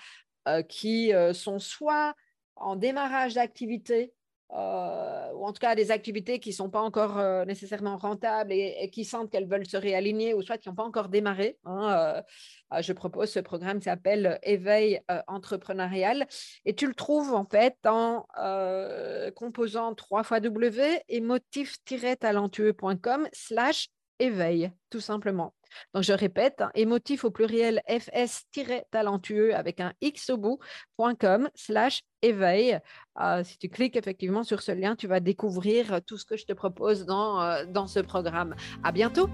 euh, 0.47 0.61
qui 0.61 1.11
sont 1.33 1.59
soit 1.59 2.15
en 2.55 2.75
démarrage 2.75 3.35
d'activité, 3.35 4.13
ou 4.49 4.55
en 4.55 5.51
tout 5.51 5.59
cas 5.59 5.73
des 5.73 5.89
activités 5.89 6.39
qui 6.39 6.49
ne 6.49 6.55
sont 6.55 6.69
pas 6.69 6.81
encore 6.81 7.45
nécessairement 7.45 7.97
rentables 7.97 8.51
et, 8.51 8.87
qui 8.91 9.03
sentent 9.03 9.31
qu'elles 9.31 9.47
veulent 9.47 9.65
se 9.65 9.77
réaligner, 9.77 10.35
ou 10.35 10.43
soit 10.43 10.59
qui 10.59 10.69
n'ont 10.69 10.75
pas 10.75 10.83
encore 10.83 11.09
démarré. 11.09 11.57
Hein, 11.65 12.21
je 12.79 12.93
propose 12.93 13.31
ce 13.31 13.39
programme 13.39 13.79
qui 13.79 13.85
s'appelle 13.85 14.37
Éveil 14.43 15.01
entrepreneurial 15.27 16.27
et 16.65 16.75
tu 16.75 16.85
le 16.85 16.93
trouves 16.93 17.33
en 17.33 17.45
fait 17.45 17.77
en 17.85 18.27
composant 19.35 19.95
3 19.95 20.23
fois 20.23 20.39
W 20.39 21.01
et 21.09 21.21
motif-talentueux.com 21.21 23.27
slash 23.31 23.89
éveil, 24.19 24.71
tout 24.89 24.99
simplement. 24.99 25.53
Donc, 25.93 26.03
je 26.03 26.13
répète, 26.13 26.61
hein, 26.61 26.71
émotif 26.75 27.23
au 27.23 27.31
pluriel 27.31 27.81
fs-talentueux 27.87 29.55
avec 29.55 29.79
un 29.79 29.93
x 30.01 30.29
au 30.29 30.37
bout.com 30.37 31.49
slash 31.55 32.01
éveil. 32.21 32.79
Euh, 33.19 33.43
si 33.43 33.57
tu 33.57 33.69
cliques 33.69 33.95
effectivement 33.95 34.43
sur 34.43 34.61
ce 34.61 34.71
lien, 34.71 34.95
tu 34.95 35.07
vas 35.07 35.19
découvrir 35.19 35.99
tout 36.05 36.17
ce 36.17 36.25
que 36.25 36.37
je 36.37 36.45
te 36.45 36.53
propose 36.53 37.05
dans, 37.05 37.41
euh, 37.41 37.65
dans 37.65 37.87
ce 37.87 37.99
programme. 37.99 38.55
À 38.83 38.91
bientôt! 38.91 39.29